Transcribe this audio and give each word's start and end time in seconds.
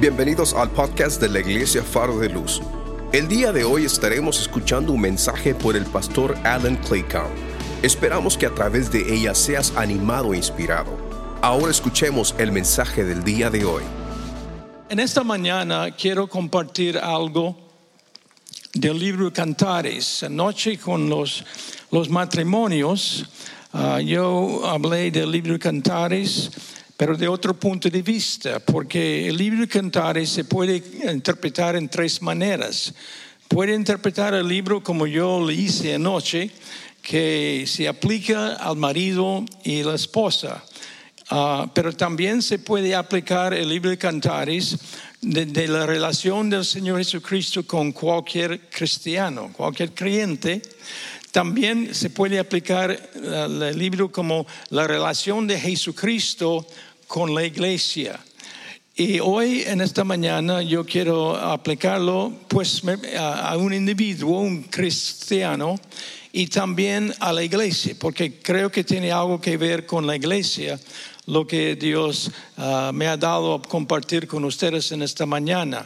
Bienvenidos 0.00 0.54
al 0.54 0.70
podcast 0.70 1.20
de 1.20 1.28
la 1.28 1.40
Iglesia 1.40 1.82
Faro 1.82 2.18
de 2.18 2.30
Luz. 2.30 2.62
El 3.12 3.28
día 3.28 3.52
de 3.52 3.64
hoy 3.64 3.84
estaremos 3.84 4.40
escuchando 4.40 4.92
un 4.92 5.00
mensaje 5.02 5.54
por 5.54 5.76
el 5.76 5.84
pastor 5.84 6.38
Alan 6.42 6.76
Claycom. 6.76 7.28
Esperamos 7.82 8.38
que 8.38 8.46
a 8.46 8.54
través 8.54 8.90
de 8.90 9.14
ella 9.14 9.34
seas 9.34 9.76
animado 9.76 10.32
e 10.32 10.38
inspirado. 10.38 10.96
Ahora 11.42 11.70
escuchemos 11.70 12.34
el 12.38 12.50
mensaje 12.50 13.04
del 13.04 13.22
día 13.24 13.50
de 13.50 13.66
hoy. 13.66 13.82
En 14.88 15.00
esta 15.00 15.22
mañana 15.22 15.90
quiero 15.90 16.26
compartir 16.28 16.96
algo 16.96 17.54
del 18.72 18.98
libro 18.98 19.30
Cantares. 19.30 20.22
Anoche 20.22 20.78
con 20.78 21.10
los, 21.10 21.44
los 21.90 22.08
matrimonios, 22.08 23.28
ah, 23.74 24.00
yo 24.00 24.62
hablé 24.64 25.10
del 25.10 25.30
libro 25.30 25.58
Cantares 25.58 26.50
pero 27.00 27.16
de 27.16 27.28
otro 27.28 27.58
punto 27.58 27.88
de 27.88 28.02
vista, 28.02 28.60
porque 28.60 29.26
el 29.26 29.38
libro 29.38 29.60
de 29.60 29.68
Cantares 29.68 30.28
se 30.28 30.44
puede 30.44 30.82
interpretar 31.10 31.74
en 31.74 31.88
tres 31.88 32.20
maneras. 32.20 32.92
Puede 33.48 33.74
interpretar 33.74 34.34
el 34.34 34.46
libro 34.46 34.82
como 34.82 35.06
yo 35.06 35.42
le 35.42 35.54
hice 35.54 35.94
anoche, 35.94 36.50
que 37.00 37.64
se 37.66 37.88
aplica 37.88 38.56
al 38.56 38.76
marido 38.76 39.46
y 39.64 39.82
la 39.82 39.94
esposa. 39.94 40.62
Ah, 41.30 41.70
pero 41.72 41.90
también 41.94 42.42
se 42.42 42.58
puede 42.58 42.94
aplicar 42.94 43.54
el 43.54 43.70
libro 43.70 43.88
de 43.88 43.96
Cantares 43.96 44.76
de, 45.22 45.46
de, 45.46 45.68
la 45.68 45.86
relación 45.86 46.50
del 46.50 46.66
Señor 46.66 46.98
Jesucristo 46.98 47.66
con 47.66 47.92
cualquier 47.92 48.68
cristiano, 48.68 49.50
cualquier 49.56 49.94
creyente. 49.94 50.60
También 51.32 51.94
se 51.94 52.10
puede 52.10 52.40
aplicar 52.40 52.90
el 53.14 53.78
libro 53.78 54.10
como 54.10 54.46
la 54.70 54.86
relación 54.86 55.46
de 55.46 55.60
Jesucristo 55.60 56.66
con 57.10 57.34
la 57.34 57.44
iglesia. 57.44 58.20
Y 58.94 59.18
hoy, 59.18 59.64
en 59.66 59.80
esta 59.80 60.04
mañana, 60.04 60.62
yo 60.62 60.86
quiero 60.86 61.34
aplicarlo 61.34 62.32
pues, 62.46 62.82
a 63.18 63.56
un 63.56 63.74
individuo, 63.74 64.38
un 64.38 64.62
cristiano, 64.62 65.74
y 66.30 66.46
también 66.46 67.12
a 67.18 67.32
la 67.32 67.42
iglesia, 67.42 67.96
porque 67.98 68.38
creo 68.40 68.70
que 68.70 68.84
tiene 68.84 69.10
algo 69.10 69.40
que 69.40 69.56
ver 69.56 69.86
con 69.86 70.06
la 70.06 70.14
iglesia, 70.14 70.78
lo 71.26 71.48
que 71.48 71.74
Dios 71.74 72.30
uh, 72.58 72.92
me 72.92 73.08
ha 73.08 73.16
dado 73.16 73.54
a 73.54 73.62
compartir 73.62 74.28
con 74.28 74.44
ustedes 74.44 74.92
en 74.92 75.02
esta 75.02 75.26
mañana. 75.26 75.84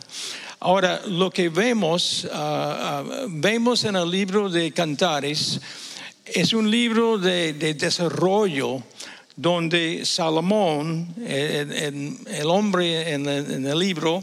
Ahora, 0.60 1.00
lo 1.06 1.30
que 1.30 1.48
vemos, 1.48 2.24
uh, 2.24 2.36
uh, 2.36 3.26
vemos 3.28 3.84
en 3.84 3.96
el 3.96 4.10
libro 4.10 4.50
de 4.50 4.72
Cantares, 4.72 5.58
es 6.26 6.52
un 6.52 6.70
libro 6.70 7.16
de 7.16 7.54
desarrollo 7.54 8.82
donde 9.36 10.04
Salomón, 10.04 11.14
el, 11.26 12.46
hombre 12.46 13.12
en 13.12 13.26
el, 13.28 13.78
libro, 13.78 14.22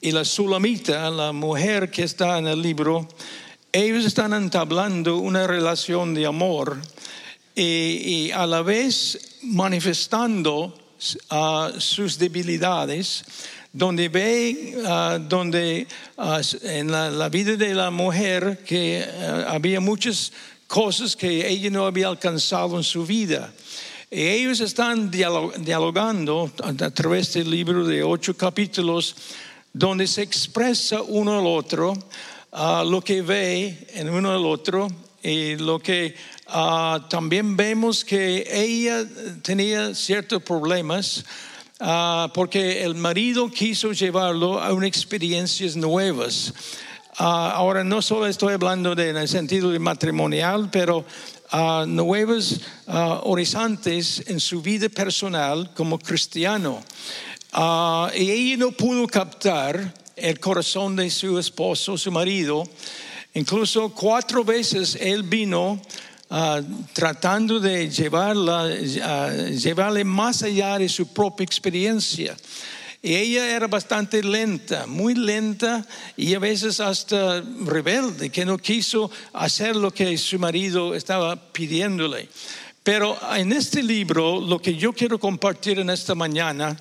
y 0.00 0.10
la 0.10 0.24
Sulamita, 0.24 1.08
la 1.10 1.32
mujer 1.32 1.90
que 1.90 2.02
está 2.02 2.38
en 2.38 2.48
el 2.48 2.60
libro, 2.60 3.08
ellos 3.72 4.04
están 4.04 4.34
entablando 4.34 5.16
una 5.16 5.46
relación 5.46 6.12
de 6.12 6.26
amor 6.26 6.78
y, 7.54 8.30
a 8.32 8.46
la 8.46 8.62
vez 8.62 9.38
manifestando 9.42 10.74
uh, 11.30 11.80
sus 11.80 12.18
debilidades, 12.18 13.24
donde 13.72 14.08
ve, 14.08 14.74
uh, 14.76 15.18
donde 15.18 15.86
uh, 16.18 16.40
en 16.64 16.90
la, 16.90 17.28
vida 17.28 17.56
de 17.56 17.74
la 17.74 17.90
mujer 17.90 18.62
que 18.66 19.06
había 19.48 19.80
muchas 19.80 20.32
cosas 20.66 21.16
que 21.16 21.48
ella 21.48 21.70
no 21.70 21.86
había 21.86 22.08
alcanzado 22.08 22.76
en 22.76 22.84
su 22.84 23.06
vida. 23.06 23.52
Ellos 24.14 24.60
están 24.60 25.10
dialogando 25.10 26.52
a 26.62 26.90
través 26.90 27.32
del 27.32 27.50
libro 27.50 27.86
de 27.86 28.02
ocho 28.02 28.36
capítulos 28.36 29.16
donde 29.72 30.06
se 30.06 30.20
expresa 30.20 31.00
uno 31.00 31.38
al 31.38 31.46
otro 31.46 31.92
uh, 31.92 32.84
lo 32.84 33.00
que 33.00 33.22
ve 33.22 33.88
en 33.94 34.10
uno 34.10 34.30
al 34.30 34.44
otro 34.44 34.88
y 35.22 35.56
lo 35.56 35.78
que 35.78 36.14
uh, 36.48 37.08
también 37.08 37.56
vemos 37.56 38.04
que 38.04 38.46
ella 38.52 39.02
tenía 39.40 39.94
ciertos 39.94 40.42
problemas 40.42 41.24
uh, 41.80 42.30
porque 42.34 42.84
el 42.84 42.94
marido 42.94 43.50
quiso 43.50 43.92
llevarlo 43.92 44.60
a 44.60 44.74
unas 44.74 44.88
experiencias 44.88 45.74
nuevas. 45.74 46.52
ahora 47.16 47.82
no 47.82 48.02
solo 48.02 48.26
estoy 48.26 48.52
hablando 48.52 48.94
de, 48.94 49.08
en 49.08 49.16
el 49.16 49.28
sentido 49.28 49.70
de 49.70 49.78
matrimonial, 49.78 50.68
pero 50.70 51.06
uh, 51.52 51.86
nuevos 51.86 52.60
uh, 52.86 53.20
horizontes 53.24 54.22
en 54.26 54.40
su 54.40 54.60
vida 54.62 54.88
personal 54.88 55.70
como 55.74 55.98
cristiano. 55.98 56.82
Uh, 57.54 58.08
y 58.16 58.30
ella 58.30 58.56
no 58.56 58.72
pudo 58.72 59.06
captar 59.06 59.94
el 60.16 60.38
corazón 60.40 60.96
de 60.96 61.10
su 61.10 61.38
esposo, 61.38 61.96
su 61.96 62.10
marido. 62.10 62.64
Incluso 63.34 63.90
cuatro 63.90 64.44
veces 64.44 64.96
él 65.00 65.22
vino 65.22 65.80
Uh, 66.34 66.64
tratando 66.94 67.60
de 67.60 67.90
llevarla, 67.90 68.64
uh, 68.64 69.50
llevarle 69.50 70.02
más 70.02 70.42
allá 70.42 70.78
de 70.78 70.88
su 70.88 71.06
propia 71.08 71.44
experiencia. 71.44 72.34
Y 73.04 73.16
ella 73.16 73.56
era 73.56 73.66
bastante 73.66 74.22
lenta, 74.22 74.86
muy 74.86 75.16
lenta 75.16 75.84
y 76.16 76.34
a 76.34 76.38
veces 76.38 76.78
hasta 76.78 77.40
rebelde, 77.40 78.30
que 78.30 78.44
no 78.44 78.56
quiso 78.58 79.10
hacer 79.32 79.74
lo 79.74 79.90
que 79.90 80.16
su 80.16 80.38
marido 80.38 80.94
estaba 80.94 81.34
pidiéndole. 81.34 82.28
Pero 82.84 83.18
en 83.34 83.52
este 83.52 83.82
libro, 83.82 84.40
lo 84.40 84.62
que 84.62 84.76
yo 84.76 84.92
quiero 84.92 85.18
compartir 85.18 85.80
en 85.80 85.90
esta 85.90 86.14
mañana, 86.14 86.76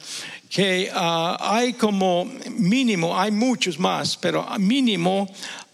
que 0.48 0.92
uh, 0.94 1.38
hay 1.40 1.74
como 1.74 2.26
mínimo, 2.52 3.20
hay 3.20 3.32
muchos 3.32 3.80
más, 3.80 4.16
pero 4.16 4.48
mínimo 4.60 5.28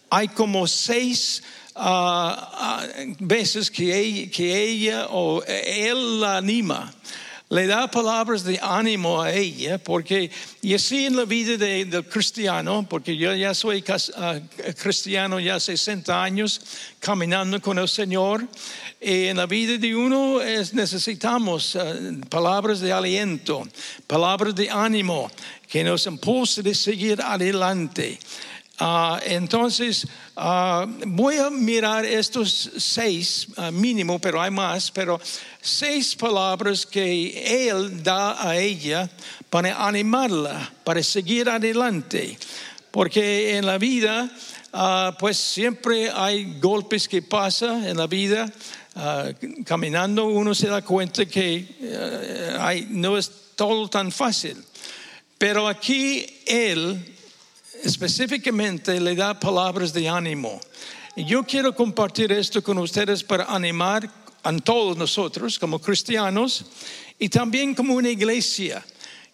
hay 0.09 0.29
como 0.29 0.66
seis 0.66 1.44
uh, 1.75 1.81
uh, 1.81 3.16
veces 3.19 3.69
que 3.69 3.97
ella, 4.00 4.31
que 4.31 4.64
ella 4.64 5.08
o 5.09 5.44
él 5.44 6.22
la 6.22 6.38
anima 6.38 6.94
le 7.50 7.66
da 7.66 7.88
palabras 7.88 8.44
de 8.44 8.59
ánimo 8.62 9.22
a 9.22 9.31
ella, 9.31 9.78
porque 9.78 10.30
y 10.62 10.74
así 10.74 11.06
en 11.06 11.16
la 11.16 11.24
vida 11.24 11.56
del 11.56 12.06
cristiano, 12.06 12.85
porque 12.90 13.16
yo 13.16 13.34
ya 13.34 13.53
soy 13.53 13.84
uh, 13.88 14.74
cristiano 14.74 15.40
ya 15.40 15.58
60 15.58 16.24
años 16.24 16.59
caminando 17.00 17.62
con 17.62 17.80
el 17.80 17.88
Señor, 17.88 18.46
y 19.00 19.28
en 19.28 19.38
la 19.38 19.46
vida 19.46 19.78
de 19.78 19.96
uno 19.96 20.41
es, 20.41 20.74
necesitamos 20.74 21.75
uh, 21.75 22.19
palabras 22.30 22.81
de 22.81 22.91
aliento, 22.91 23.66
palabras 24.08 24.53
de 24.53 24.69
ánimo 24.69 25.31
que 25.69 25.85
nos 25.85 26.06
impulsen 26.06 26.66
de 26.66 26.75
seguir 26.75 27.22
adelante. 27.22 28.19
Uh, 28.79 29.17
entonces, 29.25 30.05
uh, 30.35 30.85
voy 31.07 31.38
a 31.38 31.49
mirar 31.49 32.05
estos 32.05 32.69
seis, 32.77 33.47
uh, 33.57 33.71
mínimo, 33.71 34.19
pero 34.19 34.39
hay 34.39 34.51
más, 34.51 34.91
pero 34.91 35.19
seis 35.59 36.15
palabras 36.15 36.85
que 36.85 37.67
Él 37.67 38.03
da 38.03 38.47
a 38.47 38.55
ella 38.55 39.09
para 39.49 39.83
animarla, 39.83 40.71
para 40.83 41.01
seguir 41.01 41.49
adelante. 41.49 42.37
Porque 42.91 43.57
en 43.57 43.66
la 43.66 43.77
vida, 43.77 44.29
pues 45.19 45.37
siempre 45.37 46.09
hay 46.09 46.59
golpes 46.59 47.07
que 47.07 47.21
pasan 47.21 47.85
en 47.85 47.97
la 47.97 48.07
vida. 48.07 48.51
caminando 49.66 50.25
uno 50.25 50.55
se 50.55 50.67
da 50.67 50.81
cuenta 50.81 51.25
que 51.25 52.55
hay, 52.59 52.87
no 52.89 53.17
es 53.17 53.29
todo 53.55 53.87
tan 53.87 54.11
fácil. 54.11 54.57
Pero 55.37 55.67
aquí 55.67 56.25
Él 56.47 57.16
específicamente 57.83 58.99
le 58.99 59.15
da 59.15 59.39
palabras 59.39 59.93
de 59.93 60.07
ánimo. 60.07 60.59
Yo 61.15 61.43
quiero 61.43 61.73
compartir 61.73 62.31
esto 62.31 62.61
con 62.61 62.77
ustedes 62.77 63.23
para 63.23 63.45
animar 63.45 64.09
a 64.43 64.55
todos 64.57 64.95
nosotros 64.95 65.57
como 65.57 65.79
cristianos 65.79 66.66
y 67.19 67.29
también 67.29 67.73
como 67.73 67.95
una 67.95 68.09
iglesia 68.09 68.85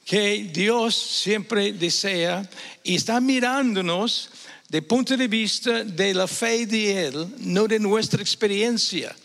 que 0.05 0.49
Dios 0.53 0.95
siempre 0.95 1.73
desea 1.73 2.49
y 2.83 2.95
está 2.95 3.19
mirándonos 3.21 4.29
de 4.69 4.81
punto 4.81 5.15
de 5.15 5.27
vista 5.27 5.83
de 5.83 6.13
la 6.13 6.27
fe 6.27 6.65
de 6.65 7.07
Él, 7.07 7.27
no 7.39 7.67
de 7.67 7.79
nuestra 7.79 8.21
experiencia. 8.21 9.15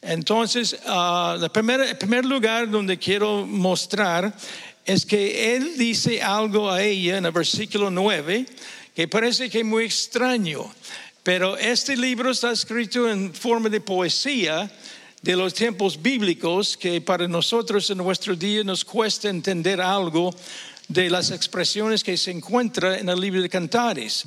Entonces, 0.00 0.76
uh, 0.86 1.42
el 1.42 1.50
primer 1.50 2.24
lugar 2.24 2.70
donde 2.70 2.98
quiero 2.98 3.46
mostrar 3.46 4.34
es 4.84 5.06
que 5.06 5.56
él 5.56 5.76
dice 5.78 6.22
algo 6.22 6.70
a 6.70 6.82
ella 6.82 7.18
en 7.18 7.26
el 7.26 7.32
versículo 7.32 7.90
9 7.90 8.46
que 8.94 9.08
parece 9.08 9.50
que 9.50 9.60
es 9.60 9.64
muy 9.64 9.84
extraño, 9.84 10.72
pero 11.22 11.56
este 11.56 11.96
libro 11.96 12.30
está 12.30 12.52
escrito 12.52 13.10
en 13.10 13.34
forma 13.34 13.68
de 13.68 13.80
poesía 13.80 14.70
de 15.20 15.36
los 15.36 15.54
tiempos 15.54 16.00
bíblicos 16.00 16.76
que 16.76 17.00
para 17.00 17.26
nosotros 17.26 17.88
en 17.90 17.98
nuestro 17.98 18.36
día 18.36 18.62
nos 18.62 18.84
cuesta 18.84 19.30
entender 19.30 19.80
algo 19.80 20.34
de 20.86 21.08
las 21.08 21.30
expresiones 21.30 22.04
que 22.04 22.16
se 22.16 22.30
encuentran 22.30 23.00
en 23.00 23.08
el 23.08 23.18
libro 23.18 23.40
de 23.40 23.48
Cantares. 23.48 24.24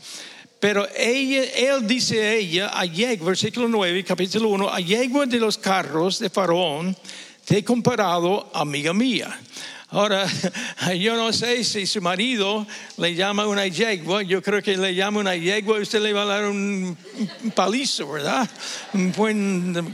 Pero 0.60 0.88
ella, 0.98 1.44
él 1.56 1.86
dice 1.86 2.24
a 2.24 2.34
ella, 2.34 2.72
a 2.74 2.86
versículo 3.24 3.68
9, 3.68 4.04
capítulo 4.04 4.50
1, 4.50 4.74
a 4.74 4.80
yegua 4.80 5.28
de 5.28 5.40
los 5.40 5.58
carros 5.60 6.18
de 6.18 6.32
Faraón, 6.32 6.98
te 7.46 7.60
he 7.60 7.64
comparado, 7.64 8.50
amiga 8.54 8.92
mía. 8.92 9.40
Ahora, 9.90 10.28
yo 11.00 11.16
no 11.16 11.32
sé 11.32 11.64
si 11.64 11.86
su 11.86 12.02
marido 12.02 12.68
le 12.98 13.16
llama 13.16 13.48
una 13.48 13.68
yegua, 13.68 14.22
yo 14.22 14.42
creo 14.42 14.62
que 14.62 14.76
le 14.76 14.94
llama 14.94 15.22
una 15.22 15.36
yegua 15.36 15.80
usted 15.80 16.02
le 16.02 16.12
va 16.12 16.24
a 16.24 16.26
dar 16.26 16.46
un 16.46 16.98
palizo, 17.56 18.12
¿verdad? 18.12 18.50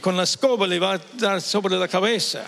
con 0.02 0.18
la 0.18 0.24
escoba 0.24 0.66
le 0.66 0.80
va 0.80 0.94
a 0.96 1.02
dar 1.18 1.42
sobre 1.42 1.76
la 1.76 1.88
cabeza 1.88 2.44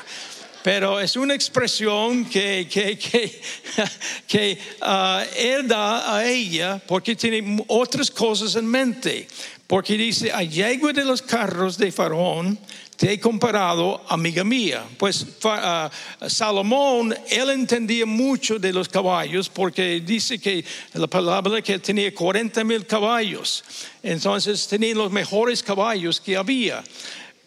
pero 0.65 0.99
es 0.99 1.15
una 1.15 1.35
expresión 1.35 2.25
que, 2.25 2.67
que, 2.67 2.97
que, 2.97 3.39
que 4.27 4.57
uh, 4.81 5.21
él 5.37 5.67
da 5.67 6.15
a 6.15 6.25
ella 6.25 6.81
porque 6.87 7.15
tiene 7.15 7.63
otras 7.67 8.09
cosas 8.09 8.55
en 8.55 8.65
mente. 8.65 9.27
Porque 9.67 9.97
dice, 9.97 10.31
a 10.31 10.43
yegua 10.43 10.93
de 10.93 11.03
los 11.03 11.23
carros 11.23 11.77
de 11.77 11.91
Faraón 11.91 12.59
te 12.95 13.11
he 13.11 13.19
comparado, 13.19 14.05
amiga 14.07 14.43
mía. 14.43 14.83
Pues 14.97 15.25
uh, 15.43 16.29
Salomón, 16.29 17.15
él 17.29 17.49
entendía 17.49 18.05
mucho 18.05 18.59
de 18.59 18.71
los 18.71 18.87
caballos 18.87 19.49
porque 19.49 20.01
dice 20.05 20.39
que 20.39 20.63
la 20.93 21.07
palabra 21.07 21.61
que 21.61 21.79
tenía 21.79 22.13
40 22.13 22.63
mil 22.63 22.85
caballos. 22.85 23.63
Entonces 24.03 24.67
tenía 24.67 24.93
los 24.93 25.11
mejores 25.11 25.63
caballos 25.63 26.21
que 26.21 26.37
había. 26.37 26.83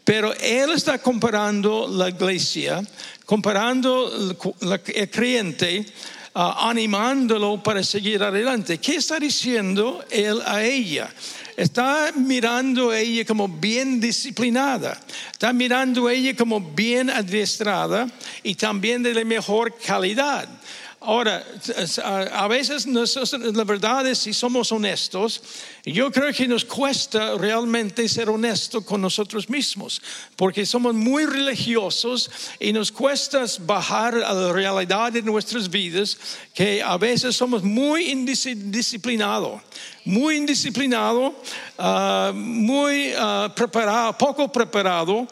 Pero 0.05 0.35
él 0.35 0.71
está 0.75 0.99
comparando 0.99 1.87
la 1.87 2.09
iglesia, 2.09 2.83
comparando 3.25 4.11
el 4.91 5.11
creyente, 5.11 5.87
uh, 6.35 6.41
animándolo 6.69 7.63
para 7.63 7.83
seguir 7.85 8.25
adelante. 8.25 8.79
¿Qué 8.79 8.97
está 8.97 9.21
diciendo 9.21 10.05
él 10.11 10.43
a 10.45 10.65
ella? 10.65 11.11
Está 11.59 12.13
mirando 12.15 12.91
a 12.91 13.01
ella 13.01 13.25
como 13.25 13.49
bien 13.49 13.99
disciplinada, 13.99 14.97
está 15.33 15.53
mirando 15.53 16.07
a 16.07 16.13
ella 16.13 16.37
como 16.37 16.61
bien 16.61 17.11
adiestrada 17.11 18.07
y 18.45 18.55
también 18.55 19.03
de 19.03 19.13
la 19.13 19.25
mejor 19.25 19.77
calidad. 19.77 20.49
Ahora, 21.01 21.45
a 22.33 22.49
veces 22.49 22.85
la 22.87 23.65
verdad 23.65 24.05
es, 24.09 24.19
si 24.19 24.33
somos 24.33 24.73
honestos, 24.73 25.41
yo 25.85 26.11
creo 26.11 26.33
que 26.33 26.49
nos 26.49 26.65
cuesta 26.65 27.37
realmente 27.37 28.09
ser 28.09 28.29
honestos 28.29 28.85
con 28.85 29.01
nosotros 29.01 29.49
mismos, 29.49 30.03
porque 30.35 30.67
somos 30.67 30.95
muy 30.95 31.25
religiosos 31.25 32.29
y 32.59 32.73
nos 32.73 32.91
cuesta 32.91 33.45
bajar 33.61 34.17
a 34.17 34.35
la 34.35 34.53
realidad 34.53 35.13
de 35.13 35.23
nuestras 35.23 35.71
vidas, 35.71 36.19
que 36.53 36.83
a 36.83 36.97
veces 36.99 37.37
somos 37.37 37.63
muy 37.63 38.11
indisciplinados, 38.11 39.63
muy 40.05 40.37
indisciplinados, 40.37 41.33
ah, 41.79 42.33
muy 42.35 43.13
uh, 43.13 43.55
preparado, 43.55 44.19
poco 44.19 44.51
preparado 44.51 45.29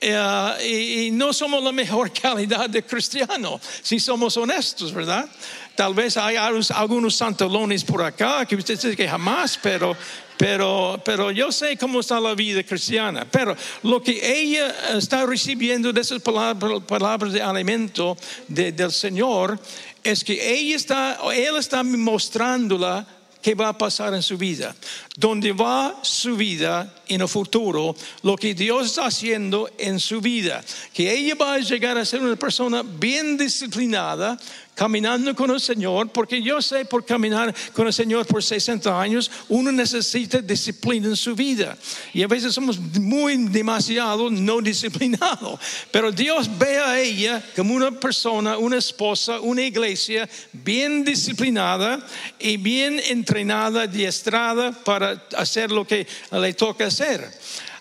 eh, 0.00 1.06
y, 1.06 1.10
no 1.10 1.32
somos 1.32 1.62
la 1.62 1.72
mejor 1.72 2.12
calidad 2.22 2.68
de 2.68 2.82
cristiano, 2.82 3.60
si 3.82 3.98
somos 3.98 4.36
honestos, 4.36 4.92
¿verdad? 4.92 5.28
Tal 5.74 5.94
vez 5.94 6.16
hay 6.16 6.36
algunos 6.36 7.14
santalones 7.14 7.84
por 7.84 8.02
acá 8.02 8.46
que 8.46 8.56
usted 8.56 8.74
dice 8.74 8.96
que 8.96 9.08
jamás, 9.08 9.58
pero, 9.62 9.94
pero, 10.38 11.00
pero 11.04 11.30
yo 11.30 11.52
sé 11.52 11.76
cómo 11.76 12.00
está 12.00 12.18
la 12.18 12.34
vida 12.34 12.62
cristiana. 12.62 13.26
Pero 13.30 13.54
lo 13.82 14.02
que 14.02 14.40
ella 14.40 14.74
está 14.96 15.26
recibiendo 15.26 15.92
de 15.92 16.00
esas 16.00 16.22
palabras, 16.22 16.82
palabras 16.86 17.32
de 17.32 17.42
alimento 17.42 18.16
del 18.48 18.90
Señor 18.90 19.60
es 20.02 20.24
que 20.24 20.58
ella 20.58 20.76
está, 20.76 21.18
él 21.34 21.56
está 21.56 21.82
mostrándola 21.82 23.06
qué 23.42 23.54
va 23.54 23.68
a 23.68 23.78
pasar 23.78 24.14
en 24.14 24.22
su 24.22 24.36
vida, 24.36 24.74
dónde 25.16 25.52
va 25.52 25.98
su 26.02 26.36
vida 26.36 26.94
en 27.08 27.20
el 27.20 27.28
futuro, 27.28 27.94
lo 28.22 28.36
que 28.36 28.54
Dios 28.54 28.86
está 28.86 29.06
haciendo 29.06 29.70
en 29.78 30.00
su 30.00 30.20
vida, 30.20 30.64
que 30.92 31.12
ella 31.12 31.34
va 31.34 31.54
a 31.54 31.58
llegar 31.58 31.96
a 31.96 32.04
ser 32.04 32.22
una 32.22 32.36
persona 32.36 32.82
bien 32.82 33.36
disciplinada, 33.36 34.38
caminando 34.76 35.34
con 35.34 35.50
el 35.50 35.60
Señor, 35.60 36.10
porque 36.10 36.42
yo 36.42 36.60
sé 36.60 36.84
por 36.84 37.04
caminar 37.04 37.52
con 37.72 37.86
el 37.86 37.92
Señor 37.92 38.26
por 38.26 38.44
60 38.44 39.00
años, 39.00 39.30
uno 39.48 39.72
necesita 39.72 40.38
disciplina 40.38 41.08
en 41.08 41.16
su 41.16 41.34
vida. 41.34 41.76
Y 42.12 42.22
a 42.22 42.28
veces 42.28 42.52
somos 42.52 42.78
muy 42.78 43.36
demasiado 43.48 44.30
no 44.30 44.60
disciplinados. 44.60 45.58
Pero 45.90 46.12
Dios 46.12 46.48
ve 46.58 46.78
a 46.78 47.00
ella 47.00 47.42
como 47.56 47.74
una 47.74 47.90
persona, 47.90 48.58
una 48.58 48.76
esposa, 48.76 49.40
una 49.40 49.62
iglesia 49.62 50.28
bien 50.52 51.04
disciplinada 51.04 52.06
y 52.38 52.58
bien 52.58 53.00
entrenada, 53.08 53.82
adiestrada 53.82 54.72
para 54.72 55.26
hacer 55.38 55.70
lo 55.70 55.86
que 55.86 56.06
le 56.30 56.52
toca 56.52 56.86
hacer. 56.86 57.26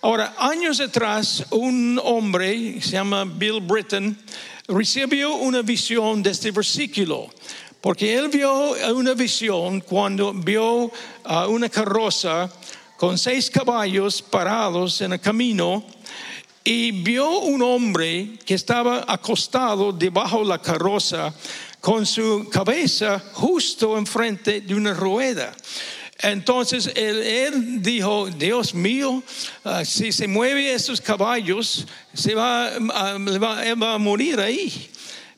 Ahora, 0.01 0.35
años 0.37 0.79
atrás, 0.79 1.43
un 1.49 1.99
hombre, 2.01 2.79
se 2.79 2.91
llama 2.91 3.25
Bill 3.25 3.59
Britton, 3.59 4.15
recibió 4.67 5.35
una 5.35 5.61
visión 5.61 6.23
de 6.23 6.31
este 6.31 6.51
versículo, 6.51 7.29
porque 7.81 8.15
él 8.15 8.29
vio 8.29 8.71
una 8.93 9.13
visión 9.13 9.81
cuando 9.81 10.33
vio 10.33 10.91
una 11.49 11.69
carroza 11.69 12.51
con 12.97 13.17
seis 13.17 13.49
caballos 13.49 14.21
parados 14.21 15.01
en 15.01 15.13
el 15.13 15.19
camino 15.19 15.85
y 16.63 16.91
vio 16.91 17.39
un 17.39 17.61
hombre 17.61 18.39
que 18.43 18.55
estaba 18.55 19.05
acostado 19.07 19.91
debajo 19.91 20.39
de 20.39 20.45
la 20.45 20.61
carroza 20.61 21.33
con 21.79 22.05
su 22.07 22.49
cabeza 22.51 23.21
justo 23.33 23.97
enfrente 23.97 24.61
de 24.61 24.73
una 24.73 24.93
rueda. 24.93 25.53
Entonces 26.19 26.91
él, 26.95 27.81
dijo, 27.81 28.29
Dios 28.29 28.73
mío, 28.73 29.21
ah, 29.63 29.83
si 29.83 30.11
se 30.11 30.27
mueven 30.27 30.65
esos 30.65 31.01
caballos, 31.01 31.85
se 32.13 32.33
va, 32.33 32.67
ah, 32.67 33.17
va, 33.19 33.93
a 33.93 33.97
morir 33.97 34.39
ahí. 34.39 34.89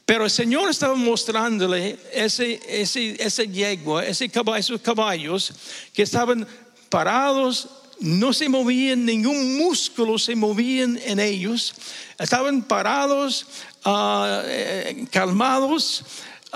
Pero 0.05 0.25
el 0.25 0.31
Señor 0.31 0.69
estaba 0.69 0.95
mostrándole 0.95 1.97
ese, 2.13 2.61
ese, 2.67 3.21
ese 3.21 3.47
yegua, 3.47 4.05
ese 4.05 4.31
esos 4.57 4.79
caballos 4.81 5.51
que 5.93 6.03
estaban 6.03 6.47
parados, 6.89 7.67
no 7.99 8.31
se 8.31 8.47
movían, 8.47 9.03
ningún 9.03 9.57
músculo 9.57 10.19
se 10.19 10.35
movían 10.35 10.99
en 11.03 11.19
ellos, 11.19 11.73
estaban 12.19 12.61
parados, 12.61 13.47
ah, 13.83 14.43
eh, 14.45 15.07
calmados 15.11 16.03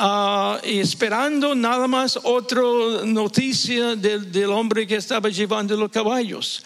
Ah, 0.04 0.60
y 0.64 0.80
esperando 0.80 1.54
nada 1.54 1.88
más 1.88 2.18
otra 2.24 2.64
noticia 3.06 3.96
del, 3.96 4.50
hombre 4.50 4.88
que 4.88 4.96
estaba 4.96 5.30
llevando 5.30 5.78
los 5.78 5.92
caballos. 5.92 6.64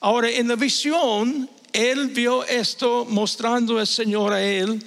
Ahora, 0.00 0.30
en 0.30 0.48
la 0.48 0.56
visión, 0.56 1.50
él 1.74 2.06
vio 2.06 2.42
esto 2.42 3.04
mostrando 3.06 3.78
al 3.78 3.86
Señor 3.86 4.32
a 4.32 4.42
él 4.42 4.82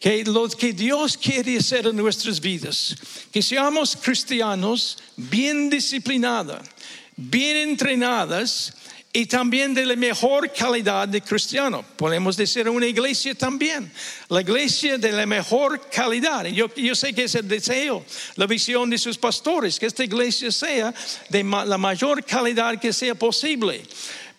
que 0.00 0.24
lo 0.24 0.48
que 0.48 0.72
Dios 0.72 1.18
quiere 1.18 1.58
hacer 1.58 1.86
en 1.86 1.96
nuestras 1.96 2.40
vidas, 2.40 2.96
que 3.30 3.42
seamos 3.42 3.94
cristianos 3.94 4.96
bien 5.14 5.68
disciplinados, 5.68 6.66
bien 7.14 7.58
entrenadas 7.58 8.72
y 9.16 9.26
también 9.26 9.72
de 9.74 9.86
la 9.86 9.94
mejor 9.94 10.52
calidad 10.52 11.06
de 11.06 11.22
cristiano. 11.22 11.84
Podemos 11.96 12.36
decir 12.36 12.68
una 12.68 12.84
iglesia 12.84 13.32
también, 13.32 13.92
la 14.28 14.40
iglesia 14.40 14.98
de 14.98 15.12
la 15.12 15.24
mejor 15.24 15.88
calidad. 15.88 16.44
Yo, 16.46 16.66
yo 16.74 16.96
sé 16.96 17.14
que 17.14 17.22
es 17.22 17.34
el 17.36 17.46
deseo, 17.46 18.04
la 18.34 18.46
visión 18.46 18.90
de 18.90 18.98
sus 18.98 19.16
pastores, 19.16 19.78
que 19.78 19.86
esta 19.86 20.02
iglesia 20.02 20.50
sea 20.50 20.92
de 21.28 21.44
la 21.44 21.78
mayor 21.78 22.24
calidad 22.24 22.80
que 22.80 22.92
sea 22.92 23.14
posible. 23.14 23.84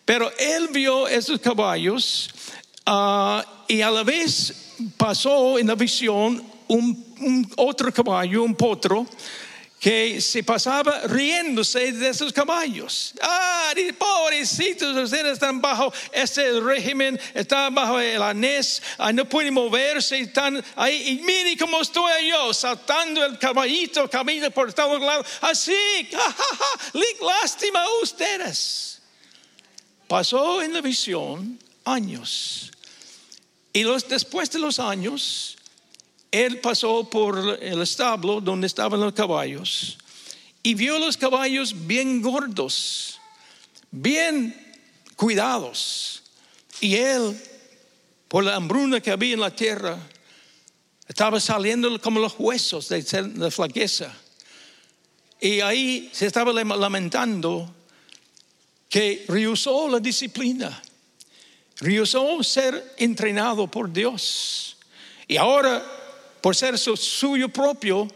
Pero 0.03 0.29
él 0.37 0.67
vio 0.73 1.07
esos 1.07 1.39
caballos 1.39 2.29
ah, 2.85 3.45
y 3.69 3.79
a 3.79 3.89
la 3.89 4.03
vez 4.03 4.73
pasó 4.97 5.57
en 5.57 5.67
la 5.67 5.75
visión 5.75 6.43
un 6.67 7.49
otro 7.55 7.93
caballo, 7.93 8.43
un 8.43 8.55
potro 8.55 9.07
que 9.85 10.19
se 10.19 10.41
pasaba 10.41 11.01
riéndose 11.01 11.91
de 11.91 12.09
esos 12.09 12.33
caballos. 12.33 13.13
Ah, 13.21 13.71
pobrecitos, 13.99 14.97
ustedes 14.97 15.33
están 15.33 15.61
bajo 15.61 15.93
ese 16.11 16.59
régimen, 16.59 17.19
están 17.35 17.75
bajo 17.75 17.99
el 17.99 18.19
anés, 18.19 18.81
ah, 18.97 19.13
no 19.13 19.29
pueden 19.29 19.53
moverse, 19.53 20.17
están 20.17 20.65
ahí. 20.75 21.09
Y 21.09 21.15
mire 21.23 21.55
cómo 21.55 21.81
estoy 21.81 22.29
yo, 22.29 22.51
saltando 22.51 23.23
el 23.23 23.37
caballito, 23.37 24.09
camino 24.09 24.49
por 24.49 24.73
todos 24.73 24.99
lados, 24.99 25.27
así, 25.41 25.71
lástima 27.21 27.83
a 27.83 28.01
ustedes. 28.01 29.03
Pasó 30.07 30.63
en 30.63 30.73
la 30.73 30.81
visión 30.81 31.59
años. 31.83 32.71
Y 33.71 33.83
después 33.83 34.49
de 34.49 34.57
los 34.57 34.79
años, 34.79 35.54
él 36.35 36.59
pasó 36.59 37.09
por 37.09 37.59
el 37.61 37.81
establo 37.81 38.41
donde 38.41 38.67
estaban 38.67 38.99
los 38.99 39.13
caballos 39.13 39.97
y 40.61 40.73
vio 40.73 40.97
los 40.99 41.15
caballos 41.15 41.85
bien 41.85 42.21
gordos, 42.21 43.19
bien 43.91 44.75
cuidados. 45.15 46.23
Y 46.81 46.95
él, 46.95 47.39
por 48.27 48.43
la 48.43 48.55
hambruna 48.55 48.99
que 48.99 49.11
había 49.11 49.35
en 49.35 49.39
la 49.39 49.55
tierra, 49.55 49.97
estaba 51.07 51.39
saliendo 51.39 52.01
como 52.01 52.19
los 52.19 52.35
huesos 52.37 52.89
de 52.89 53.05
la 53.35 53.51
flaqueza. 53.51 54.11
Y 55.39 55.61
ahí 55.61 56.09
se 56.11 56.25
estaba 56.25 56.51
lamentando 56.51 57.73
que 58.89 59.23
rehusó 59.27 59.87
la 59.87 59.99
disciplina, 59.99 60.81
rehusó 61.77 62.41
ser 62.43 62.95
entrenado 62.97 63.67
por 63.67 63.93
Dios. 63.93 64.77
Y 65.27 65.37
ahora 65.37 65.85
por 66.45 66.55
ser 66.55 66.77
su- 66.77 66.95
suyo 66.95 67.49
propio, 67.49 68.07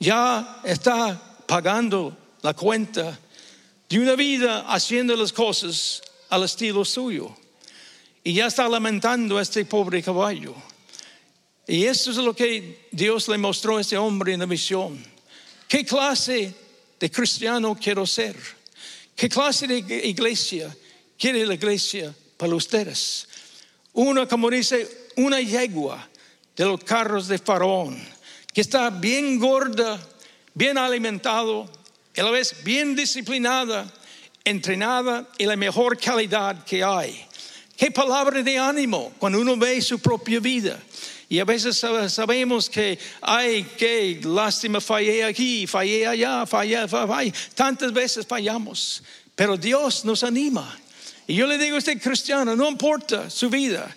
ya 0.00 0.62
está 0.64 1.44
pagando 1.46 2.16
la 2.40 2.54
cuenta 2.54 3.20
de 3.86 3.98
una 3.98 4.16
vida 4.16 4.60
haciendo 4.60 5.14
las 5.14 5.30
cosas 5.30 6.00
al 6.30 6.44
estilo 6.44 6.86
suyo. 6.86 7.36
Y 8.24 8.32
ya 8.32 8.46
está 8.46 8.66
lamentando 8.66 9.36
a 9.36 9.42
este 9.42 9.66
pobre 9.66 10.02
caballo. 10.02 10.54
Y 11.66 11.84
esto 11.84 12.12
es 12.12 12.16
lo 12.16 12.32
que 12.34 12.88
Dios 12.92 13.28
le 13.28 13.36
mostró 13.36 13.76
a 13.76 13.82
este 13.82 13.98
hombre 13.98 14.32
en 14.32 14.40
la 14.40 14.46
visión. 14.46 14.98
¿Qué 15.68 15.84
clase 15.84 16.54
de 16.98 17.10
cristiano 17.10 17.76
quiero 17.78 18.06
ser? 18.06 18.36
¿Qué 19.14 19.28
clase 19.28 19.66
de 19.66 20.06
iglesia 20.06 20.74
quiere 21.18 21.44
la 21.44 21.52
iglesia 21.52 22.14
para 22.38 22.54
ustedes? 22.54 23.28
Una, 23.92 24.26
como 24.26 24.48
dice, 24.48 25.10
una 25.16 25.42
yegua 25.42 26.08
de 26.58 26.64
los 26.66 26.82
carros 26.84 27.28
de 27.28 27.38
Faraón, 27.38 27.96
que 28.52 28.60
está 28.60 28.90
bien 28.90 29.38
gorda, 29.38 29.98
bien 30.52 30.76
alimentado, 30.76 31.70
a 32.16 32.22
la 32.22 32.30
vez 32.30 32.64
bien 32.64 32.96
disciplinada, 32.96 33.90
entrenada 34.44 35.28
y 35.38 35.46
la 35.46 35.56
mejor 35.56 35.96
calidad 35.98 36.64
que 36.64 36.82
hay. 36.82 37.24
Qué 37.76 37.92
palabra 37.92 38.42
de 38.42 38.58
ánimo 38.58 39.12
cuando 39.18 39.40
uno 39.40 39.56
ve 39.56 39.80
su 39.80 40.00
propia 40.00 40.40
vida. 40.40 40.82
Y 41.28 41.38
a 41.38 41.44
veces 41.44 41.80
sab- 41.80 42.08
sabemos 42.08 42.68
que, 42.68 42.98
ay, 43.20 43.64
qué 43.76 44.20
lástima, 44.24 44.80
fallé 44.80 45.22
aquí, 45.22 45.66
fallé 45.66 46.06
allá, 46.06 46.44
fallé, 46.44 46.88
fallé. 46.88 47.32
Tantas 47.54 47.92
veces 47.92 48.26
fallamos, 48.26 49.02
pero 49.36 49.56
Dios 49.56 50.04
nos 50.04 50.24
anima. 50.24 50.76
Y 51.28 51.36
yo 51.36 51.46
le 51.46 51.56
digo 51.58 51.76
a 51.76 51.78
este 51.78 52.00
cristiano, 52.00 52.56
no 52.56 52.68
importa 52.68 53.30
su 53.30 53.48
vida, 53.48 53.94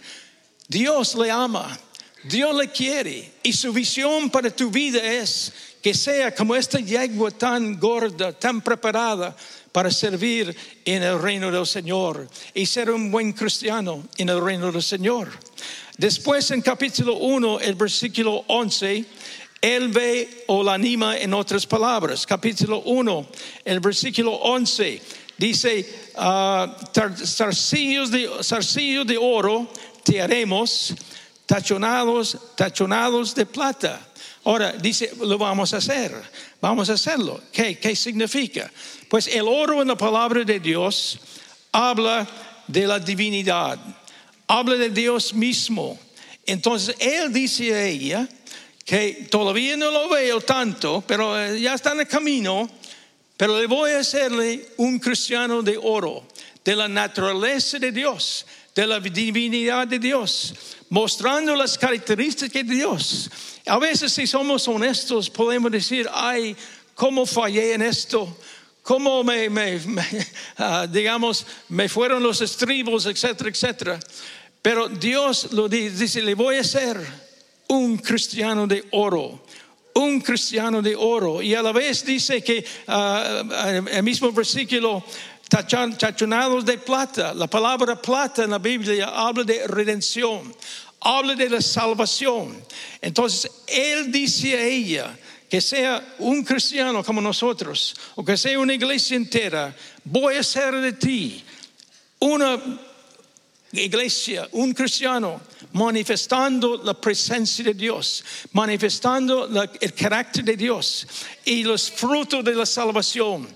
Dios 0.67 1.15
le 1.15 1.31
ama, 1.31 1.79
Dios 2.23 2.55
le 2.55 2.69
quiere. 2.69 3.31
Y 3.43 3.53
su 3.53 3.73
visión 3.73 4.29
para 4.29 4.49
tu 4.49 4.69
vida 4.69 5.01
es 5.03 5.51
que 5.81 5.93
sea 5.93 6.33
como 6.33 6.55
esta 6.55 6.79
yegua 6.79 7.31
tan 7.31 7.79
gorda, 7.79 8.31
tan 8.33 8.61
preparada 8.61 9.35
para 9.71 9.89
servir 9.89 10.55
en 10.85 11.01
el 11.03 11.19
reino 11.21 11.51
del 11.51 11.65
Señor 11.65 12.27
y 12.53 12.65
ser 12.65 12.91
un 12.91 13.09
buen 13.09 13.33
cristiano 13.33 14.07
en 14.17 14.29
el 14.29 14.41
reino 14.41 14.71
del 14.71 14.83
Señor. 14.83 15.29
Después 15.97 16.51
en 16.51 16.61
capítulo 16.61 17.15
1, 17.15 17.59
el 17.61 17.75
versículo 17.75 18.43
11, 18.47 19.05
él 19.61 19.87
ve 19.89 20.43
o 20.47 20.63
la 20.63 20.73
anima 20.73 21.17
en 21.17 21.33
otras 21.33 21.65
palabras. 21.65 22.25
Capítulo 22.25 22.81
1, 22.81 23.27
el 23.65 23.79
versículo 23.79 24.33
11, 24.33 25.01
dice, 25.37 25.87
tar- 26.15 27.15
zarcillos 27.17 28.11
de, 28.11 28.29
de 29.05 29.17
oro 29.17 29.71
te 30.03 30.21
haremos, 30.21 30.95
tachonados, 31.51 32.37
tachonados 32.55 33.35
de 33.35 33.45
plata. 33.45 33.99
Ahora 34.45 34.71
dice, 34.71 35.11
lo 35.19 35.37
vamos 35.37 35.73
a 35.73 35.77
hacer, 35.77 36.15
vamos 36.61 36.89
a 36.89 36.93
hacerlo. 36.93 37.41
¿Qué, 37.51 37.77
qué 37.77 37.93
significa? 37.93 38.71
Pues 39.09 39.27
el 39.27 39.45
oro 39.45 39.81
en 39.81 39.89
la 39.89 39.97
palabra 39.97 40.45
de 40.45 40.61
Dios 40.61 41.19
habla 41.73 42.25
de 42.67 42.87
la 42.87 42.99
divinidad, 42.99 43.77
habla 44.47 44.75
de 44.75 44.91
Dios 44.91 45.33
mismo. 45.33 45.99
Entonces 46.45 46.95
él 46.99 47.33
dice 47.33 47.73
a 47.73 47.85
ella 47.85 48.29
que 48.85 49.27
todavía 49.29 49.75
no 49.75 49.91
lo 49.91 50.07
veo 50.07 50.39
tanto, 50.39 51.03
pero 51.05 51.37
eh, 51.37 51.59
ya 51.59 51.73
está 51.73 51.91
en 51.91 51.99
el 51.99 52.07
camino, 52.07 52.69
pero 53.35 53.59
le 53.59 53.67
voy 53.67 53.91
a 53.91 53.99
hacerle 53.99 54.69
un 54.77 54.99
cristiano 54.99 55.61
de 55.61 55.77
oro, 55.77 56.23
de 56.63 56.77
la 56.77 56.87
naturaleza 56.87 57.77
de 57.77 57.91
Dios, 57.91 58.45
de 58.75 58.87
la 58.87 58.99
divinidad 58.99 59.87
de 59.87 59.99
Dios, 59.99 60.53
mostrando 60.89 61.55
las 61.55 61.77
características 61.77 62.65
de 62.67 62.75
Dios. 62.75 63.29
A 63.65 63.77
veces 63.77 64.13
si 64.13 64.25
somos 64.25 64.67
honestos 64.67 65.29
podemos 65.29 65.71
decir, 65.71 66.09
ay, 66.13 66.55
¿cómo 66.95 67.25
fallé 67.25 67.73
en 67.73 67.81
esto? 67.81 68.37
¿Cómo 68.81 69.23
me, 69.23 69.49
me- 69.49 69.79
ah, 70.57 70.87
digamos, 70.89 71.45
me 71.69 71.87
fueron 71.89 72.23
los 72.23 72.41
estribos, 72.41 73.05
etcétera, 73.05 73.49
etcétera? 73.49 73.99
Pero 74.61 74.87
Dios 74.87 75.51
lo 75.53 75.67
dice, 75.67 75.97
dice, 75.97 76.21
le 76.21 76.35
voy 76.35 76.57
a 76.57 76.61
hacer 76.61 76.99
un 77.67 77.97
cristiano 77.97 78.67
de 78.67 78.83
oro, 78.91 79.43
un 79.95 80.21
cristiano 80.21 80.81
de 80.81 80.95
oro. 80.95 81.41
Y 81.41 81.55
a 81.55 81.61
la 81.61 81.71
vez 81.71 82.05
dice 82.05 82.43
que 82.43 82.63
ah, 82.87 83.43
el 83.91 84.03
mismo 84.03 84.31
versículo, 84.31 85.03
tachonados 85.51 86.63
de 86.63 86.77
plata, 86.77 87.33
la 87.33 87.47
palabra 87.47 88.01
plata 88.01 88.45
en 88.45 88.51
la 88.51 88.57
Biblia 88.57 89.07
habla 89.07 89.43
de 89.43 89.67
redención, 89.67 90.55
habla 91.01 91.35
de 91.35 91.49
la 91.49 91.61
salvación. 91.61 92.63
Entonces, 93.01 93.51
Él 93.67 94.09
dice 94.11 94.55
a 94.57 94.63
ella, 94.63 95.19
que 95.49 95.59
sea 95.59 96.15
un 96.19 96.45
cristiano 96.45 97.03
como 97.03 97.19
nosotros, 97.19 97.93
o 98.15 98.23
que 98.23 98.37
sea 98.37 98.57
una 98.57 98.73
iglesia 98.73 99.17
entera, 99.17 99.75
voy 100.05 100.37
a 100.37 100.39
hacer 100.39 100.73
de 100.79 100.93
ti 100.93 101.43
una 102.19 102.57
iglesia, 103.73 104.47
un 104.53 104.73
cristiano, 104.73 105.41
manifestando 105.73 106.81
la 106.81 106.93
presencia 106.93 107.65
de 107.65 107.73
Dios, 107.73 108.23
manifestando 108.53 109.49
el 109.81 109.93
carácter 109.93 110.45
de 110.45 110.55
Dios 110.55 111.05
y 111.43 111.65
los 111.65 111.91
frutos 111.91 112.45
de 112.45 112.55
la 112.55 112.65
salvación. 112.65 113.47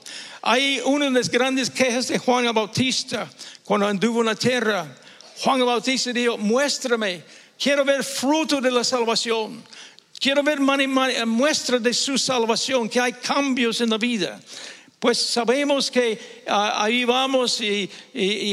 Hay 0.47 0.79
una 0.85 1.05
de 1.05 1.11
las 1.11 1.27
grandes 1.29 1.71
quejas 1.71 2.07
de 2.07 2.19
Juan 2.19 2.45
Bautista 2.53 3.27
cuando 3.63 3.87
anduvo 3.87 4.19
en 4.19 4.27
la 4.27 4.35
tierra. 4.35 4.85
Juan 5.39 5.65
Bautista 5.65 6.13
dijo, 6.13 6.37
muéstrame, 6.37 7.23
quiero 7.57 7.83
ver 7.83 8.03
fruto 8.03 8.61
de 8.61 8.69
la 8.69 8.83
salvación. 8.83 9.63
Quiero 10.19 10.43
ver 10.43 10.59
mani- 10.59 10.87
muestra 11.25 11.79
de 11.79 11.91
su 11.95 12.19
salvación, 12.19 12.87
que 12.87 12.99
hay 13.01 13.13
cambios 13.13 13.81
en 13.81 13.89
la 13.89 13.97
vida. 13.97 14.39
Pues 14.99 15.17
sabemos 15.17 15.89
que 15.89 16.43
ah, 16.47 16.83
ahí 16.83 17.05
vamos 17.05 17.59
y, 17.59 17.89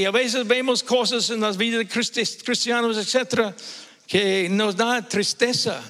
a 0.07 0.11
veces 0.11 0.47
vemos 0.47 0.83
cosas 0.83 1.29
en 1.29 1.43
las 1.43 1.59
vidas 1.59 1.81
de 1.81 1.89
cristi- 1.89 2.43
cristianos, 2.43 2.97
etcétera, 2.97 3.55
que 4.07 4.49
nos 4.51 4.75
da 4.75 5.07
tristeza, 5.07 5.83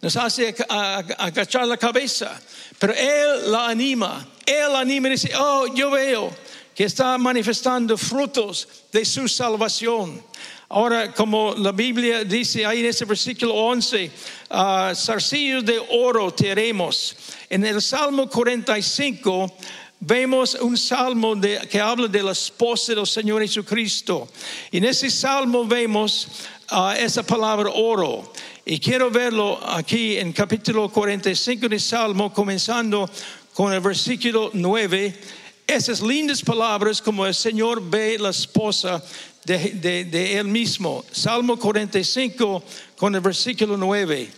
nos 0.00 0.16
hace 0.16 0.54
agachar 0.68 1.66
la 1.66 1.76
cabeza. 1.76 2.40
Pero 2.78 2.92
Él 2.94 3.50
la 3.50 3.68
anima, 3.68 4.26
Él 4.46 4.74
anima 4.74 5.08
y 5.08 5.12
dice, 5.12 5.32
oh, 5.38 5.66
yo 5.74 5.90
veo 5.90 6.30
que 6.74 6.84
está 6.84 7.18
manifestando 7.18 7.98
frutos 7.98 8.68
de 8.92 9.04
su 9.04 9.26
salvación. 9.28 10.22
Ahora, 10.70 11.12
como 11.12 11.54
la 11.56 11.72
Biblia 11.72 12.24
dice 12.24 12.64
ahí 12.66 12.80
en 12.80 12.86
ese 12.86 13.04
versículo 13.04 13.54
11, 13.54 14.10
ah, 14.50 14.92
zarcillos 14.94 15.64
de 15.64 15.78
oro 15.90 16.30
te 16.32 16.50
haremos. 16.50 17.16
En 17.48 17.64
el 17.64 17.80
Salmo 17.82 18.28
45 18.28 19.56
vemos 20.00 20.54
un 20.54 20.76
salmo 20.76 21.34
de- 21.34 21.66
que 21.68 21.80
habla 21.80 22.06
de 22.06 22.22
la 22.22 22.32
esposa 22.32 22.94
del 22.94 23.06
Señor 23.06 23.40
Jesucristo. 23.42 24.28
Y 24.70 24.76
en 24.76 24.84
ese 24.84 25.10
salmo 25.10 25.64
vemos 25.64 26.28
ah, 26.70 26.94
esa 26.98 27.22
palabra 27.22 27.70
oro. 27.70 28.32
Y 28.64 28.78
quiero 28.78 29.10
verlo 29.10 29.58
aquí 29.66 30.16
en 30.18 30.32
capítulo 30.32 30.88
45 30.90 31.68
del 31.68 31.80
Salmo, 31.80 32.32
comenzando 32.32 33.08
con 33.54 33.72
el 33.72 33.80
versículo 33.80 34.50
9. 34.52 35.18
Esas 35.66 36.00
lindas 36.00 36.42
palabras 36.42 37.02
como 37.02 37.26
el 37.26 37.34
Señor 37.34 37.82
ve 37.82 38.18
la 38.18 38.30
esposa 38.30 39.02
de, 39.44 39.58
de- 39.72 40.04
de 40.04 40.38
Él 40.38 40.46
mismo. 40.48 41.04
Salmo 41.12 41.58
45 41.58 42.62
con 42.96 43.14
el 43.14 43.20
versículo 43.20 43.76
9. 43.76 44.30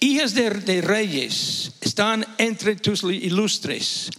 Hijas 0.00 0.34
de, 0.34 0.50
de 0.50 0.80
reyes 0.82 1.72
están 1.80 2.26
entre 2.38 2.76
tus 2.76 3.02
ilustres. 3.04 4.10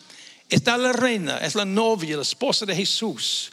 Está 0.55 0.77
la 0.77 0.93
reina, 0.93 1.39
es 1.39 1.53
la 1.53 1.65
novia, 1.65 2.15
la 2.15 2.21
esposa 2.21 2.65
de 2.65 2.73
Jesús. 2.73 3.51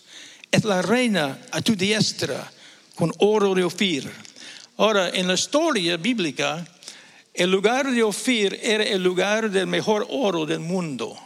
Es 0.53 0.63
la 0.63 0.83
reina 0.83 1.37
a 1.51 1.61
tu 1.61 1.75
diestra 1.75 2.49
con 2.95 3.13
oro 3.19 3.57
de 3.57 3.65
Ofir. 3.65 4.09
Ahora, 4.77 5.09
en 5.09 5.27
la 5.27 5.35
historia 5.35 5.97
bíblica, 5.97 6.65
el 7.35 7.51
lugar 7.51 7.91
de 7.91 8.05
Ofir 8.05 8.57
era 8.63 8.85
el 8.85 9.03
lugar 9.03 9.51
del 9.51 9.67
mejor 9.67 10.07
oro 10.11 10.47
del 10.47 10.61
mundo. 10.61 11.19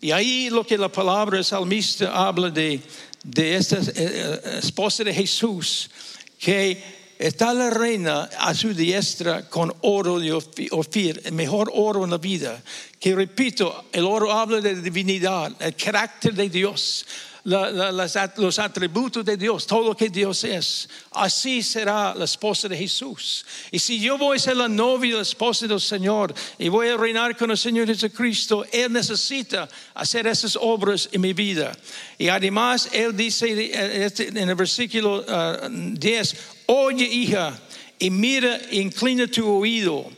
Y 0.00 0.10
ahí 0.12 0.48
lo 0.48 0.64
que 0.66 0.78
la 0.78 0.90
palabra 0.90 1.44
salmista 1.44 2.26
habla 2.26 2.48
de, 2.48 2.80
de 3.22 3.56
esta 3.56 3.76
eh, 3.76 3.92
eh, 3.96 4.58
esposa 4.62 5.04
de 5.04 5.12
Jesús, 5.12 5.90
que 6.38 6.82
está 7.20 7.52
la 7.52 7.68
reina 7.70 8.28
a 8.38 8.54
su 8.54 8.72
diestra 8.74 9.48
con 9.48 9.72
oro 9.82 10.18
de 10.18 10.32
Ofi- 10.32 10.68
Ofir, 10.72 11.20
el 11.24 11.32
mejor 11.32 11.70
oro 11.74 12.02
en 12.04 12.10
la 12.10 12.18
vida. 12.18 12.62
Que 12.98 13.14
repito, 13.14 13.84
el 13.92 14.04
oro 14.04 14.32
habla 14.32 14.60
de 14.60 14.80
divinidad, 14.80 15.52
el 15.60 15.74
carácter 15.76 16.34
de 16.34 16.48
Dios, 16.48 17.06
los 17.44 18.58
atributos 18.58 19.24
de 19.24 19.36
Dios, 19.36 19.66
todo 19.66 19.88
lo 19.88 19.96
que 19.96 20.10
Dios 20.10 20.44
es. 20.44 20.88
Así 21.12 21.62
será 21.62 22.14
la 22.14 22.24
esposa 22.26 22.68
de 22.68 22.76
Jesús. 22.76 23.44
Y 23.70 23.78
si 23.78 23.98
yo 24.00 24.18
voy 24.18 24.36
a 24.36 24.40
ser 24.40 24.56
la 24.56 24.68
novia, 24.68 25.16
la 25.16 25.22
esposa 25.22 25.66
del 25.66 25.80
Señor, 25.80 26.34
y 26.58 26.68
voy 26.68 26.88
a 26.88 26.96
reinar 26.98 27.36
con 27.36 27.50
el 27.50 27.56
Señor 27.58 27.86
Jesucristo, 27.86 28.64
Él 28.70 28.92
necesita 28.92 29.68
hacer 29.94 30.26
esas 30.26 30.56
obras 30.60 31.08
en 31.12 31.20
mi 31.22 31.32
vida. 31.32 31.72
Y 32.18 32.28
además, 32.28 32.88
Él 32.92 33.16
dice 33.16 33.46
eh, 33.50 34.04
este, 34.04 34.28
en 34.28 34.48
el 34.48 34.54
versículo 34.54 35.24
ah, 35.26 35.68
10, 35.70 36.36
oye 36.70 37.04
hija, 37.04 37.58
y 37.98 38.10
mira, 38.10 38.60
inclina 38.70 39.26
tu 39.26 39.46
oído. 39.46 40.08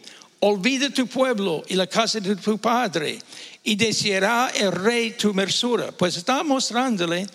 Olvida 0.40 0.90
tu 0.90 1.06
pueblo 1.06 1.62
y 1.68 1.74
la 1.74 1.86
casa 1.86 2.20
de 2.20 2.36
tu 2.36 2.58
padre 2.58 3.18
y 3.64 3.76
deseará 3.76 4.50
el 4.54 4.72
rey 4.72 5.12
tu 5.12 5.32
mersura. 5.32 5.92
Pues 5.92 6.16
está 6.16 6.42
mostrándole, 6.42 7.26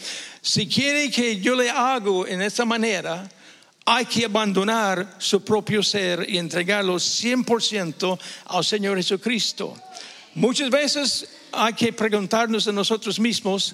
si 0.42 0.68
quiere 0.68 1.10
que 1.10 1.40
yo 1.40 1.56
le 1.56 1.70
hago 1.70 2.28
en 2.28 2.42
esta 2.42 2.66
manera, 2.66 3.30
hay 3.86 4.06
que 4.06 4.26
abandonar 4.26 5.16
su 5.18 5.44
propio 5.44 5.82
ser 5.82 6.30
y 6.30 6.38
entregarlo 6.38 6.96
100% 6.96 8.20
al 8.46 8.66
Señor 8.66 8.98
Jesucristo. 8.98 9.74
Muchas 10.36 10.70
veces 10.70 11.30
hay 11.54 11.74
que 11.74 11.94
preguntarnos 11.94 12.68
a 12.68 12.74
nosotros 12.74 13.20
mismos, 13.20 13.74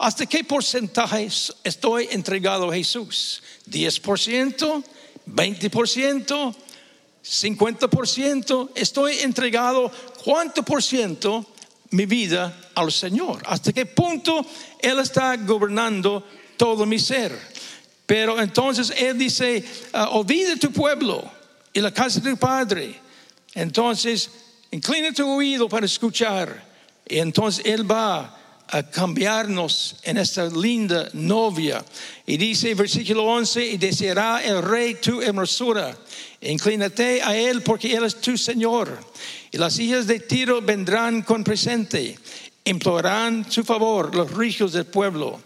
¿hasta 0.00 0.26
qué 0.26 0.42
porcentaje 0.42 1.28
estoy 1.62 2.08
entregado 2.10 2.70
a 2.70 2.74
Jesús? 2.74 3.42
¿10%? 3.70 4.82
¿20%? 5.26 6.54
50%, 7.22 8.70
estoy 8.74 9.18
entregado 9.18 9.92
cuánto 10.24 10.62
por 10.62 10.82
ciento 10.82 11.44
mi 11.90 12.06
vida 12.06 12.70
al 12.74 12.90
Señor. 12.90 13.42
Hasta 13.44 13.72
qué 13.72 13.84
punto 13.84 14.44
Él 14.78 14.98
está 15.00 15.36
gobernando 15.36 16.26
todo 16.56 16.86
mi 16.86 16.98
ser. 16.98 17.38
Pero 18.06 18.40
entonces 18.40 18.92
Él 18.96 19.18
dice, 19.18 19.62
ah, 19.92 20.08
olvida 20.10 20.56
tu 20.56 20.72
pueblo 20.72 21.30
y 21.72 21.80
la 21.80 21.92
casa 21.92 22.20
de 22.20 22.30
tu 22.30 22.36
padre. 22.38 22.98
Entonces, 23.54 24.30
inclina 24.70 25.12
tu 25.12 25.28
oído 25.28 25.68
para 25.68 25.84
escuchar. 25.86 26.70
Y 27.06 27.18
entonces 27.18 27.64
Él 27.66 27.88
va 27.88 28.39
a 28.72 28.82
cambiarnos 28.82 29.96
en 30.02 30.18
esta 30.18 30.46
linda 30.46 31.08
novia. 31.12 31.84
Y 32.26 32.36
dice 32.36 32.74
versículo 32.74 33.24
11, 33.24 33.66
y 33.66 33.76
deseará 33.76 34.42
el 34.44 34.62
rey 34.62 34.94
tu 34.94 35.20
hermosura. 35.20 35.96
Inclínate 36.40 37.20
a 37.22 37.36
él 37.36 37.62
porque 37.62 37.94
él 37.94 38.04
es 38.04 38.20
tu 38.20 38.38
Señor. 38.38 38.98
Y 39.50 39.58
las 39.58 39.78
hijas 39.78 40.06
de 40.06 40.20
Tiro 40.20 40.62
vendrán 40.62 41.22
con 41.22 41.42
presente, 41.42 42.16
implorarán 42.64 43.50
su 43.50 43.64
favor 43.64 44.14
los 44.14 44.30
ricos 44.32 44.72
del 44.72 44.86
pueblo. 44.86 45.40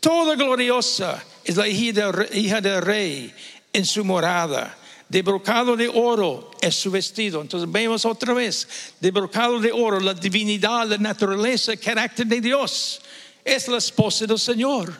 Toda 0.00 0.34
gloriosa 0.34 1.22
es 1.44 1.56
la 1.56 1.68
hija 1.68 2.10
del, 2.10 2.28
hija 2.36 2.60
del 2.60 2.82
rey 2.82 3.32
en 3.72 3.84
su 3.84 4.04
morada. 4.04 4.76
De 5.12 5.20
brocado 5.20 5.76
de 5.76 5.88
oro 5.88 6.50
es 6.58 6.74
su 6.74 6.90
vestido. 6.90 7.42
Entonces 7.42 7.70
vemos 7.70 8.02
otra 8.06 8.32
vez, 8.32 8.66
de 8.98 9.10
brocado 9.10 9.60
de 9.60 9.70
oro, 9.70 10.00
la 10.00 10.14
divinidad, 10.14 10.86
la 10.86 10.96
naturaleza, 10.96 11.72
el 11.72 11.78
carácter 11.78 12.26
de 12.26 12.40
Dios. 12.40 13.02
Es 13.44 13.68
la 13.68 13.76
esposa 13.76 14.26
del 14.26 14.38
Señor. 14.38 14.90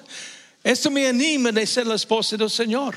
Esto 0.62 0.90
me 0.90 1.06
anima 1.06 1.50
de 1.50 1.66
ser 1.66 1.86
la 1.86 1.94
esposa 1.94 2.36
del 2.36 2.50
Señor. 2.50 2.94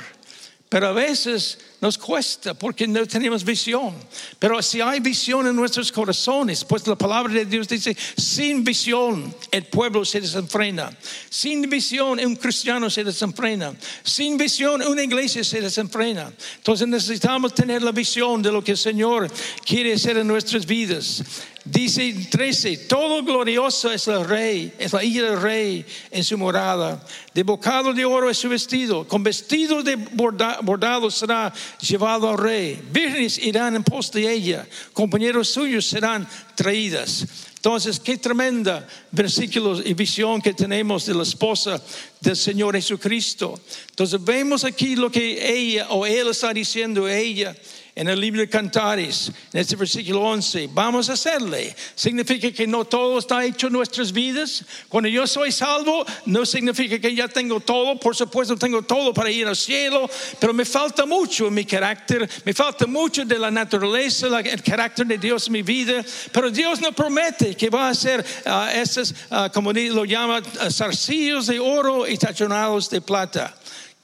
Pero 0.67 0.87
a 0.87 0.91
veces 0.91 1.57
nos 1.85 1.99
cuesta 1.99 2.55
porque 2.55 2.87
no 2.87 3.05
tenemos 3.05 3.43
visión. 3.43 3.93
Pero 4.39 4.59
si 4.63 4.81
hay 4.81 4.99
visión 4.99 5.45
en 5.45 5.55
nuestros 5.55 5.91
corazones, 5.91 6.63
pues 6.63 6.87
la 6.87 6.95
palabra 6.95 7.31
de 7.31 7.45
Dios 7.45 7.67
dice, 7.67 7.95
sin 8.17 8.63
visión 8.63 9.31
el 9.51 9.65
pueblo 9.65 10.03
se 10.03 10.19
desenfrena. 10.19 10.89
Sin 11.29 11.69
visión 11.69 12.19
un 12.19 12.37
cristiano 12.37 12.89
se 12.89 13.03
desenfrena. 13.03 13.75
Sin 14.03 14.35
visión 14.35 14.81
una 14.81 15.03
iglesia 15.03 15.43
se 15.43 15.61
desenfrena. 15.61 16.33
Entonces 16.57 16.87
necesitamos 16.87 17.53
tener 17.53 17.83
la 17.83 17.91
visión 17.91 18.41
de 18.41 18.51
lo 18.51 18.63
que 18.63 18.71
el 18.71 18.77
Señor 18.79 19.29
quiere 19.63 19.93
hacer 19.93 20.17
en 20.17 20.27
nuestras 20.27 20.65
vidas. 20.65 21.23
Dice 21.67 22.13
13, 22.29 22.77
todo 22.87 23.23
glorioso 23.23 23.91
es 23.91 24.07
el 24.07 24.23
rey, 24.23 24.71
es 24.77 24.93
la 24.93 25.03
hija 25.03 25.23
del 25.23 25.41
rey 25.41 25.83
en 26.11 26.23
su 26.23 26.37
morada. 26.37 27.03
De 27.33 27.41
bocado 27.41 27.91
de 27.91 28.05
oro 28.05 28.29
es 28.29 28.37
su 28.37 28.47
vestido, 28.47 29.07
con 29.07 29.23
vestido 29.23 29.81
de 29.81 29.97
borda- 29.97 30.59
bordado 30.61 31.09
será 31.09 31.51
llevado 31.79 32.29
al 32.29 32.37
rey. 32.37 32.81
Vírgenes 32.91 33.37
irán 33.37 33.75
en 33.75 33.83
pos 33.83 34.11
de 34.11 34.31
ella, 34.31 34.67
compañeros 34.93 35.49
suyos 35.49 35.85
serán 35.85 36.27
traídas. 36.55 37.25
Entonces, 37.55 37.99
qué 37.99 38.17
tremenda 38.17 38.87
versículos 39.11 39.81
y 39.83 39.95
visión 39.95 40.39
que 40.39 40.53
tenemos 40.53 41.07
de 41.07 41.15
la 41.15 41.23
esposa 41.23 41.81
del 42.21 42.35
Señor 42.35 42.75
Jesucristo. 42.75 43.59
Entonces, 43.89 44.23
vemos 44.23 44.63
aquí 44.63 44.95
lo 44.95 45.11
que 45.11 45.51
ella 45.51 45.87
o 45.89 46.05
él 46.05 46.27
está 46.27 46.53
diciendo 46.53 47.05
a 47.05 47.15
ella 47.15 47.55
en 47.95 48.09
el 48.09 48.19
libro 48.19 48.41
de 48.41 48.49
Cantares, 48.49 49.31
en 49.53 49.61
este 49.61 49.77
versículo 49.77 50.21
11, 50.21 50.69
vamos 50.73 51.09
a 51.09 51.13
hacerle. 51.13 51.73
Significa 51.95 52.51
que 52.51 52.67
no 52.67 52.83
todo 52.83 53.19
está 53.19 53.45
hecho 53.45 53.67
en 53.67 53.73
nuestras 53.73 54.11
vidas. 54.11 54.65
Cuando 54.89 55.07
yo 55.07 55.25
soy 55.25 55.53
salvo, 55.53 56.05
no 56.25 56.45
significa 56.45 56.99
que 56.99 57.15
ya 57.15 57.29
tengo 57.29 57.61
todo. 57.61 57.97
Por 57.97 58.13
supuesto, 58.13 58.57
tengo 58.57 58.81
todo 58.81 59.13
para 59.13 59.31
ir 59.31 59.47
al 59.47 59.55
cielo, 59.55 60.09
pero 60.41 60.53
me 60.53 60.65
falta 60.65 61.05
mucho 61.05 61.47
en 61.47 61.53
mi 61.53 61.63
carácter, 61.63 62.29
me 62.43 62.53
falta 62.53 62.85
mucho 62.85 63.23
de 63.23 63.39
la 63.39 63.49
naturaleza, 63.49 64.27
el 64.41 64.61
carácter 64.61 65.07
de 65.07 65.17
Dios 65.17 65.47
en 65.47 65.53
mi 65.53 65.61
vida. 65.61 66.03
Pero 66.33 66.51
Dios 66.51 66.81
no 66.81 66.91
promete 66.91 67.55
que 67.55 67.69
va 67.69 67.87
a 67.87 67.91
hacer 67.91 68.25
ah, 68.45 68.71
esas, 68.75 69.15
ah, 69.29 69.49
como 69.53 69.71
lo 69.71 70.03
llama, 70.03 70.41
ah, 70.59 70.69
zarcillos 70.69 71.47
de 71.47 71.61
oro 71.61 72.05
y 72.09 72.17
tachonados 72.17 72.89
de 72.89 72.99
plata. 72.99 73.55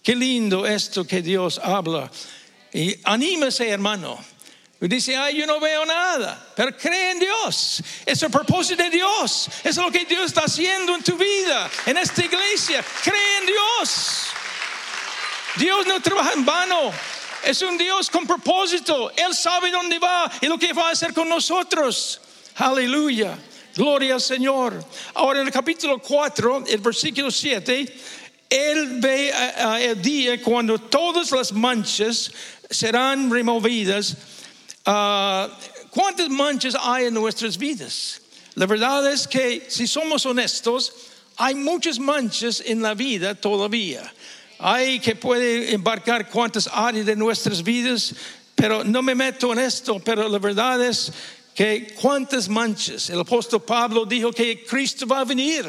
Qué 0.02 0.16
lindo 0.16 0.66
esto 0.66 1.06
que 1.06 1.22
Dios 1.22 1.60
habla. 1.62 2.10
Y 2.74 2.96
anímese, 3.04 3.68
hermano. 3.70 4.24
Y 4.80 4.88
dice, 4.88 5.16
ay, 5.16 5.38
yo 5.38 5.46
no 5.46 5.60
veo 5.60 5.86
nada, 5.86 6.44
pero 6.56 6.76
cree 6.76 7.12
en 7.12 7.20
Dios. 7.20 7.84
Es 8.06 8.24
el 8.24 8.32
propósito 8.32 8.82
de 8.82 8.90
Dios. 8.90 9.48
Es 9.64 9.78
lo 9.78 9.92
que 9.92 10.06
Dios 10.06 10.26
está 10.26 10.42
haciendo 10.42 10.96
en 10.96 11.04
tu 11.04 11.16
vida, 11.18 11.70
en 11.86 11.98
esta 11.98 12.26
iglesia. 12.26 12.84
Cree 13.04 13.38
en 13.42 13.46
Dios. 13.46 14.28
Dios 15.58 15.86
no 15.86 16.02
trabaja 16.02 16.34
en 16.34 16.44
vano. 16.46 16.92
Es 17.44 17.62
un 17.62 17.78
Dios 17.78 18.10
con 18.10 18.26
propósito. 18.26 19.12
Él 19.16 19.36
sabe 19.36 19.70
dónde 19.70 20.00
va 20.00 20.32
y 20.42 20.48
lo 20.48 20.58
que 20.58 20.74
va 20.74 20.90
a 20.90 20.92
hacer 20.92 21.14
con 21.14 21.30
nosotros. 21.30 22.20
Aleluya. 22.56 23.38
Gloria 23.76 24.16
al 24.16 24.22
Señor. 24.22 24.84
Ahora 25.14 25.42
en 25.42 25.48
el 25.48 25.54
capítulo 25.54 26.00
4, 26.00 26.64
el 26.68 26.80
versículo 26.80 27.30
7, 27.30 27.86
Él 28.50 29.00
ve 29.00 29.32
a- 29.32 29.74
a 29.74 29.82
el 29.82 30.02
día 30.02 30.42
cuando 30.42 30.78
todas 30.80 31.32
las 31.32 31.52
manchas 31.54 32.32
serán 32.72 33.30
removidas. 33.30 34.18
Ah, 34.86 35.50
¿Cuántas 35.92 36.30
manchas 36.30 36.76
hay 36.80 37.06
en 37.06 37.14
nuestras 37.14 37.58
vidas? 37.58 38.22
La 38.56 38.66
verdad 38.66 39.12
es 39.12 39.28
que 39.28 39.66
si 39.70 39.86
somos 39.86 40.26
honestos, 40.26 40.94
hay 41.38 41.56
muchas 41.56 42.00
manchas 42.00 42.64
en 42.66 42.82
la 42.82 42.94
vida 42.94 43.36
todavía. 43.36 44.12
Hay 44.60 45.00
que 45.00 45.16
puede 45.16 45.74
embarcar 45.74 46.30
cuántas 46.30 46.68
áreas 46.68 47.06
de 47.06 47.16
nuestras 47.16 47.64
vidas, 47.64 48.14
pero 48.56 48.84
no 48.84 49.02
me 49.02 49.16
meto 49.16 49.52
en 49.54 49.60
esto, 49.60 50.00
pero 50.00 50.28
la 50.30 50.40
verdad 50.40 50.84
es 50.86 51.12
que 51.54 51.96
cuántas 52.00 52.48
manchas. 52.48 53.10
El 53.10 53.22
apóstol 53.22 53.62
Pablo 53.64 54.06
dijo 54.06 54.32
que 54.32 54.64
Cristo 54.64 55.06
va 55.08 55.22
a 55.22 55.26
venir 55.26 55.66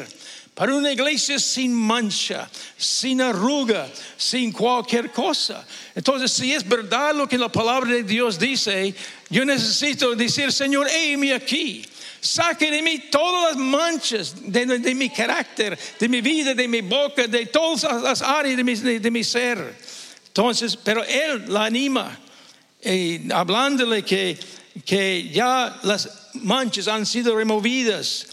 para 0.55 0.75
una 0.75 0.91
iglesia 0.91 1.39
sin 1.39 1.73
mancha, 1.73 2.49
sin 2.77 3.21
arruga, 3.21 3.87
sin 4.17 4.51
cualquier 4.51 5.11
cosa. 5.11 5.65
Entonces, 5.95 6.31
si 6.31 6.53
es 6.53 6.67
verdad 6.67 7.15
lo 7.15 7.27
que 7.27 7.37
la 7.37 7.51
palabra 7.51 7.91
de 7.91 8.03
Dios 8.03 8.37
dice, 8.37 8.93
yo 9.29 9.45
necesito 9.45 10.15
decir, 10.15 10.51
Señor, 10.51 10.87
heme 10.89 11.33
aquí. 11.33 11.83
Saque 12.21 12.71
de 12.71 12.81
mí 12.81 12.99
todas 13.11 13.55
las 13.55 13.57
manchas 13.65 14.35
de, 14.45 14.95
mi 14.95 15.09
carácter, 15.09 15.77
de 15.99 16.07
mi 16.07 16.21
vida, 16.21 16.53
de 16.53 16.67
mi 16.69 16.81
boca, 16.81 17.27
de 17.27 17.47
todas 17.47 17.83
las 18.01 18.21
áreas 18.21 18.55
de 18.55 18.63
mi, 18.63 18.75
de- 18.75 18.99
de 18.99 19.11
mi 19.11 19.23
ser. 19.25 19.75
Entonces, 20.27 20.77
pero 20.77 21.03
Él 21.03 21.45
la 21.47 21.65
anima, 21.65 22.17
y 22.81 23.29
hablándole 23.31 24.03
que, 24.03 24.37
que 24.85 25.29
ya 25.33 25.79
las 25.83 26.29
manchas 26.35 26.87
han 26.87 27.05
sido 27.05 27.35
removidas. 27.35 28.27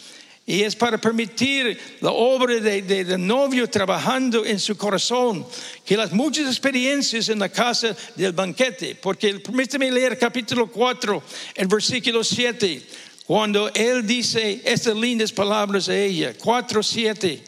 Y 0.51 0.65
es 0.65 0.75
para 0.75 0.99
permitir 1.01 1.79
la 2.01 2.11
obra 2.11 2.59
de, 2.59 2.83
de- 2.83 3.05
del 3.05 3.25
novio 3.25 3.71
trabajando 3.71 4.45
en 4.45 4.59
su 4.59 4.77
corazón, 4.77 5.47
que 5.85 5.97
las 5.97 6.11
muchas 6.11 6.49
experiencias 6.49 7.29
en 7.29 7.39
la 7.39 7.49
casa 7.49 7.95
del 8.17 8.33
banquete, 8.33 8.97
porque 8.97 9.39
permíteme 9.39 9.93
leer 9.93 10.19
capítulo 10.19 10.67
4, 10.69 11.23
el 11.55 11.69
versículo 11.69 12.25
7, 12.25 12.83
cuando 13.27 13.71
él 13.73 14.05
dice 14.05 14.61
estas 14.65 14.97
lindas 14.97 15.31
palabras 15.31 15.89
a 15.89 15.97
ella, 15.97 16.35
4, 16.37 16.83
7. 16.83 17.45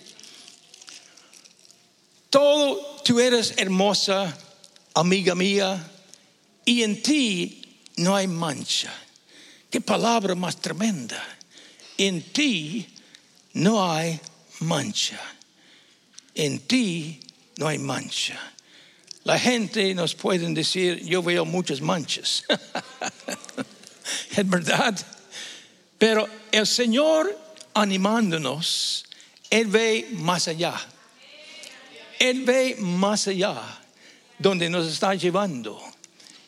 Todo 2.30 3.00
tú 3.04 3.18
eres 3.18 3.54
hermosa, 3.56 4.38
amiga 4.94 5.34
mía, 5.34 5.90
y 6.64 6.84
en 6.84 7.02
ti 7.02 7.62
no 7.96 8.14
hay 8.14 8.28
mancha. 8.28 8.94
Qué 9.68 9.80
palabra 9.80 10.36
más 10.36 10.60
tremenda. 10.60 11.20
En 11.98 12.22
ti 12.22 12.86
no 13.54 13.90
hay 13.90 14.18
mancha. 14.60 15.20
en 16.34 16.60
ti 16.60 17.20
no 17.58 17.68
hay 17.68 17.78
mancha. 17.78 18.38
La 19.24 19.38
gente 19.38 19.94
nos 19.94 20.14
puede 20.14 20.52
decir, 20.52 21.04
yo 21.04 21.22
veo 21.22 21.44
muchas 21.44 21.80
manchas. 21.80 22.44
es 24.36 24.48
verdad. 24.48 24.98
Pero 25.98 26.28
el 26.50 26.66
Señor 26.66 27.38
animándonos, 27.74 29.04
Él 29.50 29.66
ve 29.68 30.08
más 30.12 30.48
allá. 30.48 30.74
Él 32.18 32.42
ve 32.44 32.76
más 32.78 33.28
allá 33.28 33.60
donde 34.38 34.68
nos 34.68 34.86
está 34.86 35.14
llevando. 35.14 35.80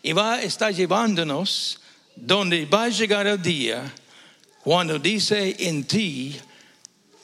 Y 0.03 0.13
va 0.13 0.35
a 0.35 0.43
estar 0.43 0.73
llevándonos 0.73 1.81
donde 2.17 2.67
va 2.67 2.85
a 2.85 2.89
llegar 2.89 3.27
el 3.27 3.41
día 3.41 3.93
cuando 4.63 4.99
dice 4.99 5.55
en 5.59 5.85
ti 5.85 6.37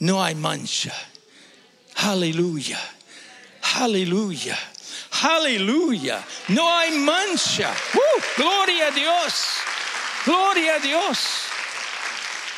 no 0.00 0.22
hay 0.22 0.34
mancha. 0.34 0.92
Aleluya. 1.96 2.78
Aleluya. 3.76 4.58
Aleluya. 5.22 6.24
No 6.48 6.68
hay 6.68 6.98
mancha. 6.98 7.72
Uh, 7.94 8.20
gloria 8.36 8.88
a 8.88 8.90
Dios. 8.90 9.44
Gloria 10.24 10.76
a 10.76 10.78
Dios. 10.80 11.18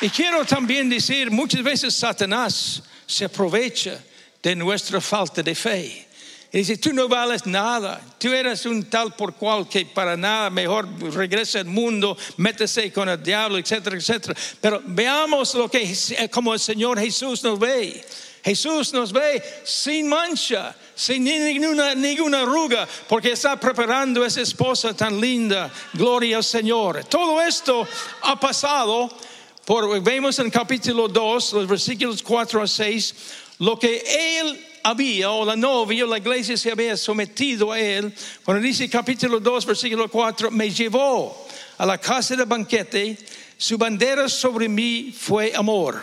Y 0.01 0.09
quiero 0.11 0.45
también 0.45 0.89
decir, 0.89 1.31
muchas 1.31 1.63
veces 1.63 1.95
Satanás 1.95 2.83
se 3.07 3.25
aprovecha 3.25 3.99
de 4.43 4.57
nuestra 4.57 5.01
falta 5.01 5.43
de 5.43 5.55
fe. 5.55 6.09
Y 6.55 6.59
dice, 6.59 6.77
tú 6.77 6.93
no 6.93 7.09
vales 7.09 7.47
nada, 7.47 7.99
tú 8.19 8.29
eres 8.29 8.67
un 8.67 8.85
tal 8.85 9.15
por 9.15 9.33
cual 9.35 9.67
que 9.67 9.87
para 9.87 10.19
nada, 10.19 10.51
mejor 10.51 10.87
regresa 11.15 11.61
al 11.61 11.65
mundo, 11.65 12.15
métese 12.37 12.93
con 12.93 13.09
el 13.09 13.23
diablo, 13.23 13.57
etcétera, 13.57 13.97
etcétera. 13.97 14.39
Pero 14.61 14.83
veamos 14.85 15.55
lo 15.55 15.71
que 15.71 15.97
como 16.31 16.53
el 16.53 16.61
Señor 16.61 17.01
Jesús 17.01 17.43
nos 17.43 17.59
ve. 17.59 18.05
Jesús 18.45 18.93
nos 18.93 19.15
ve 19.15 19.43
sin 19.65 20.09
mancha, 20.09 20.77
sin 20.95 21.25
ninguna, 21.25 21.95
ninguna 21.95 22.43
arruga, 22.43 22.87
porque 23.09 23.33
está 23.33 23.59
preparando 23.59 24.23
a 24.23 24.27
esa 24.27 24.43
esposa 24.43 24.95
tan 24.95 25.19
linda. 25.19 25.73
Gloria 25.95 26.37
al 26.37 26.45
Señor. 26.45 27.05
Todo 27.05 27.41
esto 27.41 27.89
ha 28.21 28.39
pasado, 28.39 29.11
por, 29.65 30.03
vemos 30.03 30.39
en 30.39 30.51
capítulo 30.51 31.09
2, 31.09 31.53
los 31.55 31.67
versículos 31.67 32.23
4 32.23 32.63
a 32.63 32.67
6, 32.67 33.15
lo 33.61 33.79
que 33.79 34.39
Él 34.41 34.67
había, 34.83 35.31
o 35.31 35.45
la 35.45 35.57
novia, 35.57 36.05
o 36.05 36.09
la 36.09 36.19
iglesia 36.19 36.57
se 36.57 36.71
había 36.71 36.97
sometido 36.97 37.73
a 37.73 37.79
él, 37.79 38.13
cuando 38.45 38.63
dice 38.63 38.89
capítulo 38.89 39.41
2, 39.41 39.67
versículo 39.67 40.09
4, 40.09 40.51
me 40.51 40.71
llevó 40.71 41.47
a 41.79 41.87
la 41.87 41.99
casa 41.99 42.37
de 42.37 42.45
banquete, 42.45 43.19
su 43.57 43.79
bandera 43.79 44.29
sobre 44.29 44.69
mí 44.69 45.15
fue 45.17 45.53
amor. 45.55 46.01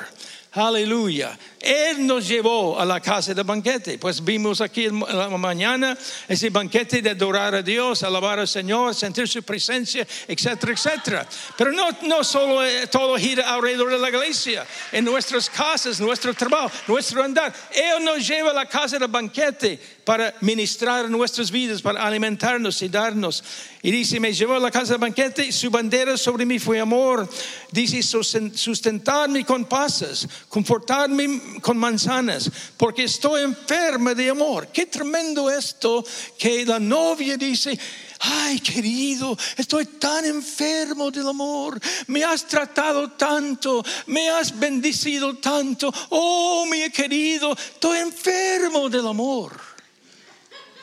Aleluya. 0.52 1.38
Él 1.62 2.08
nos 2.08 2.28
llevó 2.28 2.80
a 2.80 2.86
la 2.86 3.02
casa 3.02 3.34
de 3.34 3.43
banquete. 3.43 3.98
Pues 3.98 4.24
vimos 4.24 4.62
aquí 4.62 4.86
en 4.86 5.00
la 5.00 5.30
mañana 5.30 5.98
ese 6.28 6.50
banquete 6.50 7.02
de 7.02 7.10
adorar 7.10 7.56
a 7.56 7.62
Dios, 7.62 8.04
alabar 8.04 8.39
al 8.39 8.48
Señor, 8.48 8.95
sentir 8.95 9.28
su 9.28 9.43
presencia, 9.43 10.08
etcétera, 10.28 10.74
etcétera. 10.74 11.28
Pero 11.58 11.72
no, 11.72 11.89
no 12.04 12.24
solo 12.24 12.63
eh, 12.63 12.88
todo 12.88 13.17
gira 13.17 13.54
alrededor 13.54 13.91
de 13.91 14.00
la 14.00 14.10
iglesia, 14.10 14.65
en 14.91 15.06
nuestras 15.06 15.50
casas, 15.50 16.00
nuestro 16.00 16.34
trabajo, 16.34 16.72
nuestro 16.88 17.24
andar. 17.24 17.54
Él 17.72 18.04
nos 18.04 18.26
lleva 18.26 18.52
a 18.52 18.54
la 18.54 18.65
casa 18.65 18.98
de 18.98 19.08
banquete 19.08 19.80
para 20.06 20.34
ministrar 20.41 21.10
nuestras 21.10 21.52
vidas, 21.52 21.82
para 21.82 22.06
alimentarnos 22.06 22.82
y 22.82 22.89
darnos. 22.89 23.43
Y 23.82 23.91
dice, 23.91 24.19
me 24.19 24.34
llevó 24.34 24.56
a 24.56 24.60
la 24.60 24.72
casa 24.72 24.93
de 24.93 25.00
banquete, 25.00 25.52
su 25.52 25.69
bandera 25.69 26.17
sobre 26.17 26.45
mí 26.45 26.58
fue 26.58 26.80
amor. 26.80 27.30
Dice, 27.72 28.02
sustentarme 28.02 29.45
con 29.45 29.65
pasas, 29.65 30.28
confortarme 30.50 31.49
con 31.62 31.78
manzanas, 31.78 32.50
porque 32.78 33.04
estoy 33.04 33.44
enferma 33.44 34.14
de 34.14 34.30
amor. 34.30 34.68
Qué 34.68 34.86
tremendo 34.86 35.50
esto 35.50 36.06
que 36.38 36.66
la 36.66 36.80
novia 36.80 37.38
dice, 37.38 37.78
ay 38.20 38.60
querido, 38.60 39.38
estoy 39.58 39.86
tan 39.86 40.26
enfermo 40.26 41.12
del 41.12 41.28
amor, 41.28 41.80
me 42.08 42.24
has 42.24 42.48
tratado 42.48 43.12
tanto, 43.12 43.84
me 44.08 44.30
has 44.30 44.58
bendecido 44.58 45.38
tanto, 45.38 45.94
oh 46.10 46.66
mi 46.70 46.90
querido, 46.90 47.54
estoy 47.54 48.00
enfermo 48.00 48.90
del 48.90 49.08
amor. 49.08 49.60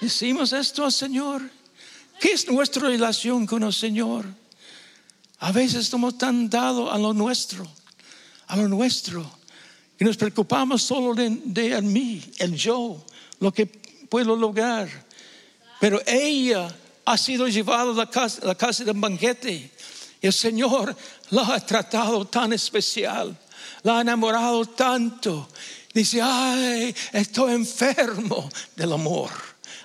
Decimos 0.00 0.52
esto 0.52 0.84
al 0.84 0.92
Señor. 0.92 1.42
¿Qué 2.20 2.32
es 2.32 2.48
nuestra 2.48 2.88
relación 2.88 3.46
con 3.46 3.62
el 3.62 3.72
Señor? 3.72 4.26
A 5.38 5.52
veces 5.52 5.82
estamos 5.82 6.16
tan 6.16 6.48
dados 6.48 6.92
a 6.92 6.98
lo 6.98 7.12
nuestro, 7.12 7.66
a 8.46 8.56
lo 8.56 8.68
nuestro 8.68 9.35
y 9.98 10.04
nos 10.04 10.16
preocupamos 10.16 10.82
solo 10.82 11.14
de, 11.14 11.30
de 11.44 11.80
mí, 11.82 12.22
el 12.38 12.54
yo, 12.54 13.04
lo 13.40 13.52
que 13.52 13.66
puedo 13.66 14.36
lograr. 14.36 14.88
Pero 15.80 16.00
ella 16.06 16.68
ha 17.04 17.16
sido 17.16 17.48
llevada 17.48 17.92
a 17.92 17.94
la 17.94 18.10
casa, 18.10 18.40
la 18.44 18.54
casa 18.54 18.84
de 18.84 18.92
banquete. 18.92 19.70
El 20.20 20.32
Señor 20.32 20.94
la 21.30 21.54
ha 21.54 21.60
tratado 21.64 22.24
tan 22.26 22.52
especial, 22.52 23.36
la 23.82 23.98
ha 23.98 24.00
enamorado 24.00 24.66
tanto. 24.66 25.48
Dice, 25.94 26.20
ay, 26.22 26.94
estoy 27.12 27.54
enfermo 27.54 28.50
del 28.74 28.92
amor. 28.92 29.30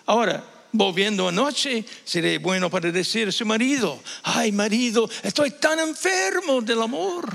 Ahora, 0.06 0.44
volviendo 0.72 1.28
anoche, 1.28 1.86
sería 2.04 2.40
bueno 2.40 2.70
para 2.70 2.92
decir 2.92 3.28
a 3.28 3.32
su 3.32 3.46
marido, 3.46 4.00
ay 4.24 4.52
marido, 4.52 5.10
estoy 5.24 5.52
tan 5.52 5.80
enfermo 5.80 6.62
del 6.62 6.82
amor. 6.82 7.30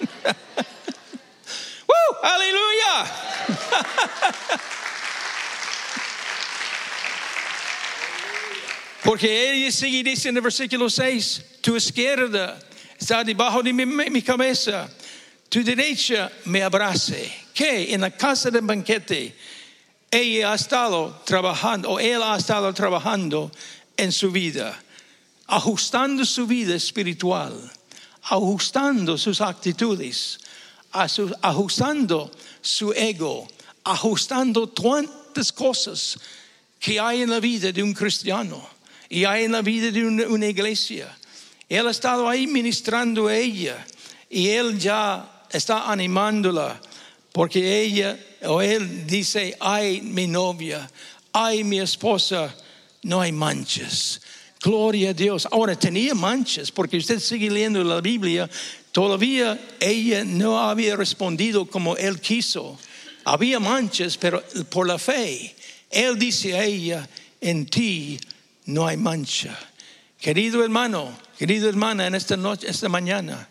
aleluya. 2.22 3.06
Porque 9.04 9.52
ella 9.52 9.72
sigue 9.72 10.02
diciendo 10.04 10.38
en 10.38 10.42
el 10.42 10.42
versículo 10.42 10.90
6, 10.90 11.44
tu 11.60 11.74
izquierda 11.76 12.60
está 12.98 13.24
debajo 13.24 13.62
de 13.62 13.72
mi, 13.72 14.22
cabeza, 14.22 14.90
tu 15.48 15.64
derecha 15.64 16.30
me 16.44 16.62
abrace. 16.62 17.32
Que 17.54 17.94
en 17.94 18.02
la 18.02 18.10
casa 18.10 18.50
del 18.50 18.62
banquete 18.62 19.34
ella 20.10 20.52
ha 20.52 20.54
estado 20.54 21.20
trabajando, 21.24 21.90
o 21.90 21.98
él 21.98 22.22
ha 22.22 22.36
estado 22.36 22.72
trabajando 22.74 23.50
en 23.96 24.12
su 24.12 24.30
vida, 24.30 24.78
ajustando 25.46 26.24
su 26.24 26.46
vida 26.46 26.74
espiritual, 26.74 27.52
ajustando 28.22 29.16
sus 29.16 29.40
actitudes, 29.40 30.38
ajustando 30.92 32.30
su 32.60 32.92
ego, 32.92 33.46
ajustando 33.84 34.68
tantas 34.68 35.52
cosas 35.52 36.18
que 36.78 36.98
hay 36.98 37.22
en 37.22 37.30
la 37.30 37.40
vida 37.40 37.70
de 37.72 37.82
un 37.82 37.92
cristiano 37.92 38.66
y 39.08 39.24
hay 39.24 39.44
en 39.44 39.52
la 39.52 39.62
vida 39.62 39.90
de 39.90 40.06
una, 40.26 40.46
iglesia. 40.46 41.16
Él 41.68 41.86
ha 41.86 41.90
estado 41.90 42.28
ahí 42.28 42.46
ministrando 42.46 43.28
a 43.28 43.36
ella 43.36 43.86
y 44.28 44.48
él 44.48 44.78
ya 44.78 45.44
está 45.50 45.90
animándola 45.90 46.80
porque 47.32 47.82
ella 47.82 48.18
o 48.42 48.62
él 48.62 49.06
dice, 49.06 49.56
ay 49.60 50.00
mi 50.00 50.26
novia, 50.26 50.90
ay 51.32 51.62
mi 51.64 51.78
esposa, 51.80 52.54
no 53.02 53.20
hay 53.20 53.32
manchas. 53.32 54.20
Gloria 54.62 55.10
a 55.10 55.14
Dios. 55.14 55.48
Ahora 55.50 55.74
tenía 55.74 56.14
manchas 56.14 56.70
porque 56.70 56.98
usted 56.98 57.18
sigue 57.18 57.50
leyendo 57.50 57.82
la 57.82 58.00
Biblia 58.00 58.48
Todavía 58.92 59.58
ella 59.78 60.24
no 60.24 60.58
había 60.58 60.96
respondido 60.96 61.66
como 61.66 61.96
él 61.96 62.20
quiso. 62.20 62.78
Había 63.24 63.60
manchas, 63.60 64.16
pero 64.16 64.42
por 64.68 64.86
la 64.86 64.98
fe. 64.98 65.54
Él 65.90 66.18
dice 66.18 66.58
a 66.58 66.64
ella, 66.64 67.08
en 67.40 67.66
ti 67.66 68.18
no 68.66 68.86
hay 68.86 68.96
mancha. 68.96 69.56
Querido 70.20 70.64
hermano, 70.64 71.16
querida 71.38 71.68
hermana, 71.68 72.06
en 72.06 72.14
esta 72.14 72.36
noche, 72.36 72.68
esta 72.68 72.88
mañana, 72.88 73.48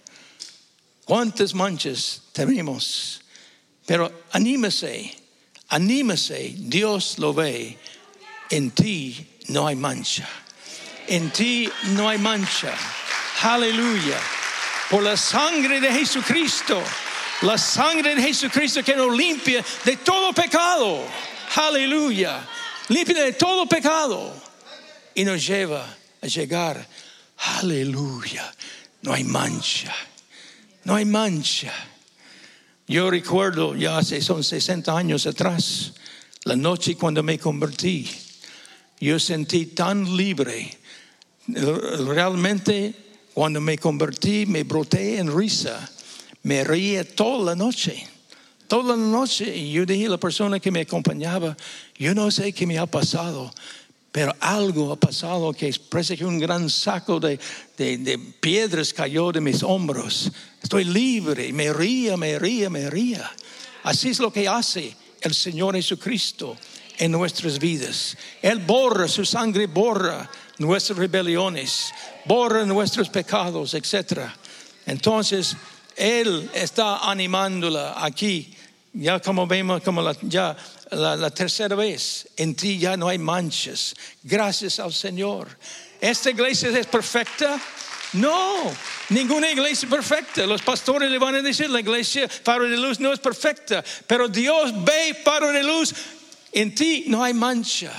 ¿cuántas 1.06 1.54
manchas 1.54 2.22
tenemos? 2.34 3.22
Pero 3.86 4.12
anímese, 4.32 5.16
anímese, 5.70 6.54
Dios 6.58 7.18
lo 7.18 7.34
ve. 7.34 7.78
En 8.50 8.72
ti 8.72 9.26
no 9.48 9.68
hay 9.68 9.76
mancha. 9.76 10.28
En 11.08 11.32
ti 11.32 11.70
no 11.96 12.10
hay 12.10 12.18
mancha. 12.18 12.74
Aleluya 13.42 14.20
por 14.90 15.04
la 15.04 15.16
sangre 15.16 15.80
de 15.80 15.92
Jesucristo. 15.92 16.82
La 17.44 17.58
sangre 17.58 18.16
de 18.16 18.22
Jesucristo 18.22 18.84
que 18.84 18.96
nos 18.96 19.16
limpia 19.16 19.64
de 19.86 19.98
todo 19.98 20.34
pecado. 20.34 21.06
Aleluya. 21.56 22.46
Limpia 22.90 23.24
de 23.24 23.34
todo 23.34 23.66
pecado. 23.66 24.34
Y 25.16 25.24
nos 25.24 25.46
lleva 25.46 25.86
a 26.22 26.28
llegar. 26.28 26.86
Aleluya. 27.60 28.54
No 29.02 29.14
hay 29.14 29.24
mancha. 29.24 29.96
No 30.84 30.96
hay 30.96 31.06
mancha. 31.06 31.74
Yo 32.88 33.12
recuerdo 33.12 33.76
ya 33.76 34.00
hace 34.00 34.20
son 34.20 34.44
60 34.44 34.98
años 34.98 35.28
atrás, 35.28 35.94
la 36.46 36.56
noche 36.56 36.96
cuando 36.96 37.22
me 37.22 37.38
convertí, 37.38 38.10
yo 39.00 39.20
sentí 39.20 39.68
tan 39.68 40.18
libre. 40.18 40.76
Realmente 41.48 43.09
cuando 43.40 43.62
me 43.62 43.78
convertí, 43.78 44.46
me 44.46 44.64
broté 44.64 45.18
en 45.18 45.34
risa. 45.34 45.90
Me 46.44 46.62
reía 46.66 47.06
toda 47.06 47.46
la 47.46 47.56
noche. 47.56 48.06
toda 48.68 48.98
la 48.98 49.02
noche. 49.02 49.56
Y 49.56 49.72
yo 49.72 49.86
dije 49.86 50.08
a 50.08 50.10
la 50.10 50.18
persona 50.18 50.60
que 50.60 50.70
me 50.70 50.82
acompañaba, 50.82 51.56
yo 51.98 52.14
no 52.14 52.30
sé 52.32 52.52
qué 52.52 52.68
me 52.68 52.78
ha 52.78 52.86
pasado, 52.86 53.50
pero 54.12 54.36
algo 54.42 54.92
ha 54.92 54.98
pasado 54.98 55.54
que 55.54 55.74
parece 55.88 56.18
que 56.18 56.26
un 56.26 56.38
gran 56.38 56.70
saco 56.70 57.18
de, 57.22 57.40
de, 57.78 57.98
de 58.00 58.18
piedras 58.18 58.94
cayó 58.94 59.32
de 59.32 59.40
mis 59.40 59.64
hombros. 59.64 60.30
Estoy 60.62 60.84
libre, 60.84 61.54
me 61.54 61.72
ría, 61.72 62.18
me 62.18 62.38
ría, 62.40 62.70
me 62.70 62.90
ría. 62.90 63.32
Así 63.84 64.10
es 64.10 64.20
lo 64.20 64.34
que 64.34 64.50
hace 64.50 64.94
el 65.22 65.34
Señor 65.34 65.76
Jesucristo 65.76 66.58
en 66.98 67.14
nuestras 67.14 67.58
vidas. 67.58 68.18
Él 68.42 68.60
borra, 68.60 69.08
su 69.08 69.24
sangre 69.24 69.68
borra 69.68 70.30
nuestras 70.60 70.98
rebeliones, 70.98 71.92
borra 72.26 72.66
nuestros 72.66 73.10
pecados, 73.10 73.74
etc. 73.74 74.30
Entonces, 74.86 75.56
Él 75.96 76.50
está 76.54 77.10
animándola 77.10 77.96
aquí, 77.98 78.54
ya 78.94 79.20
como 79.20 79.48
vemos, 79.48 79.82
como 79.82 80.02
la, 80.02 80.16
ya 80.22 80.56
la, 80.92 81.30
tercera 81.32 81.76
vez, 81.76 82.28
en 82.36 82.56
ti 82.56 82.78
ya 82.78 82.98
no 82.98 83.08
hay 83.08 83.18
manchas, 83.18 83.96
gracias 84.24 84.80
al 84.80 84.94
Señor. 84.94 85.48
¿Esta 86.02 86.30
iglesia 86.30 86.70
es 86.70 86.88
perfecta? 86.88 87.60
No, 88.14 88.72
ninguna 89.10 89.52
iglesia 89.52 89.86
es 89.86 89.94
perfecta. 89.94 90.46
Los 90.46 90.62
pastores 90.62 91.12
le 91.12 91.20
van 91.20 91.36
a 91.36 91.42
decir, 91.42 91.70
la 91.70 91.80
iglesia 91.80 92.28
Faro 92.28 92.68
de 92.68 92.78
Luz 92.78 93.00
no 93.00 93.14
es 93.14 93.20
perfecta, 93.20 93.84
pero 94.08 94.28
Dios 94.28 94.74
ve 94.84 95.16
Faro 95.24 95.52
de 95.52 95.64
Luz, 95.64 95.94
en 96.52 96.74
ti 96.74 97.06
no 97.08 97.24
hay 97.24 97.34
mancha. 97.34 97.92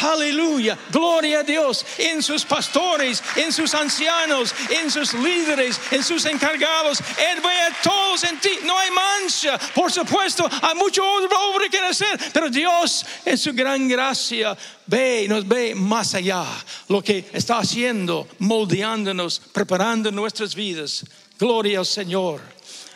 Aleluya, 0.00 0.78
gloria 0.90 1.40
a 1.40 1.42
Dios 1.42 1.84
en 1.98 2.22
sus 2.22 2.44
pastores, 2.44 3.22
en 3.36 3.52
sus 3.52 3.74
ancianos, 3.74 4.54
en 4.70 4.90
sus 4.90 5.12
líderes, 5.14 5.80
en 5.90 6.02
sus 6.02 6.24
encargados. 6.24 7.00
Él 7.00 7.40
ve 7.42 7.50
a 7.50 7.82
todos 7.82 8.24
en 8.24 8.38
ti, 8.40 8.50
no 8.64 8.78
hay 8.78 8.90
mancha. 8.90 9.58
Por 9.74 9.92
supuesto, 9.92 10.48
hay 10.62 10.74
mucho 10.74 11.02
obra 11.04 11.68
que 11.68 11.78
hacer, 11.78 12.18
pero 12.32 12.48
Dios 12.48 13.04
en 13.24 13.36
su 13.36 13.52
gran 13.52 13.88
gracia 13.88 14.56
ve, 14.86 15.26
nos 15.28 15.46
ve 15.46 15.74
más 15.74 16.14
allá 16.14 16.44
lo 16.88 17.02
que 17.02 17.28
está 17.32 17.58
haciendo, 17.58 18.28
moldeándonos, 18.38 19.40
preparando 19.52 20.10
nuestras 20.10 20.54
vidas. 20.54 21.04
Gloria 21.38 21.78
al 21.80 21.86
Señor. 21.86 22.40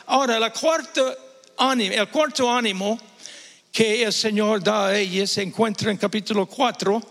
Ahora, 0.06 0.36
el 0.36 0.52
cuarto 0.52 1.16
ánimo 2.50 2.98
que 3.74 4.04
el 4.04 4.12
Señor 4.12 4.62
da 4.62 4.86
a 4.86 4.96
ella 4.96 5.26
se 5.26 5.42
encuentra 5.42 5.90
en 5.90 5.96
capítulo 5.96 6.46
4, 6.46 7.02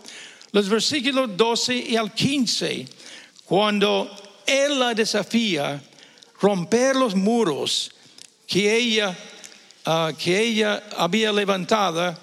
los 0.52 0.66
versículos 0.66 1.36
12 1.36 1.74
y 1.76 1.94
al 1.94 2.14
15, 2.14 2.88
cuando 3.44 4.10
Él 4.46 4.78
la 4.78 4.94
desafía 4.94 5.82
romper 6.40 6.96
los 6.96 7.14
muros 7.14 7.90
que 8.46 8.74
ella, 8.74 9.14
uh, 9.84 10.16
que 10.16 10.40
ella 10.40 10.84
había 10.96 11.32
levantado 11.32 12.16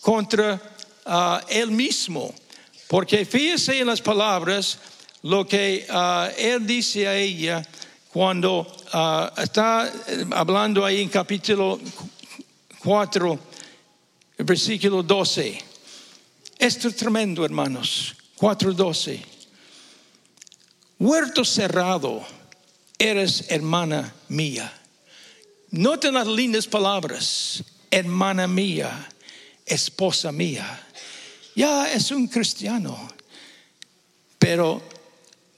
contra 0.00 0.54
uh, 1.06 1.38
Él 1.48 1.72
mismo. 1.72 2.32
Porque 2.86 3.24
fíjese 3.26 3.80
en 3.80 3.88
las 3.88 4.00
palabras 4.00 4.78
lo 5.22 5.44
que 5.48 5.84
uh, 5.90 6.32
Él 6.38 6.64
dice 6.64 7.08
a 7.08 7.16
ella 7.16 7.66
cuando 8.12 8.72
está 9.36 9.92
hablando 10.30 10.84
ahí 10.84 11.02
en 11.02 11.08
capítulo 11.08 11.80
4 12.78 13.53
versículo 14.38 15.02
12. 15.02 15.58
Esto 16.58 16.88
es 16.88 16.96
tremendo, 16.96 17.44
hermanos. 17.44 18.14
4.12. 18.38 19.20
Huerto 20.98 21.44
cerrado, 21.44 22.24
eres 22.98 23.46
hermana 23.48 24.14
mía. 24.28 24.72
Noten 25.70 26.14
las 26.14 26.26
lindas 26.26 26.66
palabras. 26.66 27.62
Hermana 27.90 28.48
mía, 28.48 29.08
esposa 29.66 30.32
mía. 30.32 30.86
Ya 31.54 31.92
es 31.92 32.10
un 32.10 32.26
cristiano. 32.26 33.08
Pero 34.38 34.82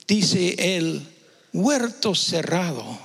dice 0.07 0.55
él, 0.77 1.05
huerto 1.51 2.15
cerrado, 2.15 2.99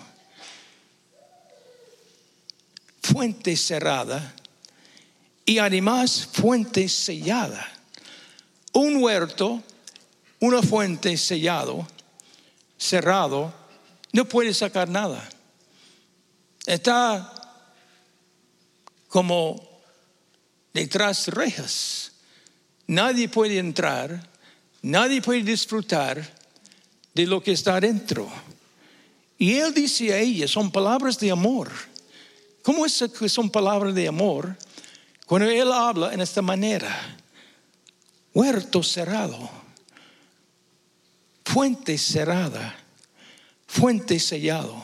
fuente 3.03 3.57
cerrada 3.57 4.35
y 5.45 5.59
además 5.59 6.29
fuente 6.33 6.89
sellada. 6.89 7.67
Un 8.73 9.03
huerto, 9.03 9.63
una 10.41 10.63
fuente 10.63 11.17
sellado, 11.17 11.87
cerrado, 12.79 13.53
no 14.13 14.25
puede 14.27 14.55
sacar 14.55 14.89
nada. 14.89 15.29
Está 16.67 17.33
como 19.09 19.69
detrás 20.73 21.27
de 21.27 21.33
rejas. 21.33 22.13
Nadie 22.87 23.29
puede 23.29 23.59
entrar, 23.59 24.29
nadie 24.81 25.23
puede 25.23 25.43
disfrutar 25.43 26.43
de 27.15 27.27
lo 27.27 27.43
que 27.43 27.53
está 27.53 27.77
adentro. 27.77 28.31
Y 29.39 29.55
él 29.55 29.75
dice 29.75 30.13
a 30.13 30.19
ella, 30.19 30.47
son 30.47 30.71
palabras 30.71 31.19
de 31.19 31.31
amor. 31.31 31.71
¿Cómo 32.63 32.87
es 32.87 33.05
que 33.19 33.29
son 33.29 33.51
palabras 33.51 33.95
de 33.95 34.07
amor? 34.07 34.57
Cuando 35.33 35.49
Él 35.49 35.73
habla 35.73 36.13
en 36.13 36.21
esta 36.21 36.43
manera, 36.43 36.95
huerto 38.35 38.83
cerrado, 38.83 39.49
fuente 41.43 41.97
cerrada, 41.97 42.77
fuente 43.67 44.21
sellado. 44.21 44.77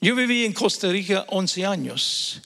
Yo 0.00 0.16
viví 0.16 0.44
en 0.44 0.52
Costa 0.52 0.88
Rica 0.88 1.26
11 1.28 1.64
años. 1.64 2.42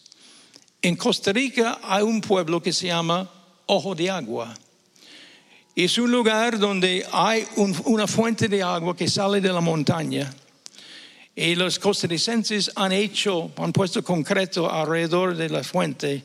En 0.83 0.95
Costa 0.95 1.33
Rica 1.33 1.81
hay 1.83 2.03
un 2.03 2.21
pueblo 2.21 2.63
que 2.63 2.75
se 2.75 2.89
llama 2.89 3.31
Ojo 3.65 3.95
de 3.95 4.11
Agua. 4.11 4.55
Es 5.75 5.97
un 5.97 6.13
lugar 6.13 6.59
donde 6.59 7.07
hay 7.13 7.47
una 7.57 8.07
fuente 8.07 8.47
de 8.47 8.63
agua 8.63 8.95
que 8.95 9.09
sale 9.09 9.41
de 9.41 9.51
la 9.51 9.63
montaña 9.63 10.31
y 11.37 11.55
los 11.57 11.79
costarricenses 11.79 12.71
han 12.77 12.93
hecho, 12.93 13.51
han 13.57 13.73
puesto 13.73 14.05
concreto 14.05 14.71
alrededor 14.71 15.37
de 15.37 15.49
la 15.49 15.65
fuente, 15.65 16.25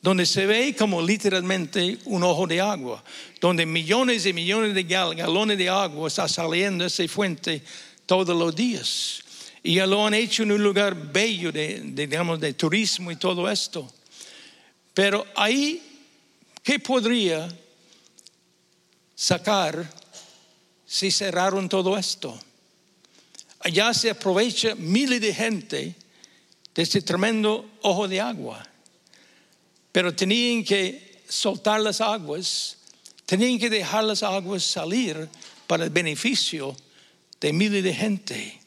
donde 0.00 0.26
se 0.26 0.46
ve 0.46 0.76
como 0.76 1.02
literalmente 1.02 1.98
un 2.04 2.22
ojo 2.22 2.46
de 2.46 2.60
agua, 2.60 3.02
donde 3.40 3.66
millones 3.66 4.26
y 4.26 4.32
millones 4.32 4.74
de 4.74 4.84
galones 4.84 5.58
de 5.58 5.68
agua 5.68 6.08
está 6.08 6.28
saliendo 6.28 6.84
de 6.84 6.88
esa 6.88 7.08
fuente 7.08 7.62
todos 8.06 8.36
los 8.36 8.54
días. 8.54 9.22
Y 9.62 9.76
ya 9.76 9.86
lo 9.86 10.06
han 10.06 10.14
hecho 10.14 10.42
en 10.42 10.52
un 10.52 10.62
lugar 10.62 10.94
bello 10.94 11.50
de, 11.50 11.80
digamos, 11.82 12.38
de 12.38 12.52
turismo 12.52 13.10
y 13.10 13.16
todo 13.16 13.50
esto. 13.50 13.90
Pero 14.92 15.26
ahí, 15.34 15.82
¿qué 16.62 16.78
podría 16.78 17.48
sacar 19.16 19.90
si 20.86 21.10
cerraron 21.10 21.68
todo 21.68 21.96
esto? 21.96 22.38
Allá 23.64 23.94
se 23.94 24.10
aprovecha 24.10 24.74
miles 24.76 25.20
de 25.20 25.34
gente 25.34 25.94
de 26.74 26.82
este 26.82 27.00
tremendo 27.00 27.68
ojo 27.82 28.06
de 28.06 28.20
agua. 28.20 28.62
Pero 29.90 30.14
tenían 30.14 30.62
que 30.62 31.22
soltar 31.26 31.80
las 31.80 32.00
aguas, 32.00 32.76
tenían 33.24 33.58
que 33.58 33.70
dejar 33.70 34.04
las 34.04 34.22
aguas 34.22 34.62
salir 34.62 35.28
para 35.66 35.84
el 35.84 35.90
beneficio 35.90 36.76
de 37.40 37.52
miles 37.52 37.82
de 37.82 37.94
gente. 37.94 38.60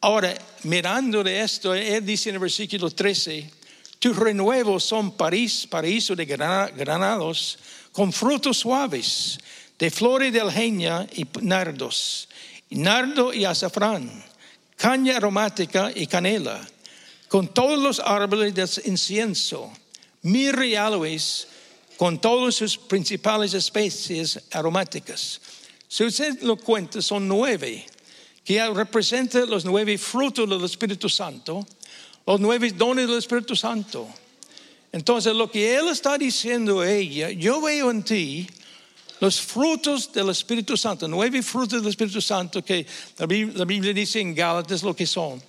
Ahora, 0.00 0.34
mirando 0.62 1.24
de 1.24 1.40
esto, 1.40 1.74
él 1.74 2.06
dice 2.06 2.28
en 2.28 2.36
el 2.36 2.40
versículo 2.40 2.90
13, 2.90 3.50
tus 3.98 4.16
renuevos 4.16 4.84
son 4.84 5.16
París, 5.16 5.66
paraíso 5.68 6.14
de 6.14 6.26
granados, 6.26 7.58
con 7.90 8.12
frutos 8.12 8.58
suaves, 8.58 9.38
de 9.78 9.90
flores 9.90 10.32
de 10.32 10.40
algeña 10.40 11.06
y 11.12 11.26
nardos 11.40 12.28
nardo 12.74 13.32
y 13.32 13.44
azafrán, 13.44 14.10
caña 14.76 15.16
aromática 15.16 15.90
y 15.94 16.06
canela, 16.06 16.60
con 17.28 17.48
todos 17.48 17.78
los 17.78 17.98
árboles 18.00 18.54
de 18.54 18.90
incienso, 18.90 19.72
mirra 20.22 20.66
y 20.66 20.74
aloes, 20.74 21.48
con 21.96 22.20
todas 22.20 22.56
sus 22.56 22.76
principales 22.76 23.54
especies 23.54 24.40
aromáticas. 24.50 25.40
Si 25.88 26.04
usted 26.04 26.40
lo 26.42 26.56
cuenta, 26.56 27.00
son 27.00 27.28
nueve, 27.28 27.86
que 28.44 28.66
representan 28.70 29.48
los 29.48 29.64
nueve 29.64 29.96
frutos 29.98 30.48
del 30.48 30.64
Espíritu 30.64 31.08
Santo, 31.08 31.66
los 32.26 32.40
nueve 32.40 32.72
dones 32.72 33.06
del 33.06 33.18
Espíritu 33.18 33.54
Santo. 33.54 34.08
Entonces, 34.90 35.34
lo 35.34 35.50
que 35.50 35.76
Él 35.76 35.88
está 35.88 36.18
diciendo 36.18 36.80
a 36.80 36.90
ella, 36.90 37.30
yo 37.30 37.60
veo 37.60 37.90
en 37.90 38.02
ti 38.02 38.48
los 39.22 39.40
frutos 39.40 40.12
del 40.12 40.30
Espíritu 40.30 40.76
Santo, 40.76 41.06
nueve 41.06 41.44
frutos 41.44 41.80
del 41.80 41.90
Espíritu 41.90 42.20
Santo 42.20 42.64
que 42.64 42.84
la 43.18 43.24
Biblia, 43.26 43.94
dice 43.94 44.18
en 44.18 44.34
Gálatas 44.34 44.82
lo 44.82 44.96
que 44.96 45.06
son. 45.06 45.40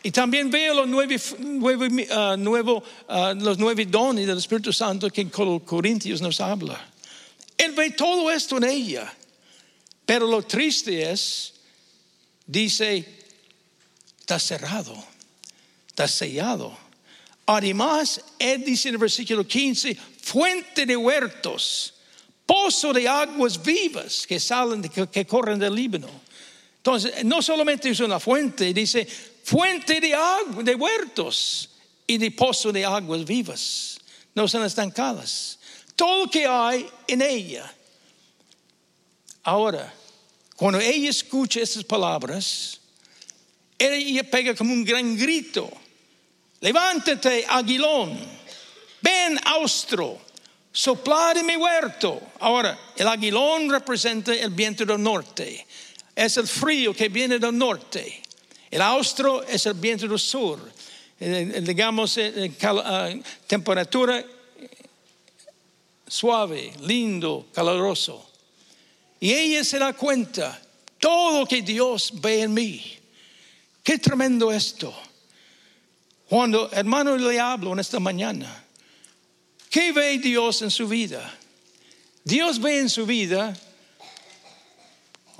Y 0.00 0.12
también 0.12 0.48
veo 0.48 0.74
los 0.74 0.86
nueve, 0.86 2.06
ah, 2.12 2.36
ah, 3.08 3.34
los 3.36 3.58
nueve 3.58 3.86
dones 3.86 4.28
del 4.28 4.38
Espíritu 4.38 4.72
Santo 4.72 5.10
que 5.10 5.22
en 5.22 5.28
Corintios 5.28 6.20
nos 6.22 6.40
habla. 6.40 6.88
Él 7.58 7.72
ve 7.72 7.90
todo 7.90 8.30
esto 8.30 8.58
en 8.58 8.64
ella. 8.64 9.12
Pero 10.06 10.28
lo 10.28 10.42
triste 10.42 11.10
es, 11.10 11.54
dice, 12.46 13.24
está 14.20 14.38
cerrado, 14.38 14.94
está 15.88 16.06
sellado, 16.06 16.78
Además, 17.46 18.20
Él 18.38 18.64
dice 18.64 18.88
en 18.88 18.94
el 18.94 19.00
versículo 19.00 19.44
15, 19.44 19.96
fuente 20.22 20.86
de 20.86 20.96
huertos, 20.96 21.94
pozo 22.50 22.92
de 22.92 23.06
aguas 23.06 23.62
vivas 23.62 24.26
que 24.26 24.40
salen, 24.40 24.82
que, 24.82 25.24
corren 25.24 25.56
del 25.56 25.72
Líbano. 25.72 26.10
Entonces, 26.78 27.24
no 27.24 27.40
solamente 27.40 27.88
es 27.90 28.00
una 28.00 28.18
fuente, 28.18 28.74
dice 28.74 29.06
fuente 29.06 30.00
de 30.00 30.12
agua, 30.12 30.60
de 30.64 30.74
huertos 30.74 31.70
y 32.08 32.18
de 32.18 32.32
pozo 32.32 32.72
de 32.72 32.84
aguas 32.84 33.24
vivas. 33.24 34.00
No 34.34 34.48
son 34.48 34.64
estancadas. 34.64 35.60
Todo 35.94 36.24
lo 36.24 36.30
que 36.30 36.44
hay 36.44 36.88
en 37.06 37.22
ella. 37.22 37.72
Ahora, 39.44 39.94
cuando 40.56 40.80
ella 40.80 41.10
escucha 41.10 41.60
estas 41.60 41.84
palabras, 41.84 42.80
ella 43.78 44.28
pega 44.28 44.56
como 44.56 44.72
un 44.72 44.84
gran 44.84 45.16
grito. 45.16 45.70
Levántate, 46.58 47.46
aguilón. 47.48 48.18
Ven, 49.00 49.38
austro. 49.44 50.29
Soplar 50.72 51.38
en 51.38 51.46
mi 51.46 51.56
huerto. 51.56 52.20
Ahora, 52.40 52.78
el 52.96 53.08
aguilón 53.08 53.70
representa 53.70 54.34
el 54.34 54.50
viento 54.50 54.84
del 54.84 55.02
norte 55.02 55.66
es 56.14 56.36
el 56.36 56.46
frío 56.46 56.92
que 56.92 57.08
viene 57.08 57.38
del 57.38 57.56
norte. 57.56 58.22
El 58.70 58.82
austro 58.82 59.42
es 59.42 59.64
el 59.66 59.74
viento 59.74 60.06
del 60.06 60.18
sur. 60.18 60.60
digamos, 61.18 62.18
ah, 62.62 63.10
temperatura 63.46 64.24
suave, 66.06 66.72
lindo, 66.80 67.46
caloroso. 67.54 68.30
Y 69.18 69.32
ella 69.32 69.64
se 69.64 69.78
da 69.78 69.92
cuenta, 69.92 70.60
todo 70.98 71.46
que 71.46 71.62
Dios 71.62 72.12
ve 72.14 72.42
en 72.42 72.54
mí. 72.54 72.98
Qué 73.82 73.98
tremendo 73.98 74.52
esto. 74.52 74.94
Cuando 76.28 76.70
hermano 76.72 77.16
le 77.16 77.40
hablo 77.40 77.72
en 77.72 77.80
esta 77.80 77.98
mañana, 77.98 78.64
¿qué 79.70 79.92
ve 79.92 80.18
Dios 80.18 80.60
en 80.60 80.70
su 80.70 80.86
vida? 80.86 81.34
Dios 82.24 82.60
ve 82.60 82.80
en 82.80 82.90
su 82.90 83.06
vida 83.06 83.56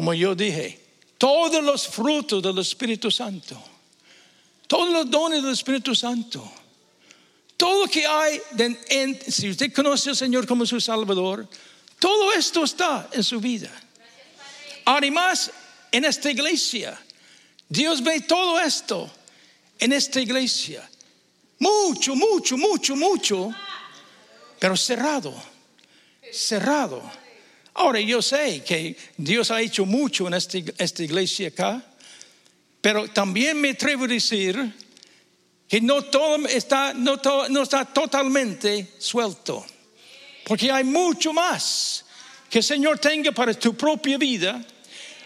como 0.00 0.14
yo 0.14 0.34
dije, 0.34 0.80
todos 1.18 1.62
los 1.62 1.86
frutos 1.86 2.42
del 2.42 2.56
Espíritu 2.56 3.10
Santo, 3.10 3.62
todos 4.66 4.90
los 4.90 5.10
dones 5.10 5.42
del 5.42 5.52
Espíritu 5.52 5.94
Santo, 5.94 6.50
todo 7.54 7.84
lo 7.84 7.86
que 7.86 8.06
hay, 8.06 8.40
en, 8.88 9.20
si 9.30 9.50
usted 9.50 9.70
conoce 9.74 10.08
al 10.08 10.16
Señor 10.16 10.46
como 10.46 10.64
su 10.64 10.80
Salvador, 10.80 11.46
todo 11.98 12.32
esto 12.32 12.64
está 12.64 13.10
en 13.12 13.22
su 13.22 13.40
vida. 13.40 13.70
Además, 14.86 15.50
en 15.92 16.06
esta 16.06 16.30
iglesia, 16.30 16.98
Dios 17.68 18.02
ve 18.02 18.22
todo 18.22 18.58
esto 18.58 19.10
en 19.78 19.92
esta 19.92 20.18
iglesia. 20.18 20.88
Mucho, 21.58 22.16
mucho, 22.16 22.56
mucho, 22.56 22.96
mucho, 22.96 23.54
pero 24.60 24.76
cerrado, 24.76 25.34
cerrado. 26.30 27.02
Ahora 27.74 27.98
yo 27.98 28.20
sé 28.20 28.62
que 28.62 28.94
Dios 29.16 29.50
ha 29.50 29.60
hecho 29.62 29.86
mucho 29.86 30.28
en 30.28 30.34
esta, 30.34 31.02
iglesia 31.02 31.48
acá, 31.48 31.82
pero 32.80 33.08
también 33.08 33.58
me 33.58 33.70
atrevo 33.70 34.04
a 34.04 34.08
decir 34.08 34.74
que 35.66 35.80
no 35.80 36.02
todo 36.02 36.46
está, 36.46 36.92
no, 36.92 37.18
no 37.48 37.62
está 37.62 37.86
totalmente 37.86 38.92
suelto, 38.98 39.64
porque 40.44 40.70
hay 40.70 40.84
mucho 40.84 41.32
más 41.32 42.04
que 42.50 42.58
el 42.58 42.64
Señor 42.64 42.98
tenga 42.98 43.32
para 43.32 43.54
tu 43.54 43.74
propia 43.74 44.18
vida, 44.18 44.62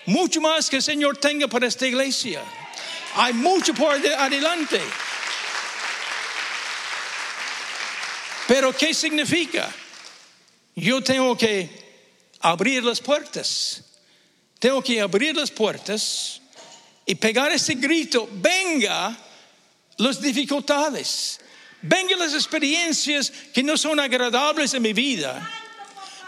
mucho 0.06 0.40
más 0.40 0.70
que 0.70 0.76
el 0.76 0.82
Señor 0.82 1.16
tenga 1.16 1.48
para 1.48 1.66
esta 1.66 1.88
iglesia. 1.88 2.40
Hay 3.16 3.32
mucho 3.32 3.74
por 3.74 3.92
adelante. 3.94 4.80
Pero 8.46 8.72
¿qué 8.72 8.92
significa? 8.92 9.72
Yo 10.76 11.02
tengo 11.02 11.37
que 11.37 11.70
abrir 12.40 12.85
las 12.85 13.00
puertas. 13.00 13.83
Tengo 14.59 14.83
que 14.83 15.00
abrir 15.00 15.37
las 15.37 15.50
puertas 15.50 16.40
y 17.07 17.14
pegar 17.14 17.52
ese 17.52 17.74
grito, 17.74 18.28
venga 18.33 19.16
las 19.98 20.20
dificultades, 20.20 21.38
venga 21.83 22.16
las 22.16 22.33
experiencias 22.33 23.30
que 23.52 23.62
no 23.62 23.76
son 23.76 24.00
agradables 24.00 24.72
en 24.74 24.83
mi 24.83 24.92
vida. 24.92 25.50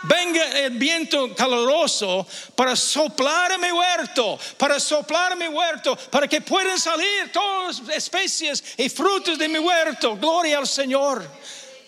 Venga 0.02 0.60
el 0.60 0.78
viento 0.78 1.34
caloroso 1.34 2.26
para 2.54 2.76
soplar 2.76 3.58
mi 3.58 3.72
huerto, 3.72 4.38
para 4.56 4.78
soplar 4.78 5.36
mi 5.36 5.48
huerto, 5.48 5.96
para 6.10 6.28
que 6.28 6.42
puedan 6.42 6.78
salir 6.78 7.32
todas 7.32 7.80
las 7.80 7.96
especies 7.96 8.62
y 8.76 8.88
frutos 8.88 9.38
de 9.38 9.48
mi 9.48 9.58
huerto. 9.58 10.16
Gloria 10.16 10.58
al 10.58 10.68
Señor. 10.68 11.26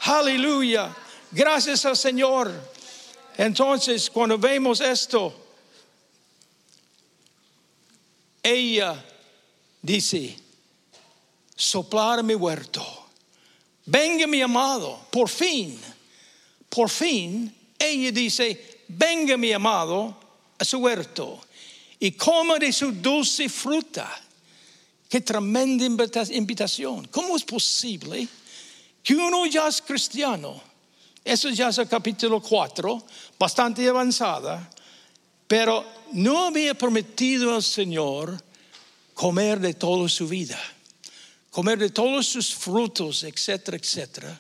Aleluya. 0.01 0.95
Gracias 1.31 1.85
al 1.85 1.97
Señor. 1.97 2.53
Entonces, 3.37 4.11
cuando 4.11 4.39
vemos 4.39 4.81
esto, 4.81 5.35
ella 8.43 9.05
dice, 9.83 10.37
soplar 11.55 12.23
mi 12.23 12.35
huerto. 12.35 12.85
Venga 13.87 14.27
mi 14.27 14.43
amado, 14.43 15.07
por 15.11 15.29
fin, 15.29 15.81
por 16.69 16.91
fin, 16.91 17.55
ella 17.79 18.13
dice, 18.13 18.83
venga 18.89 19.37
mi 19.37 19.53
amado 19.53 20.15
a 20.59 20.65
su 20.65 20.79
huerto 20.79 21.41
y 21.99 22.13
coma 22.13 22.59
de 22.59 22.73
su 22.73 22.93
dulce 22.93 23.49
fruta. 23.49 24.09
Qué 25.09 25.23
tremenda 25.23 25.87
invitación. 25.87 27.07
¿Cómo 27.07 27.37
es 27.37 27.45
posible 27.45 28.29
que 29.09 29.16
uno 29.16 29.47
ya 29.47 29.68
es 29.68 29.81
cristiano? 29.81 30.61
Eso 31.25 31.49
ya 31.49 31.71
es 31.71 31.79
el 31.79 31.88
capítulo 31.88 32.42
4, 32.42 33.07
bastante 33.38 33.88
avanzada, 33.88 34.71
pero 35.47 35.83
no 36.12 36.44
había 36.44 36.75
prometido 36.75 37.55
al 37.55 37.62
Señor 37.62 38.38
comer 39.14 39.61
de 39.61 39.73
toda 39.73 40.11
su 40.11 40.29
vida, 40.29 40.61
comer 41.51 41.79
de 41.79 41.88
todos 41.88 42.27
sus 42.27 42.55
frutos, 42.55 43.25
etcétera, 43.25 43.79
etcétera. 43.79 44.38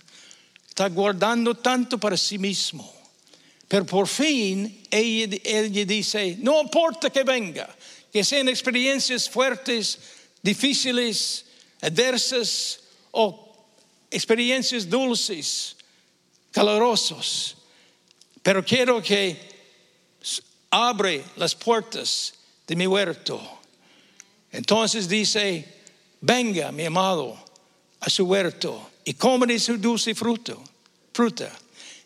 Está 0.68 0.90
guardando 0.90 1.54
tanto 1.54 1.96
para 1.96 2.18
sí 2.18 2.36
mismo. 2.36 2.92
Pero 3.68 3.86
por 3.86 4.06
fin 4.06 4.86
ella, 4.90 5.38
ella 5.44 5.84
dice, 5.86 6.36
no 6.40 6.60
importa 6.60 7.08
que 7.08 7.24
venga, 7.24 7.74
que 8.12 8.22
sean 8.22 8.50
experiencias 8.50 9.30
fuertes, 9.30 9.98
difíciles, 10.42 11.46
adversas 11.80 12.80
o 13.12 13.47
experiencias 14.10 14.88
dulces 14.88 15.76
calorosos, 16.50 17.56
pero 18.42 18.64
quiero 18.64 19.02
que 19.02 19.48
abre 20.70 21.24
las 21.36 21.54
puertas 21.54 22.34
de 22.66 22.76
mi 22.76 22.86
huerto. 22.86 23.40
Entonces 24.52 25.08
dice, 25.08 25.66
venga 26.20 26.72
mi 26.72 26.84
amado 26.84 27.36
a 28.00 28.10
su 28.10 28.24
huerto 28.24 28.90
y 29.04 29.14
come 29.14 29.46
de 29.46 29.58
su 29.58 29.78
dulce 29.78 30.14
fruto, 30.14 30.62
fruta. 31.12 31.50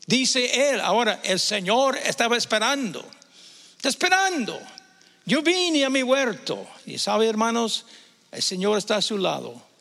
Dice 0.07 0.71
él, 0.71 0.81
ahora 0.81 1.21
el 1.25 1.39
Señor 1.39 1.97
estaba 1.97 2.37
esperando, 2.37 3.05
está 3.77 3.89
esperando. 3.89 4.61
Yo 5.25 5.43
vine 5.43 5.85
a 5.85 5.91
mi 5.91 6.03
huerto 6.03 6.67
y 6.87 6.99
sabe 6.99 7.29
hermanos, 7.29 7.87
el 8.33 8.43
Señor 8.43 8.79
está 8.79 8.97
a 8.97 9.03
su 9.03 9.19
lado. 9.19 9.72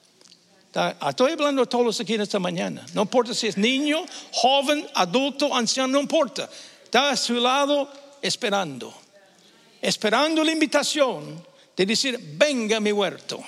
Estoy 0.74 1.34
hablando 1.34 1.64
a 1.64 1.66
todos 1.66 2.00
aquí 2.00 2.14
en 2.14 2.22
esta 2.22 2.40
mañana. 2.40 2.86
No 2.94 3.02
importa 3.02 3.34
si 3.34 3.48
es 3.48 3.58
niño, 3.58 4.06
joven, 4.32 4.88
adulto, 4.94 5.54
anciano, 5.54 5.94
no 5.94 6.00
importa. 6.00 6.50
Está 6.84 7.10
a 7.10 7.18
su 7.18 7.34
lado 7.34 7.92
esperando. 8.22 8.94
Esperando 9.82 10.44
la 10.44 10.52
invitación 10.52 11.46
de 11.76 11.86
decir, 11.86 12.18
venga 12.38 12.80
mi 12.80 12.92
huerto. 12.92 13.44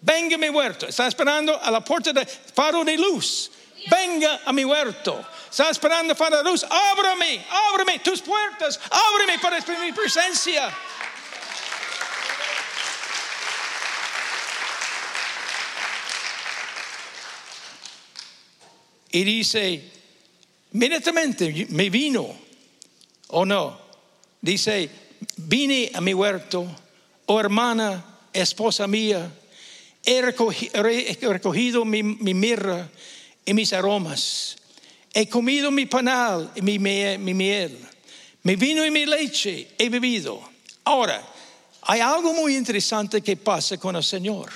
Venga 0.00 0.38
mi 0.38 0.48
huerto. 0.48 0.86
Está 0.86 1.06
esperando 1.06 1.60
a 1.60 1.70
la 1.70 1.84
puerta 1.84 2.12
de 2.12 2.24
faro 2.24 2.84
de 2.84 2.96
luz. 2.96 3.50
Venga 3.90 4.40
a 4.44 4.52
mi 4.52 4.64
huerto. 4.64 5.26
Está 5.50 5.68
esperando 5.68 6.14
faro 6.14 6.38
de 6.38 6.44
luz. 6.44 6.64
Ábrame, 6.64 7.44
ábrame 7.70 7.98
tus 7.98 8.22
puertas. 8.22 8.80
Ábrame 8.90 9.38
para 9.40 9.58
mi 9.84 9.92
presencia. 9.92 10.72
Y 19.16 19.24
dice, 19.24 19.82
inmediatamente 20.74 21.66
me 21.70 21.88
vino, 21.88 22.36
o 23.28 23.46
no, 23.46 23.80
dice, 24.42 24.90
vine 25.38 25.90
a 25.94 26.02
mi 26.02 26.12
huerto, 26.12 26.66
oh 27.24 27.40
hermana, 27.40 28.18
esposa 28.30 28.86
mía, 28.86 29.32
he 30.04 30.20
recogido, 30.20 31.86
mi, 31.86 32.02
mirra 32.02 32.90
y 33.46 33.54
mis 33.54 33.72
aromas, 33.72 34.58
he 35.14 35.26
comido 35.30 35.70
mi 35.70 35.86
panal 35.86 36.52
y 36.54 36.60
mi, 36.60 36.78
mi 36.78 37.32
miel, 37.32 37.78
mi 38.42 38.54
vino 38.54 38.84
y 38.84 38.90
mi 38.90 39.06
leche 39.06 39.68
he 39.78 39.88
bebido. 39.88 40.42
Ahora, 40.84 41.26
hay 41.80 42.00
algo 42.00 42.34
muy 42.34 42.54
interesante 42.54 43.22
que 43.22 43.38
pasa 43.38 43.78
con 43.78 43.96
el 43.96 44.04
Señor, 44.04 44.52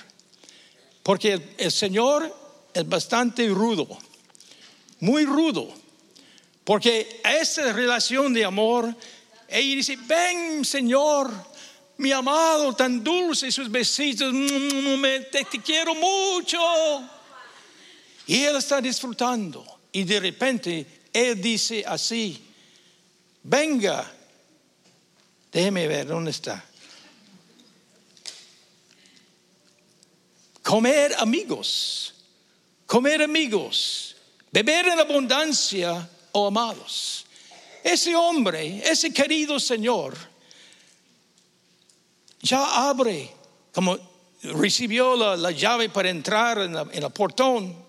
porque 1.02 1.54
el 1.56 1.72
Señor 1.72 2.36
es 2.74 2.86
bastante 2.86 3.48
rudo, 3.48 3.88
muy 5.00 5.24
rudo, 5.24 5.72
porque 6.64 7.20
esa 7.24 7.72
relación 7.72 8.32
de 8.32 8.44
amor, 8.44 8.94
ella 9.48 9.76
dice, 9.76 9.96
ven 10.06 10.64
Señor, 10.64 11.30
mi 11.98 12.12
amado, 12.12 12.74
tan 12.74 13.04
dulce, 13.04 13.52
sus 13.52 13.70
besitos, 13.70 14.32
mm, 14.32 15.02
te, 15.30 15.44
te 15.44 15.60
quiero 15.60 15.94
mucho. 15.94 16.58
Y 18.26 18.42
él 18.44 18.56
está 18.56 18.80
disfrutando. 18.80 19.80
Y 19.92 20.04
de 20.04 20.20
repente 20.20 20.86
él 21.12 21.42
dice 21.42 21.84
así, 21.86 22.40
venga, 23.42 24.10
déjeme 25.52 25.88
ver 25.88 26.06
dónde 26.06 26.30
está. 26.30 26.64
Comer 30.62 31.14
amigos, 31.18 32.14
comer 32.86 33.22
amigos, 33.22 34.09
beber 34.50 34.88
en 34.88 35.00
abundancia, 35.00 36.08
oh 36.32 36.48
amados. 36.48 37.26
Ese 37.82 38.14
hombre, 38.14 38.82
ese 38.84 39.12
querido 39.12 39.58
Señor, 39.58 40.16
ya 42.42 42.88
abre, 42.88 43.30
como 43.72 43.98
recibió 44.42 45.16
la, 45.16 45.50
llave 45.50 45.88
para 45.88 46.10
entrar 46.10 46.58
en, 46.58 46.76
el 46.76 47.10
portón, 47.10 47.84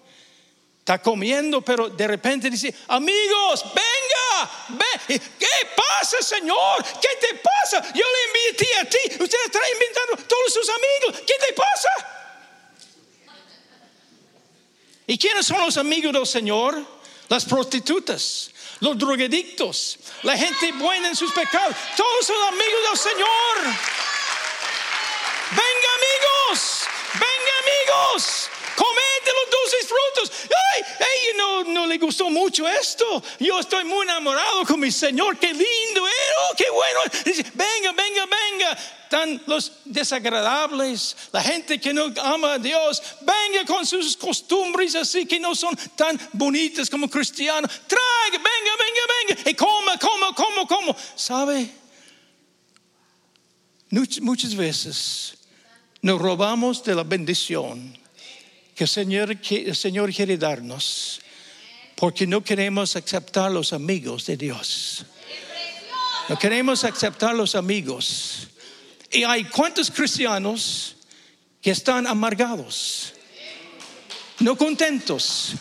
está 0.80 1.01
comiendo, 1.01 1.62
pero 1.62 1.89
de 1.89 2.07
repente 2.07 2.49
dice, 2.49 2.74
amigos, 2.88 3.66
venga, 3.66 4.51
ven. 4.70 5.22
¿qué 5.39 5.47
pasa, 5.76 6.22
Señor? 6.22 6.84
¿Qué 7.01 7.09
te 7.20 7.36
pasa? 7.39 7.93
Yo 7.93 8.03
le 8.03 8.49
invité 8.49 8.76
a 8.76 8.86
ti, 8.86 9.24
usted 9.24 9.38
está 9.45 9.59
invitando 9.74 10.24
a 10.24 10.28
todos 10.28 10.53
sus 10.53 10.70
amigos, 10.70 11.24
¿qué 11.26 11.34
te 11.47 11.53
pasa? 11.53 12.20
¿Y 15.08 15.18
quiénes 15.18 15.45
son 15.45 15.60
los 15.62 15.78
amigos 15.78 16.14
del 16.14 16.26
Señor? 16.26 17.02
Las 17.30 17.45
prostitutas, 17.45 18.52
los 18.82 18.97
drogadictos, 18.97 19.97
la 20.24 20.38
gente 20.38 20.72
buena 20.74 21.08
en 21.08 21.16
sus 21.16 21.32
pecados, 21.32 21.76
todos 21.95 22.26
son 22.26 22.36
amigos 22.47 22.82
del 22.89 22.97
Señor. 22.97 23.58
Venga 25.52 25.89
amigos, 25.95 26.82
venga 27.14 27.54
amigos, 27.64 28.49
comed 28.76 29.26
de 29.26 29.32
los 29.32 29.49
dulces 29.49 29.89
Ay, 30.82 30.95
ay 30.99 31.38
no, 31.38 31.63
no 31.63 31.88
le 31.88 31.97
gustó 31.97 32.29
mucho 32.29 32.67
esto. 32.67 33.23
Yo 33.39 33.59
estoy 33.59 33.84
muy 33.86 34.03
enamorado 34.03 34.65
con 34.65 34.79
mi 34.79 34.91
Señor. 34.91 35.38
Qué 35.38 35.47
lindo, 35.47 36.07
eh, 36.07 36.11
oh, 36.51 36.55
qué 36.55 36.65
bueno. 36.71 36.99
venga, 37.53 37.91
venga, 37.91 38.25
venga. 38.25 38.77
Están 39.03 39.41
los 39.45 39.73
desagradables, 39.84 41.17
la 41.34 41.43
gente 41.43 41.82
que 41.82 41.93
no 41.93 42.13
ama 42.23 42.53
a 42.53 42.59
Dios. 42.59 43.01
Venga 43.21 43.65
con 43.65 43.86
sus 43.86 44.15
costumbres 44.15 44.95
así 44.95 45.25
que 45.25 45.39
no 45.39 45.53
son 45.53 45.75
tan 45.95 46.19
bonitas 46.34 46.89
como 46.89 47.09
cristianos. 47.09 47.69
Traiga, 47.88 48.38
venga, 48.38 48.71
venga, 48.79 49.36
venga. 49.36 49.49
Y 49.49 49.53
coma, 49.53 49.97
coma, 49.97 50.34
coma, 50.34 50.67
coma. 50.67 50.95
¿Sabe? 51.15 51.69
Muchas 54.21 54.55
veces 54.55 55.38
nos 56.01 56.19
robamos 56.21 56.82
de 56.82 56.95
la 56.95 57.03
bendición 57.03 58.01
que 58.82 58.88
Señor, 58.88 59.38
Señor 59.75 60.11
quiere 60.11 60.38
darnos 60.38 61.21
porque 61.95 62.25
no 62.25 62.43
queremos 62.43 62.95
aceptar 62.95 63.51
los 63.51 63.73
amigos 63.73 64.25
de 64.25 64.36
Dios. 64.36 65.05
No 66.27 66.39
queremos 66.39 66.84
aceptar 66.84 67.36
los 67.36 67.53
amigos. 67.53 68.47
Y 69.11 69.23
hay 69.23 69.43
cuantos 69.43 69.91
cristianos 69.91 70.95
que 71.61 71.69
están 71.69 72.07
amargados, 72.07 73.13
no 74.39 74.57
contentos. 74.57 75.53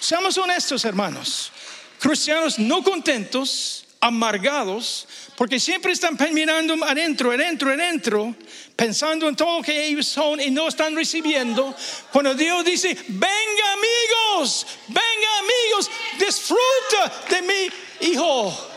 Seamos 0.00 0.36
honestos, 0.36 0.84
hermanos. 0.84 1.52
Cristianos 2.00 2.58
no 2.58 2.82
contentos, 2.82 3.84
amargados, 4.00 5.06
porque 5.36 5.60
siempre 5.60 5.92
están 5.92 6.18
mirando 6.32 6.74
adentro, 6.84 7.30
adentro, 7.30 7.70
adentro, 7.70 8.34
pensando 8.82 9.28
en 9.28 9.36
todo 9.36 9.58
lo 9.58 9.62
que 9.62 9.86
ellos 9.86 10.08
son 10.08 10.40
y 10.40 10.50
no 10.50 10.66
están 10.66 10.96
recibiendo. 10.96 11.72
Cuando 12.10 12.34
Dios 12.34 12.64
dice, 12.64 12.88
venga 13.06 13.72
amigos, 13.74 14.66
venga 14.88 15.38
amigos, 15.38 15.88
disfruta 16.18 17.22
de 17.28 17.42
mi 17.42 18.08
hijo. 18.10 18.70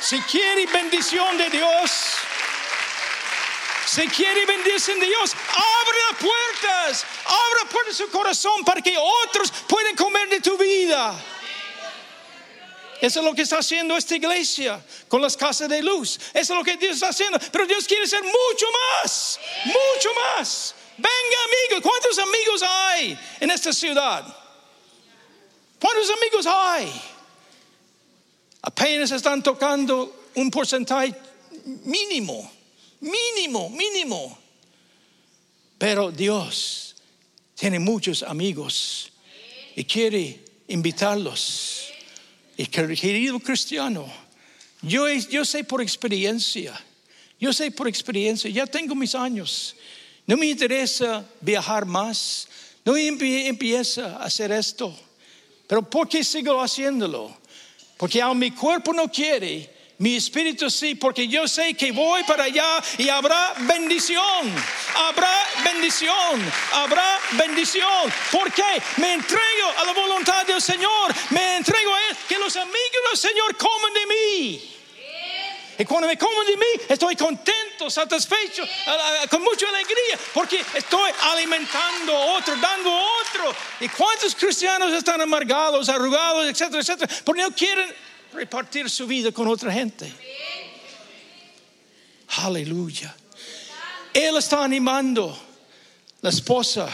Si 0.00 0.18
quiere 0.22 0.64
bendición 0.64 1.36
de 1.36 1.50
Dios, 1.50 1.90
si 3.84 4.08
quiere 4.08 4.46
bendición 4.46 4.98
de 4.98 5.04
Dios, 5.08 5.34
abre 5.50 5.98
las 6.08 6.18
puertas, 6.18 7.04
abre 7.26 7.70
puertas 7.70 7.96
su 7.98 8.08
corazón 8.08 8.64
para 8.64 8.80
que 8.80 8.96
otros 8.96 9.52
puedan 9.68 9.94
comer 9.94 10.30
de 10.30 10.40
tu 10.40 10.56
vida. 10.56 11.14
Eso 13.02 13.18
es 13.18 13.26
lo 13.26 13.34
que 13.34 13.42
está 13.42 13.58
haciendo 13.58 13.96
esta 13.96 14.14
iglesia 14.14 14.80
con 15.08 15.20
las 15.20 15.36
casas 15.36 15.68
de 15.68 15.82
luz. 15.82 16.20
Eso 16.32 16.52
es 16.52 16.58
lo 16.58 16.62
que 16.62 16.76
Dios 16.76 16.92
está 16.94 17.08
haciendo. 17.08 17.36
Pero 17.50 17.66
Dios 17.66 17.84
quiere 17.84 18.04
hacer 18.04 18.22
mucho 18.22 18.66
más, 19.02 19.40
mucho 19.64 20.10
más. 20.14 20.72
Venga 20.96 21.08
amigos, 21.10 21.82
¿cuántos 21.82 22.16
amigos 22.20 22.62
hay 22.62 23.18
en 23.40 23.50
esta 23.50 23.72
ciudad? 23.72 24.24
¿Cuántos 25.80 26.10
amigos 26.10 26.46
hay? 26.46 26.92
Apenas 28.62 29.10
están 29.10 29.42
tocando 29.42 30.28
un 30.36 30.48
porcentaje 30.48 31.12
mínimo, 31.82 32.52
mínimo, 33.00 33.68
mínimo. 33.68 34.38
Pero 35.76 36.12
Dios 36.12 36.94
tiene 37.56 37.80
muchos 37.80 38.22
amigos 38.22 39.10
y 39.74 39.82
quiere 39.84 40.44
invitarlos. 40.68 41.91
Y 42.62 42.66
querido 42.66 43.40
cristiano, 43.40 44.06
yo, 44.82 45.08
yo 45.08 45.44
sé 45.44 45.64
por 45.64 45.82
experiencia, 45.82 46.80
yo 47.40 47.52
sé 47.52 47.72
por 47.72 47.88
experiencia, 47.88 48.48
ya 48.48 48.66
tengo 48.66 48.94
mis 48.94 49.16
años, 49.16 49.74
no 50.28 50.36
me 50.36 50.46
interesa 50.46 51.28
viajar 51.40 51.84
más, 51.84 52.46
no 52.84 52.96
empieza 52.96 54.18
a 54.18 54.26
hacer 54.26 54.52
esto, 54.52 54.96
pero 55.66 55.82
¿por 55.90 56.08
qué 56.08 56.22
sigo 56.22 56.62
haciéndolo? 56.62 57.36
Porque 57.96 58.22
aún 58.22 58.38
mi 58.38 58.52
cuerpo 58.52 58.92
no 58.92 59.10
quiere, 59.10 59.68
mi 60.02 60.16
espíritu 60.16 60.68
sí, 60.68 60.96
porque 60.96 61.28
yo 61.28 61.46
sé 61.46 61.74
que 61.74 61.92
voy 61.92 62.24
para 62.24 62.44
allá 62.44 62.82
y 62.98 63.08
habrá 63.08 63.54
bendición, 63.58 64.52
habrá 64.96 65.32
bendición, 65.62 66.42
habrá 66.72 67.20
bendición. 67.38 68.12
Porque 68.32 68.64
me 68.96 69.12
entrego 69.12 69.68
a 69.78 69.84
la 69.84 69.92
voluntad 69.92 70.44
del 70.44 70.60
Señor, 70.60 71.14
me 71.30 71.58
entrego 71.58 71.94
a 71.94 72.08
Él, 72.08 72.16
que 72.28 72.36
los 72.36 72.56
amigos 72.56 73.02
del 73.10 73.16
Señor 73.16 73.56
coman 73.56 73.94
de 73.94 74.06
mí. 74.06 74.72
Y 75.78 75.84
cuando 75.84 76.08
me 76.08 76.18
comen 76.18 76.46
de 76.48 76.56
mí, 76.56 76.84
estoy 76.88 77.14
contento, 77.14 77.88
satisfecho, 77.88 78.64
con 79.30 79.40
mucha 79.42 79.68
alegría, 79.68 80.18
porque 80.34 80.64
estoy 80.74 81.12
alimentando 81.30 82.12
a 82.12 82.24
otro, 82.38 82.56
dando 82.56 82.90
a 82.90 83.02
otro. 83.20 83.54
¿Y 83.78 83.88
cuántos 83.88 84.34
cristianos 84.34 84.92
están 84.94 85.20
amargados, 85.20 85.88
arrugados, 85.88 86.48
etcétera, 86.48 86.80
etcétera? 86.80 87.14
Porque 87.24 87.42
no 87.42 87.52
quieren 87.52 87.94
repartir 88.32 88.88
su 88.88 89.06
vida 89.06 89.32
con 89.32 89.48
otra 89.48 89.72
gente. 89.72 90.12
Aleluya. 92.28 93.14
Él 94.12 94.36
está 94.36 94.64
animando 94.64 95.36
la 96.20 96.30
esposa 96.30 96.88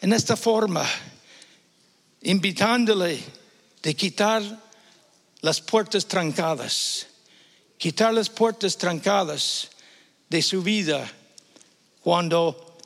en 0.00 0.12
esta 0.12 0.36
forma, 0.36 0.86
invitándole 2.22 3.18
de 3.82 3.94
quitar 3.96 4.42
las 5.40 5.60
puertas 5.60 6.06
trancadas, 6.06 7.06
quitar 7.76 8.12
las 8.14 8.30
puertas 8.30 8.76
trancadas 8.76 9.70
de 10.28 10.42
su 10.42 10.62
vida 10.62 11.10
cuando 12.00 12.78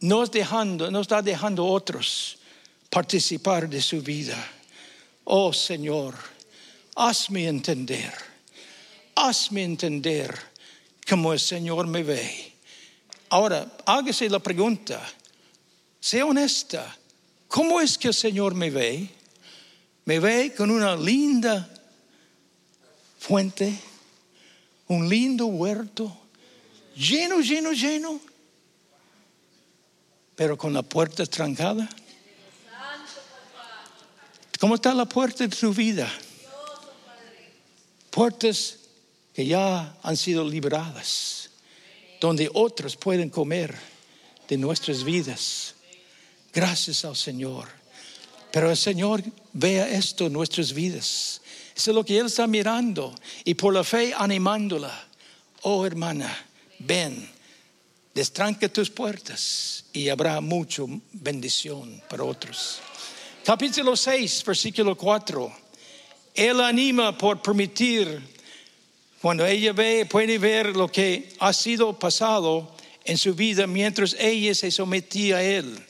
nos, 0.00 0.30
dejando, 0.30 0.90
nos 0.90 1.02
está 1.02 1.22
dejando 1.22 1.66
otros 1.66 2.38
participar 2.90 3.68
de 3.68 3.80
su 3.80 4.02
vida. 4.02 4.36
Oh 5.30 5.52
Señor, 5.52 6.14
hazme 6.96 7.48
entender, 7.48 8.14
hazme 9.14 9.62
entender 9.62 10.34
como 11.06 11.34
el 11.34 11.38
Señor 11.38 11.86
me 11.86 12.02
ve. 12.02 12.54
Ahora, 13.28 13.70
hágase 13.84 14.30
la 14.30 14.38
pregunta, 14.38 15.06
sea 16.00 16.24
honesta, 16.24 16.96
¿cómo 17.46 17.78
es 17.78 17.98
que 17.98 18.08
el 18.08 18.14
Señor 18.14 18.54
me 18.54 18.70
ve? 18.70 19.06
Me 20.06 20.18
ve 20.18 20.54
con 20.56 20.70
una 20.70 20.96
linda 20.96 21.68
fuente, 23.18 23.78
un 24.86 25.10
lindo 25.10 25.44
huerto, 25.44 26.10
lleno, 26.96 27.40
lleno, 27.40 27.72
lleno, 27.72 28.18
pero 30.34 30.56
con 30.56 30.72
la 30.72 30.80
puerta 30.80 31.26
trancada. 31.26 31.86
¿Cómo 34.58 34.74
está 34.74 34.92
la 34.92 35.04
puerta 35.04 35.46
de 35.46 35.54
tu 35.54 35.72
vida? 35.72 36.12
Puertas 38.10 38.76
que 39.32 39.46
ya 39.46 39.96
han 40.02 40.16
sido 40.16 40.44
libradas, 40.44 41.50
donde 42.20 42.50
otros 42.52 42.96
pueden 42.96 43.30
comer 43.30 43.76
de 44.48 44.56
nuestras 44.56 45.04
vidas. 45.04 45.74
Gracias 46.52 47.04
al 47.04 47.14
Señor. 47.14 47.68
Pero 48.50 48.70
el 48.70 48.76
Señor 48.76 49.22
vea 49.52 49.88
esto 49.88 50.26
en 50.26 50.32
nuestras 50.32 50.72
vidas. 50.72 51.40
Es 51.76 51.86
lo 51.86 52.04
que 52.04 52.18
Él 52.18 52.26
está 52.26 52.48
mirando 52.48 53.14
y 53.44 53.54
por 53.54 53.72
la 53.72 53.84
fe 53.84 54.12
animándola. 54.16 55.06
Oh 55.62 55.86
hermana, 55.86 56.36
ven, 56.80 57.30
destranca 58.12 58.68
tus 58.68 58.90
puertas 58.90 59.84
y 59.92 60.08
habrá 60.08 60.40
mucha 60.40 60.82
bendición 61.12 62.02
para 62.08 62.24
otros. 62.24 62.80
Capítulo 63.48 63.96
6, 63.96 64.44
versículo 64.44 64.94
4. 64.94 65.50
Él 66.34 66.60
anima 66.60 67.16
por 67.16 67.40
permitir, 67.40 68.20
cuando 69.22 69.46
ella 69.46 69.72
ve, 69.72 70.04
puede 70.04 70.36
ver 70.36 70.76
lo 70.76 70.86
que 70.88 71.32
ha 71.38 71.54
sido 71.54 71.98
pasado 71.98 72.70
en 73.06 73.16
su 73.16 73.34
vida 73.34 73.66
mientras 73.66 74.14
ella 74.18 74.54
se 74.54 74.70
sometía 74.70 75.38
a 75.38 75.42
Él. 75.42 75.82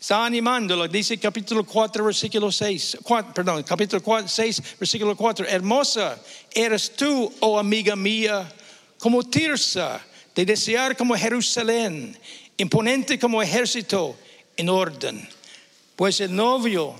Está 0.00 0.26
animándola, 0.26 0.88
dice 0.88 1.16
capítulo 1.18 1.62
4, 1.64 2.04
versículo 2.04 2.50
6, 2.50 2.98
perdón, 3.32 3.62
capítulo 3.62 4.02
4, 4.02 4.28
6, 4.28 4.62
versículo 4.80 5.16
4. 5.16 5.46
Hermosa 5.46 6.20
eres 6.52 6.96
tú, 6.96 7.32
oh 7.38 7.60
amiga 7.60 7.94
mía, 7.94 8.52
como 8.98 9.22
Tirsa, 9.22 10.04
de 10.34 10.44
desear 10.44 10.96
como 10.96 11.14
Jerusalén, 11.14 12.18
imponente 12.56 13.20
como 13.20 13.40
ejército 13.40 14.16
en 14.56 14.68
orden. 14.68 15.37
Pues 15.98 16.20
el 16.20 16.32
novio 16.32 16.94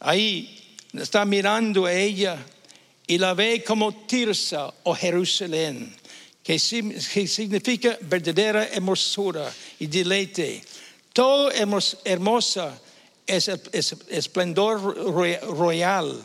ahí 0.00 0.76
está 0.92 1.24
mirando 1.24 1.86
a 1.86 1.92
ella 1.94 2.36
y 3.06 3.16
la 3.16 3.32
ve 3.32 3.64
como 3.64 3.94
Tirsa 4.04 4.70
o 4.82 4.94
Jerusalén, 4.94 5.96
que 6.42 6.58
significa 6.58 7.96
verdadera 8.02 8.68
hermosura 8.68 9.50
y 9.78 9.86
deleite. 9.86 10.62
Todo 11.14 11.50
hermosa 12.04 12.78
es 13.26 13.48
esplendor 14.10 14.82
royal 15.56 16.22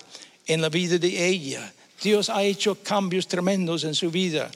en 0.48 0.62
la 0.62 0.68
vida 0.68 0.98
de 0.98 1.28
ella. 1.28 1.74
Dios 2.04 2.30
ha 2.30 2.44
hecho 2.44 2.76
cambios 2.84 3.26
tremendos 3.26 3.86
en 3.86 3.96
su 3.96 4.12
vida. 4.12 4.52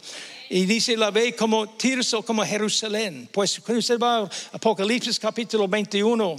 Y 0.49 0.65
dice, 0.65 0.97
la 0.97 1.09
ve 1.09 1.33
como 1.33 1.69
Tirso, 1.69 2.21
como 2.21 2.43
Jerusalén. 2.45 3.29
Pues 3.31 3.61
cuando 3.61 3.79
usted 3.79 3.97
va 3.97 4.23
a 4.23 4.29
Apocalipsis 4.51 5.17
capítulo 5.17 5.69
21, 5.69 6.35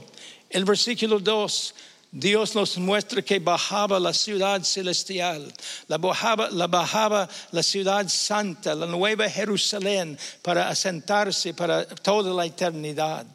el 0.50 0.64
versículo 0.64 1.18
2, 1.18 1.74
Dios 2.16 2.54
nos 2.54 2.78
muestra 2.78 3.22
que 3.22 3.40
bajaba 3.40 3.98
la 3.98 4.14
ciudad 4.14 4.62
celestial, 4.62 5.52
la 5.88 5.98
bajaba, 5.98 6.48
la 6.50 6.68
bajaba 6.68 7.28
la 7.50 7.62
ciudad 7.62 8.08
santa, 8.08 8.72
la 8.72 8.86
nueva 8.86 9.28
Jerusalén, 9.28 10.16
para 10.40 10.68
asentarse 10.68 11.54
para 11.54 11.84
toda 11.84 12.32
la 12.32 12.46
eternidad. 12.46 13.26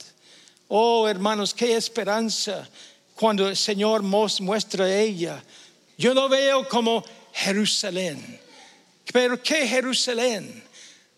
Oh, 0.70 1.08
hermanos, 1.10 1.54
qué 1.54 1.76
esperanza 1.76 2.70
cuando 3.16 3.50
el 3.50 3.58
Señor 3.58 4.02
nos 4.02 4.40
muestra 4.40 4.90
ella. 4.98 5.44
Yo 5.98 6.14
no 6.14 6.30
veo 6.30 6.66
como 6.70 7.04
Jerusalén, 7.34 8.40
pero 9.12 9.44
¿qué 9.44 9.68
Jerusalén? 9.68 10.64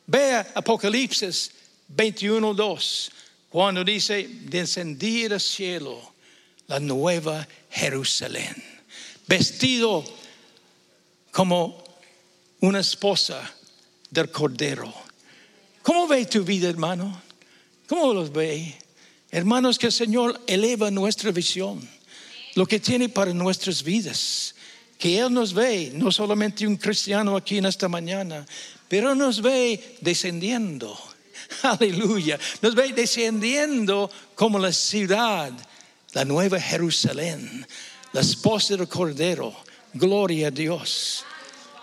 Vea 0.07 0.51
Apocalipsis 0.55 1.51
21.2, 1.95 3.11
cuando 3.51 3.83
dice, 3.83 4.29
descendí 4.43 5.27
del 5.27 5.41
cielo 5.41 6.13
la 6.67 6.79
nueva 6.79 7.45
Jerusalén, 7.69 8.55
vestido 9.27 10.05
como 11.31 11.83
una 12.61 12.79
esposa 12.79 13.53
del 14.09 14.31
Cordero. 14.31 14.93
¿Cómo 15.81 16.07
ve 16.07 16.25
tu 16.27 16.45
vida, 16.45 16.69
hermano? 16.69 17.21
¿Cómo 17.87 18.13
los 18.13 18.31
ve? 18.31 18.73
Hermanos, 19.29 19.77
que 19.77 19.87
el 19.87 19.91
Señor 19.91 20.39
eleva 20.47 20.89
nuestra 20.89 21.31
visión, 21.31 21.85
lo 22.55 22.65
que 22.65 22.79
tiene 22.79 23.09
para 23.09 23.33
nuestras 23.33 23.83
vidas. 23.83 24.55
Que 24.97 25.19
Él 25.19 25.33
nos 25.33 25.53
ve, 25.53 25.91
no 25.93 26.09
solamente 26.09 26.65
un 26.65 26.77
cristiano 26.77 27.35
aquí 27.35 27.57
en 27.57 27.65
esta 27.65 27.89
mañana, 27.89 28.45
pero 28.87 29.13
nos 29.13 29.41
ve 29.41 29.97
descendiendo. 29.99 30.97
Aleluya. 31.63 32.39
Nos 32.61 32.75
ve 32.75 32.93
descendiendo 32.93 34.09
como 34.35 34.59
la 34.59 34.71
ciudad, 34.71 35.51
la 36.13 36.25
nueva 36.25 36.59
Jerusalén, 36.59 37.65
la 38.13 38.21
esposa 38.21 38.75
del 38.75 38.87
Cordero. 38.87 39.55
Gloria 39.93 40.47
a 40.47 40.51
Dios. 40.51 41.25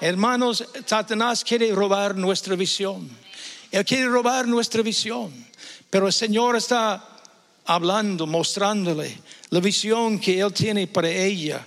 Hermanos, 0.01 0.65
Satanás 0.87 1.45
quiere 1.45 1.73
robar 1.73 2.17
nuestra 2.17 2.57
visión. 2.57 3.09
Él 3.71 3.85
quiere 3.85 4.07
robar 4.07 4.47
nuestra 4.47 4.83
visión. 4.83 5.33
Pero 5.91 6.07
el 6.07 6.13
Señor 6.13 6.57
está 6.57 7.05
hablando, 7.65 8.27
mostrándole 8.27 9.19
la 9.51 9.61
visión 9.61 10.19
que 10.19 10.41
Él 10.41 10.53
tiene 10.53 10.87
para 10.87 11.11
ella, 11.11 11.67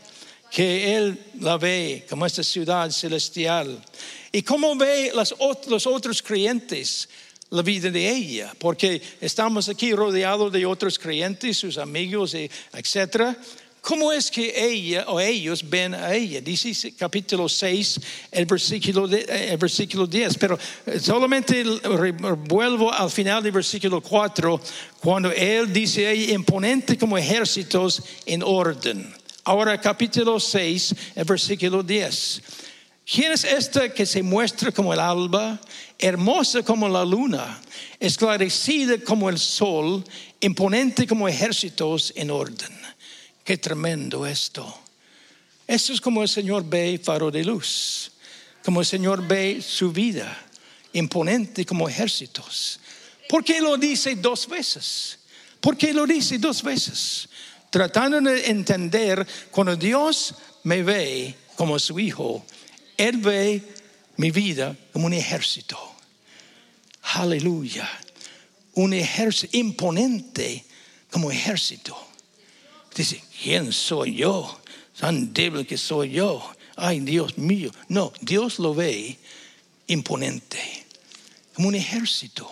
que 0.50 0.96
Él 0.96 1.32
la 1.39 1.58
ve 1.58 2.06
como 2.10 2.26
esta 2.26 2.44
ciudad 2.44 2.89
celestial. 2.92 3.84
Y 4.32 4.42
cómo 4.44 4.76
ve 4.76 5.12
los 5.14 5.88
otros 5.88 6.22
creyentes 6.22 7.10
la 7.52 7.62
vida 7.62 7.91
de 7.91 8.10
ella, 8.10 8.54
porque 8.58 9.02
estamos 9.20 9.68
aquí 9.68 9.93
rodeados 9.93 10.52
de 10.54 10.66
otros 10.66 10.97
creyentes, 10.97 11.58
sus 11.58 11.78
amigos, 11.78 12.34
etcétera. 12.34 13.38
¿Cómo 13.82 14.14
es 14.14 14.32
que 14.32 14.54
ella 14.56 15.06
o 15.08 15.20
ellos 15.20 15.68
ven 15.68 15.93
a 15.93 16.14
ella? 16.14 16.39
Dice 16.39 16.93
capítulo 16.93 17.49
6, 17.49 17.99
el 18.32 18.45
versículo, 18.45 19.06
el 19.06 19.58
versículo 19.58 20.08
10, 20.08 20.38
pero 20.38 20.58
eh, 20.86 20.99
solamente 20.99 21.64
vuelvo 22.47 22.93
al 22.93 23.10
final 23.10 23.43
del 23.43 23.52
versículo 23.52 23.99
4, 23.99 24.62
cuando 25.02 25.32
él 25.32 25.74
dice 25.74 26.10
ella, 26.10 26.34
imponente 26.34 26.97
como 26.97 27.18
ejércitos 27.18 28.02
en 28.26 28.43
orden. 28.43 29.14
Ahora 29.43 29.82
capítulo 29.82 30.39
6, 30.39 30.95
el 31.16 31.26
versículo 31.26 31.84
10. 31.84 32.41
¿Quién 33.06 33.32
es 33.32 33.43
esta 33.43 33.93
que 33.93 34.06
se 34.06 34.22
muestra 34.24 34.72
como 34.72 34.93
el 34.93 34.99
alba, 34.99 35.60
hermosa 35.97 36.64
como 36.64 36.88
la 36.88 37.04
luna, 37.04 37.60
esclarecida 37.99 38.99
como 38.99 39.30
el 39.30 39.39
sol, 39.39 40.04
imponente 40.39 41.08
como 41.08 41.28
ejércitos 41.28 42.14
en 42.16 42.32
orden? 42.32 42.72
Qué 43.43 43.58
tremendo 43.58 44.26
esto. 44.26 44.82
Esto 45.68 45.93
es 45.93 46.02
como 46.02 46.22
el 46.22 46.30
Señor 46.30 46.64
ve 46.68 46.99
faro 47.04 47.32
de 47.32 47.43
luz, 47.43 48.12
como 48.64 48.82
el 48.82 48.86
Señor 48.86 49.26
ve 49.28 49.62
su 49.62 49.91
vida, 49.91 50.38
imponente 50.93 51.66
como 51.66 51.89
ejércitos. 51.89 52.80
¿Por 53.28 53.43
qué 53.43 53.62
lo 53.62 53.78
dice 53.78 54.16
dos 54.16 54.47
veces? 54.47 55.20
¿Por 55.60 55.78
qué 55.78 55.93
lo 55.93 56.06
dice 56.06 56.38
dos 56.38 56.62
veces? 56.62 57.30
Tratando 57.70 58.20
de 58.20 58.47
entender 58.47 59.26
cuando 59.49 59.76
Dios 59.76 60.36
me 60.64 60.84
ve 60.84 61.36
como 61.56 61.80
su 61.80 61.99
hijo, 61.99 62.45
Él 63.02 63.18
ve 63.18 63.64
mi 64.18 64.30
vida 64.30 64.78
como 64.93 65.08
un 65.08 65.14
ejército. 65.14 65.76
Aleluya. 67.02 67.89
Un 68.76 68.93
ejército 68.93 69.58
imponente 69.58 70.64
como 71.10 71.32
ejército. 71.32 71.97
Dice, 72.95 73.24
¿quién 73.41 73.74
soy 73.74 74.18
yo? 74.18 74.62
Tan 74.99 75.34
débil 75.34 75.66
que 75.66 75.78
soy 75.78 76.12
yo. 76.12 76.47
Ay, 76.76 76.99
Dios 76.99 77.39
mío. 77.39 77.72
No, 77.88 78.14
Dios 78.22 78.60
lo 78.60 78.76
ve 78.76 79.18
imponente, 79.88 80.86
como 81.56 81.70
un 81.70 81.76
ejército. 81.76 82.47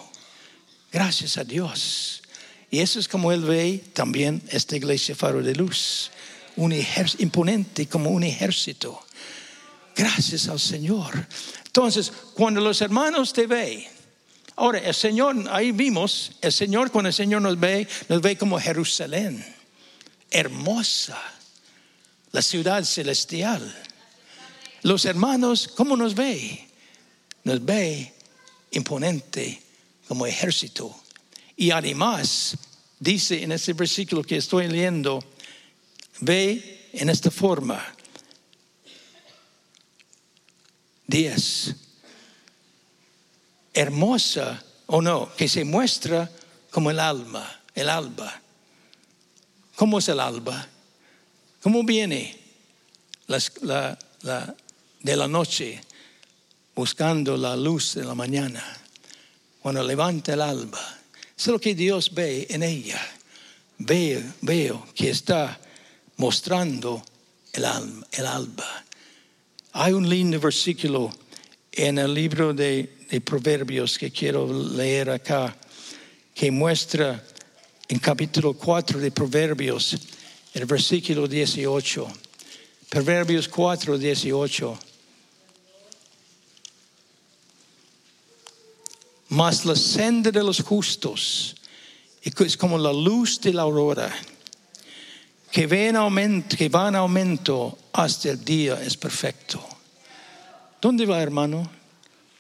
Gracias 0.92 1.38
a 1.38 1.44
Dios. 1.44 2.24
Y 2.72 2.80
eso 2.80 3.00
es 3.00 3.08
como 3.08 3.32
Él 3.32 3.42
ve 3.42 3.84
también 3.94 4.42
esta 4.50 4.76
iglesia 4.76 5.16
Faro 5.16 5.44
de 5.44 5.54
Luz. 5.54 6.10
Un 6.56 6.72
ejército 6.72 7.22
imponente 7.22 7.88
como 7.88 8.10
un 8.10 8.24
ejército. 8.24 9.06
Gracias 10.00 10.48
al 10.48 10.62
Señor. 10.62 11.28
Entonces, 11.66 12.10
cuando 12.34 12.62
los 12.62 12.80
hermanos 12.80 13.34
te 13.34 13.48
ven, 13.48 13.84
ahora 14.56 14.80
el 14.80 14.96
Señor, 14.96 15.36
ahí 15.52 15.74
vimos, 15.74 16.32
el 16.42 16.54
Señor 16.54 16.90
cuando 16.90 17.10
el 17.10 17.14
Señor 17.14 17.42
nos 17.42 17.60
ve, 17.60 17.86
nos 18.08 18.22
ve 18.22 18.38
como 18.38 18.58
Jerusalén 18.58 19.46
hermosa, 20.32 21.22
la 22.32 22.42
ciudad 22.42 22.86
celestial. 22.86 23.76
Los 24.84 25.04
hermanos, 25.04 25.68
¿cómo 25.68 25.98
nos 25.98 26.16
ve? 26.16 26.70
Nos 27.44 27.66
ve 27.66 28.14
imponente 28.72 29.62
como 30.08 30.26
ejército. 30.26 30.96
Y 31.58 31.72
además, 31.72 32.56
dice 33.02 33.44
en 33.44 33.52
este 33.52 33.74
versículo 33.74 34.24
que 34.24 34.38
estoy 34.38 34.70
leyendo, 34.70 35.22
ve 36.22 36.88
en 36.94 37.10
esta 37.10 37.30
forma. 37.32 37.86
10. 41.10 41.76
Hermosa 43.74 44.64
o 44.86 45.02
no, 45.02 45.34
que 45.36 45.48
se 45.48 45.66
muestra 45.66 46.30
como 46.70 46.92
el 46.92 47.00
alma, 47.00 47.62
el 47.74 47.90
alba. 47.90 48.42
¿Cómo 49.76 50.00
es 50.00 50.10
el 50.10 50.20
alba? 50.20 50.68
¿Cómo 51.62 51.84
viene 51.84 52.38
de 53.28 55.16
la 55.16 55.28
noche 55.28 55.82
buscando 56.76 57.38
la 57.38 57.56
luz 57.56 57.96
de 57.96 58.06
la 58.06 58.14
mañana? 58.14 58.64
Cuando 59.62 59.84
levanta 59.84 60.34
el 60.34 60.42
alba, 60.42 60.96
Es 61.38 61.48
lo 61.48 61.60
que 61.60 61.74
Dios 61.74 62.14
ve 62.14 62.48
en 62.50 62.64
ella. 62.64 63.00
Veo, 63.78 64.22
veo 64.42 64.86
que 64.94 65.10
está 65.10 65.58
mostrando 66.18 67.02
el 67.54 67.64
alma, 67.64 68.06
el 68.12 68.26
alba. 68.26 68.84
Hay 69.72 69.94
un 69.94 70.10
lindo 70.10 70.40
versículo 70.40 71.12
en 71.72 72.00
el 72.00 72.12
libro 72.12 72.54
de, 72.54 73.06
de 73.08 73.22
Proverbios 73.22 74.00
que 74.00 74.10
quiero 74.10 74.48
leer 74.52 75.12
acá, 75.12 75.56
que 76.34 76.50
muestra 76.50 77.24
en 77.88 78.00
capítulo 78.00 78.54
4 78.54 79.00
de 79.00 79.12
Proverbios, 79.12 79.96
el 80.56 80.66
versículo 80.66 81.28
18. 81.28 82.08
Proverbios 82.90 83.48
4, 83.48 84.00
18. 84.00 84.80
Mas 89.30 89.66
la 89.66 89.76
senda 89.76 90.32
de 90.32 90.44
los 90.44 90.62
justos 90.64 91.56
es 92.24 92.58
como 92.58 92.80
la 92.80 92.92
luz 92.92 93.40
de 93.40 93.54
la 93.54 93.62
aurora, 93.62 94.12
que, 95.52 95.68
va 95.68 95.78
en 95.78 95.96
aumento, 95.96 96.56
que 96.58 96.70
va 96.70 96.90
en 96.90 96.96
aumento 96.96 97.78
hasta 97.94 98.30
el 98.30 98.44
día 98.44 98.82
es 98.82 98.96
perfecto. 98.98 99.66
¿Dónde 100.82 101.06
va, 101.06 101.22
hermano? 101.22 101.70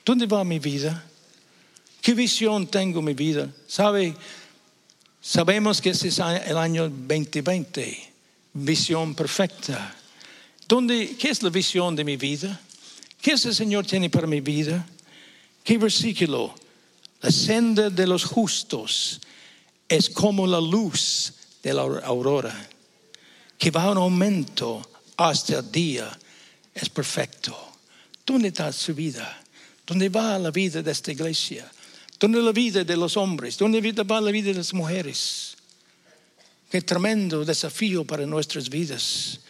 ¿Dónde 0.05 0.25
va 0.25 0.43
mi 0.43 0.59
vida? 0.59 1.05
¿Qué 2.01 2.13
visión 2.13 2.67
tengo 2.67 3.01
mi 3.01 3.13
vida? 3.13 3.49
¿Sabe? 3.67 4.15
Sabemos 5.21 5.81
que 5.81 5.89
este 5.89 6.07
es 6.07 6.19
el 6.19 6.57
año 6.57 6.83
2020, 6.83 8.13
visión 8.53 9.13
perfecta. 9.15 9.95
¿Dónde, 10.67 11.15
¿Qué 11.17 11.29
es 11.29 11.43
la 11.43 11.49
visión 11.49 11.95
de 11.95 12.03
mi 12.03 12.15
vida? 12.15 12.59
¿Qué 13.21 13.31
es 13.31 13.45
el 13.45 13.53
Señor 13.53 13.85
tiene 13.85 14.09
para 14.09 14.27
mi 14.27 14.39
vida? 14.39 14.85
¿Qué 15.63 15.77
versículo? 15.77 16.55
La 17.21 17.31
senda 17.31 17.89
de 17.89 18.07
los 18.07 18.23
justos 18.23 19.19
es 19.89 20.09
como 20.09 20.47
la 20.47 20.61
luz 20.61 21.33
de 21.61 21.73
la 21.73 21.81
aurora, 21.81 22.69
que 23.59 23.69
va 23.69 23.91
en 23.91 23.97
aumento 23.97 24.81
hasta 25.17 25.59
el 25.59 25.71
día, 25.71 26.09
es 26.73 26.89
perfecto. 26.89 27.55
¿Dónde 28.25 28.47
está 28.47 28.71
su 28.71 28.95
vida? 28.95 29.43
¿Dónde 29.85 30.09
va 30.09 30.39
la 30.39 30.49
vida 30.49 30.81
de 30.81 30.91
esta 30.91 31.11
iglesia? 31.11 31.69
¿Dónde 32.19 32.41
la 32.41 32.51
vida 32.51 32.83
de 32.83 32.97
los 32.97 33.17
hombres? 33.17 33.57
¿Dónde 33.57 33.79
va 34.03 34.21
la 34.21 34.31
vida 34.31 34.47
de 34.47 34.55
las 34.55 34.73
mujeres? 34.73 35.57
Qué 36.71 36.81
tremendo 36.81 37.45
desafío 37.45 38.05
para 38.05 38.25
nuestras 38.25 38.69
vidas. 38.69 39.41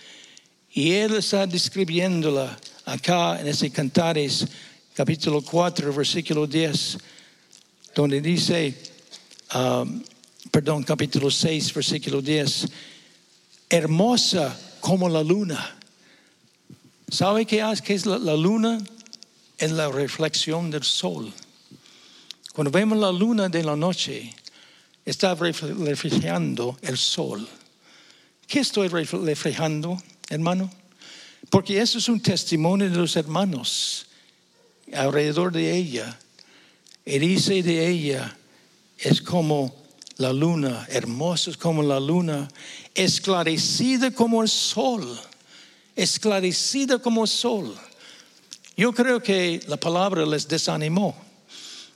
Y 0.74 0.92
él 0.92 1.16
está 1.16 1.46
describiéndola 1.46 2.60
acá 2.86 3.40
en 3.40 3.48
ese 3.48 3.70
Cantares, 3.70 4.46
capítulo 4.94 5.42
4, 5.42 5.94
versículo 5.94 6.48
10 6.48 6.98
donde 7.96 8.22
dice, 8.22 8.74
um, 9.54 10.02
perdón, 10.52 10.84
capítulo 10.84 11.30
6, 11.30 11.74
versículo 11.74 12.22
10, 12.22 12.68
hermosa 13.70 14.58
como 14.80 15.10
la 15.10 15.24
luna. 15.24 15.78
¿Sabe 17.10 17.46
qué 17.46 17.64
es 17.88 18.06
la, 18.06 18.18
la 18.18 18.36
luna? 18.36 18.80
Es 19.58 19.72
la 19.72 19.90
reflexión 19.90 20.72
del 20.72 20.84
sol. 20.84 21.32
Cuando 22.54 22.72
vemos 22.72 22.98
la 22.98 23.12
luna 23.12 23.50
de 23.50 23.64
la 23.64 23.76
noche, 23.76 24.34
está 25.06 25.36
reflejando 25.36 26.78
el 26.82 26.98
sol. 26.98 27.48
¿Qué 28.48 28.60
estoy 28.60 28.88
reflejando, 28.88 30.02
hermano? 30.30 30.72
Porque 31.50 31.80
eso 31.82 31.98
es 31.98 32.10
un 32.10 32.22
testimonio 32.22 32.90
de 32.90 32.98
los 32.98 33.16
hermanos 33.16 34.08
alrededor 34.94 35.52
de 35.52 35.76
ella 35.76 36.20
y 37.06 37.20
dice 37.20 37.64
de 37.64 37.88
ella, 37.88 38.38
es 38.98 39.22
como 39.22 39.74
la 40.18 40.34
luna, 40.34 40.86
hermosa 40.90 41.52
como 41.58 41.82
la 41.82 42.00
luna, 42.00 42.48
esclarecida 42.96 44.12
como 44.12 44.42
el 44.42 44.50
sol, 44.50 45.20
esclarecida 45.96 47.00
como 47.00 47.24
el 47.24 47.30
sol. 47.30 47.76
Yo 48.76 48.94
creo 48.94 49.22
que 49.22 49.62
la 49.68 49.78
palabra 49.78 50.26
les 50.26 50.48
desanimó. 50.48 51.16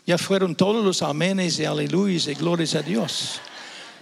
Ya 0.06 0.18
fueron 0.18 0.56
todos 0.56 0.84
los 0.84 1.02
amenes 1.02 1.60
y 1.60 1.66
aleluyas 1.66 2.28
y 2.28 2.34
glorias 2.34 2.76
a 2.76 2.82
Dios. 2.82 3.40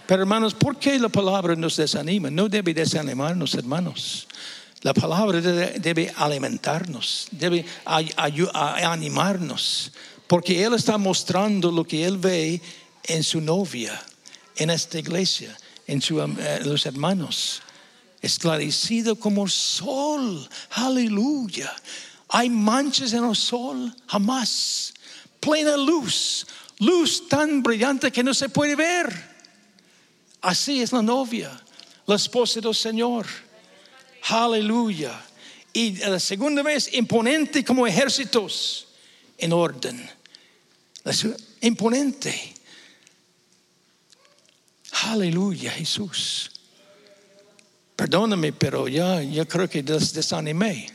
Pero 0.06 0.22
hermanos, 0.22 0.52
¿por 0.52 0.76
qué 0.76 0.98
la 0.98 1.08
palabra 1.08 1.54
nos 1.54 1.76
desanima? 1.76 2.30
No 2.30 2.48
debe 2.48 2.74
desanimarnos, 2.74 3.54
hermanos. 3.54 4.26
La 4.80 4.92
palabra 4.92 5.40
debe, 5.40 6.12
alimentarnos, 6.16 7.28
debe 7.30 7.64
animarnos. 7.84 9.92
Porque 10.26 10.64
Él 10.64 10.74
está 10.74 10.98
mostrando 10.98 11.70
lo 11.70 11.84
que 11.84 12.04
Él 12.04 12.18
ve 12.18 12.60
en 13.04 13.22
su 13.22 13.40
novia, 13.40 14.02
en 14.56 14.70
esta 14.70 14.98
iglesia, 14.98 15.56
en 15.86 16.02
eh, 16.38 16.60
los 16.64 16.86
hermanos. 16.86 17.62
Esclarecido 18.20 19.16
como 19.16 19.48
sol. 19.48 20.48
Aleluya. 20.70 21.74
Hay 22.28 22.48
manchas 22.48 23.12
en 23.12 23.24
el 23.24 23.36
sol, 23.36 23.94
jamás. 24.06 24.94
Plena 25.40 25.76
luz. 25.76 26.46
Luz 26.78 27.28
tan 27.28 27.62
brillante 27.62 28.10
que 28.10 28.22
no 28.22 28.32
se 28.32 28.48
puede 28.48 28.76
ver. 28.76 29.32
Así 30.40 30.82
es 30.82 30.92
la 30.92 31.02
novia, 31.02 31.50
la 32.06 32.16
esposa 32.16 32.60
del 32.60 32.74
Señor. 32.74 33.26
Aleluya. 34.28 35.20
Y 35.72 35.96
la 35.98 36.18
segunda 36.20 36.62
vez, 36.62 36.92
imponente 36.92 37.64
como 37.64 37.86
ejércitos 37.86 38.88
en 39.38 39.52
orden 39.52 40.10
imponente. 41.60 42.54
Aleluya, 45.08 45.72
Jesús. 45.72 46.50
Perdóname, 47.96 48.52
pero 48.52 48.88
ya, 48.88 49.22
ya 49.22 49.44
creo 49.44 49.68
que 49.68 49.82
desanimé. 49.82 50.88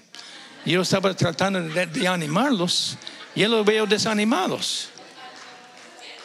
Yo 0.66 0.82
estaba 0.82 1.14
tratando 1.14 1.62
de, 1.62 2.08
animarlos 2.08 2.98
y 3.36 3.42
yo 3.42 3.50
los 3.50 3.66
veo 3.66 3.86
desanimados. 3.86 4.90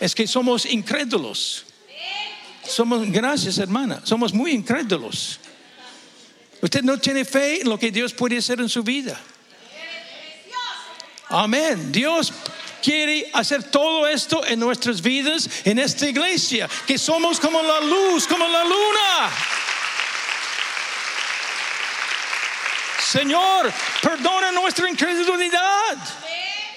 Es 0.01 0.14
que 0.14 0.26
somos 0.26 0.66
incrédulos. 0.66 1.66
Somos, 2.66 3.11
gracias 3.11 3.59
hermana, 3.59 4.01
somos 4.05 4.33
muy 4.33 4.53
incrédulos. 4.53 5.39
Usted 6.61 6.83
no 6.83 6.97
tiene 6.99 7.24
fe 7.24 7.61
en 7.61 7.68
lo 7.68 7.78
que 7.78 7.91
Dios 7.91 8.12
puede 8.12 8.39
hacer 8.39 8.61
en 8.61 8.68
su 8.68 8.83
vida. 8.83 9.20
Amén. 11.28 11.91
Dios 11.91 12.33
quiere 12.83 13.30
hacer 13.33 13.62
todo 13.70 14.07
esto 14.07 14.45
en 14.45 14.59
nuestras 14.61 15.01
vidas, 15.01 15.49
en 15.64 15.78
esta 15.78 16.07
iglesia, 16.07 16.68
que 16.87 16.99
somos 16.99 17.41
como 17.41 17.62
la 17.62 17.80
luz, 17.80 18.26
como 18.26 18.47
la 18.47 18.64
luna. 18.64 19.30
Señor, 22.99 23.72
perdona 24.03 24.53
nuestra 24.53 24.89
incredulidad. 24.91 25.97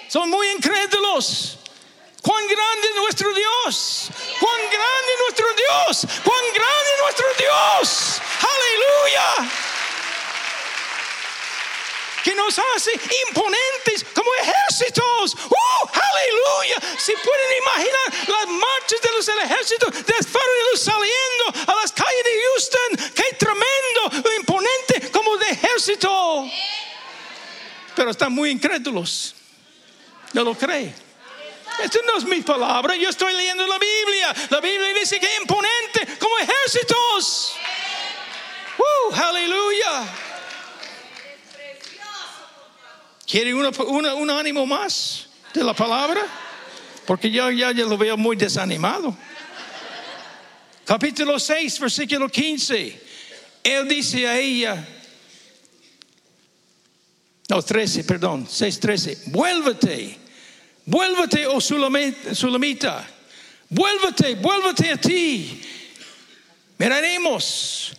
Son 0.07 0.29
muy 0.29 0.47
incrédulos. 0.49 1.57
Cuán 2.21 2.43
grande 2.47 2.87
es 2.89 2.95
nuestro 2.95 3.33
Dios. 3.33 4.09
Cuán 4.39 4.61
grande 4.71 5.11
es 5.13 5.19
nuestro 5.25 5.47
Dios. 5.53 6.21
Cuán 6.23 6.43
grande 6.53 6.89
es 6.95 7.01
nuestro 7.03 7.27
Dios. 7.37 8.21
Aleluya 8.41 9.74
que 12.25 12.33
nos 12.33 12.57
hace 12.57 12.91
imponentes 13.27 14.03
como 14.15 14.27
ejércitos. 14.41 15.35
¡Uh! 15.35 15.87
¡Aleluya! 15.93 16.97
Si 16.97 17.11
pueden 17.11 17.57
imaginar 17.61 18.29
las 18.29 18.47
marchas 18.47 18.99
de 18.99 19.11
los 19.11 19.27
ejércitos 19.29 19.93
de 19.93 20.13
Luz 20.71 20.81
saliendo 20.81 21.71
a 21.71 21.75
las 21.75 21.91
calles 21.91 22.23
de 22.23 22.31
Houston. 22.41 23.13
¡Qué 23.13 23.35
tremendo! 23.37 24.31
Imponente 24.39 25.11
como 25.11 25.37
de 25.37 25.49
ejército. 25.49 26.49
Pero 27.95 28.09
están 28.09 28.33
muy 28.33 28.49
incrédulos. 28.49 29.35
No 30.33 30.43
lo 30.43 30.55
cree. 30.55 30.95
Esto 31.83 31.99
no 32.07 32.17
es 32.17 32.23
mi 32.23 32.41
palabra, 32.41 32.95
yo 32.95 33.09
estoy 33.09 33.33
leyendo 33.35 33.67
la 33.67 33.77
Biblia. 33.77 34.33
La 34.49 34.61
Biblia 34.61 34.95
dice 34.95 35.19
que 35.19 35.35
imponente 35.35 36.17
como 36.17 36.39
ejércitos. 36.39 37.53
¡Uh! 38.79 39.13
¡Aleluya! 39.13 40.25
¿Quiere 43.35 43.53
un 43.53 44.29
ánimo 44.29 44.65
más 44.65 45.27
de 45.53 45.61
la 45.61 45.73
palabra? 45.73 46.21
Porque 47.05 47.29
yo 47.29 47.51
ya, 47.51 47.73
ya 47.73 47.83
lo 47.83 47.97
veo 47.97 48.15
muy 48.15 48.37
desanimado. 48.37 49.13
Capítulo 50.85 51.37
6, 51.37 51.79
versículo 51.81 52.29
15. 52.29 53.01
Él 53.61 53.89
dice 53.89 54.25
a 54.25 54.39
ella, 54.39 54.87
no, 57.49 57.61
13, 57.61 58.05
perdón, 58.05 58.47
6, 58.49 58.79
13. 58.79 59.17
Vuélvete, 59.25 60.17
vuélvete, 60.85 61.45
oh 61.45 61.59
Sulamita, 61.59 63.05
vuélvete, 63.69 64.35
vuélvete 64.35 64.91
a 64.93 64.95
ti. 64.95 65.61
Miraremos, 66.77 67.91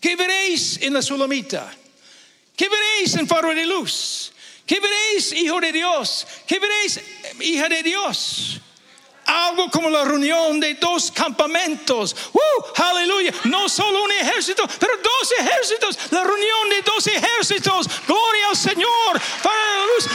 ¿qué 0.00 0.16
veréis 0.16 0.82
en 0.82 0.94
la 0.94 1.00
Sulamita? 1.00 1.72
¿Qué 2.56 2.68
veréis 2.68 3.14
en 3.14 3.28
Faro 3.28 3.54
de 3.54 3.66
Luz? 3.66 4.32
¿Qué 4.70 4.78
veréis, 4.78 5.32
hijo 5.32 5.60
de 5.60 5.72
Dios? 5.72 6.24
¿Qué 6.46 6.60
veréis, 6.60 7.00
hija 7.40 7.68
de 7.68 7.82
Dios? 7.82 8.60
algo 9.26 9.68
como 9.68 9.90
la 9.90 10.04
reunión 10.04 10.60
de 10.60 10.74
dos 10.74 11.10
campamentos. 11.10 12.14
¡Uh! 12.32 12.82
Aleluya. 12.82 13.32
No 13.44 13.68
solo 13.68 14.04
un 14.04 14.12
ejército, 14.12 14.64
pero 14.78 14.92
dos 14.96 15.32
ejércitos. 15.40 15.98
La 16.12 16.22
reunión 16.22 16.68
de 16.68 16.82
dos 16.82 17.04
ejércitos. 17.08 17.88
Gloria 18.06 18.48
al 18.48 18.56
Señor. 18.56 19.20
Para 19.42 19.56
la 19.56 19.86
luz. 19.86 20.08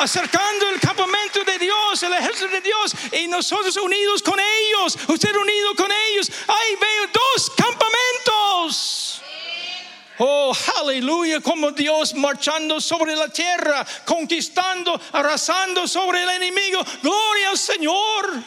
Acercando 0.00 0.68
el 0.68 0.80
campamento 0.80 1.44
de 1.44 1.58
Dios, 1.58 2.02
el 2.02 2.12
ejército 2.12 2.48
de 2.48 2.60
Dios, 2.60 2.92
y 3.12 3.26
nosotros 3.26 3.74
unidos 3.76 4.22
con 4.22 4.38
ellos, 4.38 4.98
usted 5.08 5.34
unido 5.34 5.74
con 5.76 5.90
ellos. 5.90 6.30
Ahí 6.46 6.76
veo 6.76 7.06
dos 7.10 7.50
campamentos. 7.56 9.22
Oh, 10.18 10.54
aleluya, 10.80 11.40
como 11.40 11.72
Dios 11.72 12.14
marchando 12.14 12.80
sobre 12.80 13.16
la 13.16 13.28
tierra, 13.28 13.84
conquistando, 14.04 15.00
arrasando 15.12 15.88
sobre 15.88 16.22
el 16.22 16.30
enemigo. 16.30 16.84
Gloria 17.02 17.50
al 17.50 17.58
Señor. 17.58 18.42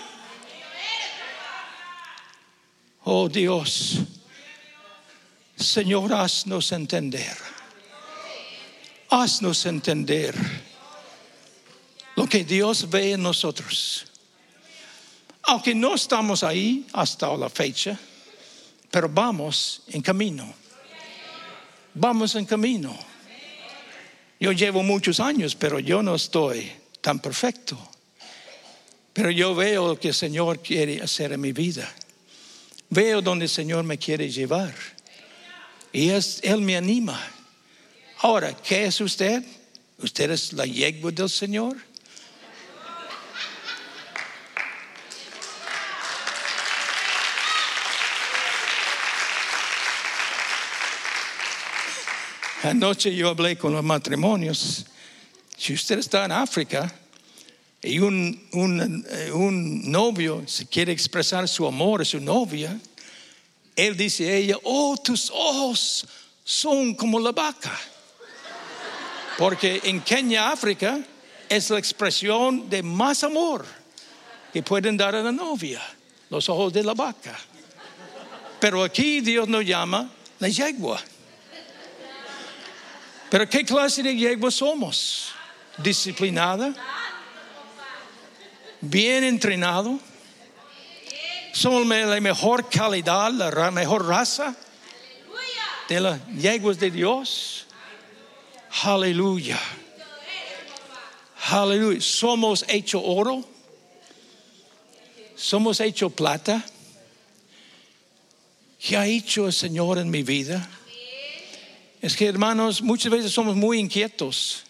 Oh 3.04 3.28
Dios, 3.28 4.00
Señor, 5.58 6.14
haznos 6.14 6.72
entender. 6.72 7.36
Haznos 9.10 9.66
entender 9.66 10.36
lo 12.16 12.28
que 12.28 12.44
Dios 12.44 12.90
ve 12.90 13.14
en 13.14 13.24
nosotros. 13.24 14.06
Aunque 15.44 15.74
no 15.74 15.96
estamos 15.96 16.44
ahí 16.44 16.86
hasta 16.94 17.36
la 17.36 17.50
fecha, 17.50 17.98
pero 18.90 19.08
vamos 19.10 19.84
en 19.88 20.02
camino 20.02 20.67
vamos 21.98 22.36
en 22.36 22.46
camino. 22.46 22.98
Yo 24.40 24.52
llevo 24.52 24.84
muchos 24.84 25.20
años, 25.20 25.56
pero 25.56 25.80
yo 25.80 26.04
no 26.04 26.16
estoy 26.16 26.72
tan 27.02 27.20
perfecto. 27.20 27.78
Pero 29.14 29.32
yo 29.32 29.56
veo 29.56 29.88
lo 29.88 30.00
que 30.00 30.10
el 30.10 30.14
Señor 30.14 30.62
quiere 30.62 31.02
hacer 31.02 31.32
en 31.32 31.42
mi 31.42 31.52
vida. 31.52 31.92
Veo 32.90 33.22
donde 33.22 33.46
el 33.46 33.50
Señor 33.50 33.84
me 33.84 33.98
quiere 33.98 34.30
llevar. 34.30 34.74
Y 35.92 36.10
es, 36.10 36.40
Él 36.44 36.62
me 36.62 36.78
anima. 36.78 37.20
Ahora, 38.20 38.56
¿qué 38.56 38.86
es 38.86 39.02
usted? 39.02 39.44
¿Usted 39.98 40.30
es 40.30 40.54
la 40.54 40.66
yegua 40.66 41.12
del 41.12 41.30
Señor? 41.30 41.76
Anoche 52.68 53.16
yo 53.16 53.30
hablé 53.30 53.58
con 53.58 53.72
los 53.72 53.84
matrimonios. 53.84 54.86
Si 55.58 55.74
usted 55.74 56.00
está 56.00 56.26
en 56.26 56.34
África 56.34 56.94
y 57.82 58.00
un, 58.00 58.46
un, 58.52 59.06
eh, 59.10 59.32
un 59.32 59.90
novio 59.90 60.44
se 60.46 60.68
quiere 60.68 60.92
expresar 60.92 61.48
su 61.48 61.66
amor 61.66 62.02
a 62.02 62.06
su 62.06 62.20
novia, 62.20 62.78
él 63.74 63.96
dice 63.96 64.30
a 64.30 64.36
ella, 64.36 64.56
oh, 64.64 64.98
tus 65.02 65.30
ojos 65.30 66.06
son 66.44 66.94
como 66.94 67.22
la 67.22 67.32
vaca. 67.32 67.80
Porque 69.38 69.80
en 69.86 70.02
Kenia, 70.02 70.52
África, 70.52 71.00
es 71.48 71.70
la 71.70 71.80
expresión 71.80 72.70
de 72.70 72.84
más 72.84 73.24
amor 73.24 73.66
que 74.52 74.62
pueden 74.62 74.98
dar 74.98 75.16
a 75.16 75.24
la 75.24 75.32
novia, 75.32 75.82
los 76.30 76.50
ojos 76.50 76.74
de 76.74 76.84
la 76.84 76.94
vaca. 76.94 77.40
Pero 78.60 78.84
aquí 78.84 79.22
Dios 79.22 79.48
nos 79.48 79.64
llama 79.64 80.12
la 80.40 80.50
yegua. 80.50 81.02
Pero 83.30 83.50
¿qué 83.50 83.66
clase 83.66 84.04
de 84.04 84.16
yegua 84.16 84.52
somos? 84.52 85.34
Disciplinada, 85.78 86.74
bien 88.82 89.24
entrenado. 89.24 90.00
Somos 91.54 91.86
la 91.86 92.20
mejor 92.22 92.70
calidad, 92.70 93.32
la 93.32 93.72
mejor 93.72 94.06
raza 94.06 94.56
de 95.88 96.00
las 96.00 96.20
yeguas 96.28 96.80
de 96.80 96.92
Dios. 96.92 97.66
Aleluya. 98.84 99.60
Aleluya. 101.50 102.02
Somos 102.02 102.66
hecho 102.68 103.02
oro. 103.02 103.44
Somos 105.36 105.80
hecho 105.80 106.10
plata. 106.10 106.64
¿Qué 108.80 108.98
ha 108.98 109.06
hecho 109.06 109.48
el 109.48 109.54
Señor 109.54 109.98
en 109.98 110.10
mi 110.10 110.24
vida? 110.24 110.68
Es 112.08 112.16
que 112.16 112.26
hermanos, 112.26 112.82
muchas 112.82 113.12
veces 113.12 113.34
somos 113.34 113.58
muy 113.58 113.80
inquietos. 113.80 114.64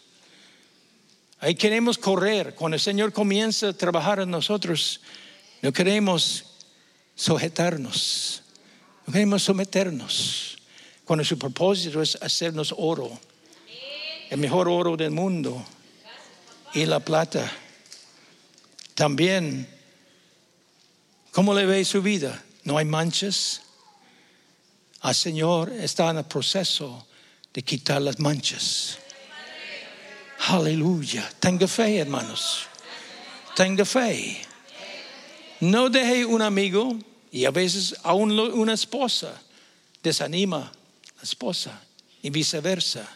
Ahí 1.39 1.53
queremos 1.53 1.95
correr. 1.95 2.55
Cuando 2.55 2.73
el 2.73 2.81
Señor 2.81 3.13
comienza 3.13 3.67
a 3.67 3.73
trabajar 3.73 4.19
en 4.19 4.31
nosotros, 4.31 5.01
no 5.61 5.71
queremos 5.71 6.45
sujetarnos, 7.13 8.41
no 9.05 9.13
queremos 9.13 9.43
someternos. 9.43 10.57
Cuando 11.05 11.23
su 11.23 11.37
propósito 11.37 12.01
es 12.01 12.17
hacernos 12.23 12.73
oro, 12.75 13.19
el 14.31 14.39
mejor 14.39 14.67
oro 14.67 14.97
del 14.97 15.11
mundo 15.11 15.63
y 16.73 16.87
la 16.87 17.01
plata. 17.01 17.51
También, 18.95 19.69
¿cómo 21.29 21.53
le 21.53 21.67
ve 21.67 21.85
su 21.85 22.01
vida? 22.01 22.43
No 22.63 22.79
hay 22.79 22.85
manchas. 22.85 23.61
El 25.03 25.13
Señor 25.13 25.71
está 25.71 26.09
en 26.09 26.17
el 26.17 26.25
proceso 26.25 27.06
de 27.57 27.63
quitar 27.63 27.99
las 27.99 28.19
manchas. 28.19 28.99
Aleluya. 30.49 31.27
Tenga 31.39 31.67
fe, 31.67 31.97
hermanos. 31.97 32.67
Tenga 33.55 33.83
fe. 33.83 34.39
No 35.61 35.89
deje 35.89 36.23
un 36.23 36.43
amigo 36.43 36.95
y 37.31 37.45
a 37.45 37.49
veces 37.49 37.95
aún 38.03 38.39
una 38.39 38.73
esposa 38.73 39.41
desanima 40.03 40.57
a 40.57 41.17
la 41.17 41.23
esposa 41.23 41.81
y 42.21 42.29
viceversa. 42.29 43.09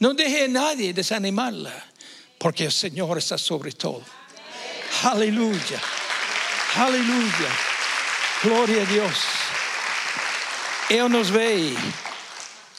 No 0.00 0.14
deje 0.14 0.46
a 0.46 0.48
nadie 0.48 0.92
desanimarla 0.92 1.72
porque 2.38 2.64
el 2.64 2.72
Señor 2.72 3.18
está 3.18 3.38
sobre 3.38 3.70
todo. 3.70 4.02
Aleluya. 5.04 5.80
Aleluya. 6.74 7.50
Gloria 8.42 8.82
a 8.82 8.86
Dios. 8.86 9.16
Él 10.88 11.08
nos 11.08 11.30
ve 11.30 11.72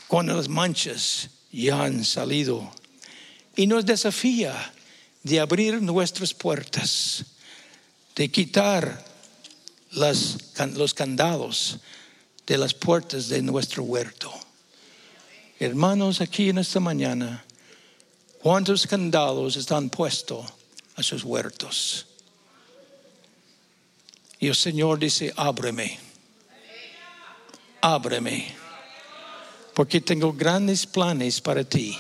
cuando 0.07 0.33
las 0.33 0.47
manchas 0.47 1.29
ya 1.51 1.83
han 1.83 2.03
salido 2.05 2.71
y 3.55 3.67
nos 3.67 3.85
desafía 3.85 4.73
de 5.23 5.39
abrir 5.39 5.81
nuestras 5.81 6.33
puertas, 6.33 7.25
de 8.15 8.29
quitar 8.29 9.05
los 9.91 10.93
candados 10.93 11.79
de 12.45 12.57
las 12.57 12.73
puertas 12.73 13.27
de 13.27 13.41
nuestro 13.41 13.83
huerto. 13.83 14.31
Hermanos, 15.59 16.21
aquí 16.21 16.49
en 16.49 16.59
esta 16.59 16.79
mañana, 16.79 17.43
¿cuántos 18.41 18.87
candados 18.87 19.57
están 19.57 19.89
puestos 19.89 20.45
a 20.95 21.03
sus 21.03 21.23
huertos? 21.23 22.05
Y 24.39 24.47
el 24.47 24.55
Señor 24.55 24.99
dice, 24.99 25.33
ábreme, 25.35 25.99
ábreme 27.81 28.66
porque 29.77 30.01
tengo 30.01 30.33
grandes 30.33 30.87
planes 30.87 31.39
para 31.39 31.63
ti. 31.63 31.95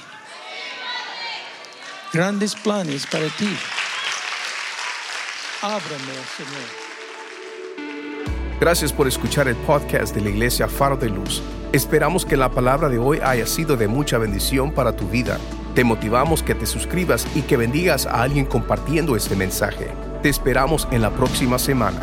Grandes 2.11 2.55
planes 2.55 3.05
para 3.05 3.27
ti. 3.27 3.55
Ábrame, 5.61 6.15
Señor. 6.35 6.69
Gracias 8.59 8.91
por 8.91 9.07
escuchar 9.07 9.47
el 9.47 9.55
podcast 9.57 10.15
de 10.15 10.21
la 10.21 10.31
Iglesia 10.31 10.67
Faro 10.67 10.97
de 10.97 11.09
Luz. 11.09 11.43
Esperamos 11.71 12.25
que 12.25 12.35
la 12.35 12.49
palabra 12.49 12.89
de 12.89 12.97
hoy 12.97 13.19
haya 13.23 13.45
sido 13.45 13.77
de 13.77 13.87
mucha 13.87 14.17
bendición 14.17 14.71
para 14.71 14.95
tu 14.95 15.07
vida. 15.07 15.37
Te 15.75 15.83
motivamos 15.83 16.41
que 16.41 16.55
te 16.55 16.65
suscribas 16.65 17.27
y 17.35 17.43
que 17.43 17.57
bendigas 17.57 18.07
a 18.07 18.23
alguien 18.23 18.47
compartiendo 18.47 19.15
este 19.15 19.35
mensaje. 19.35 19.91
Te 20.23 20.29
esperamos 20.29 20.87
en 20.89 21.03
la 21.03 21.11
próxima 21.11 21.59
semana. 21.59 22.01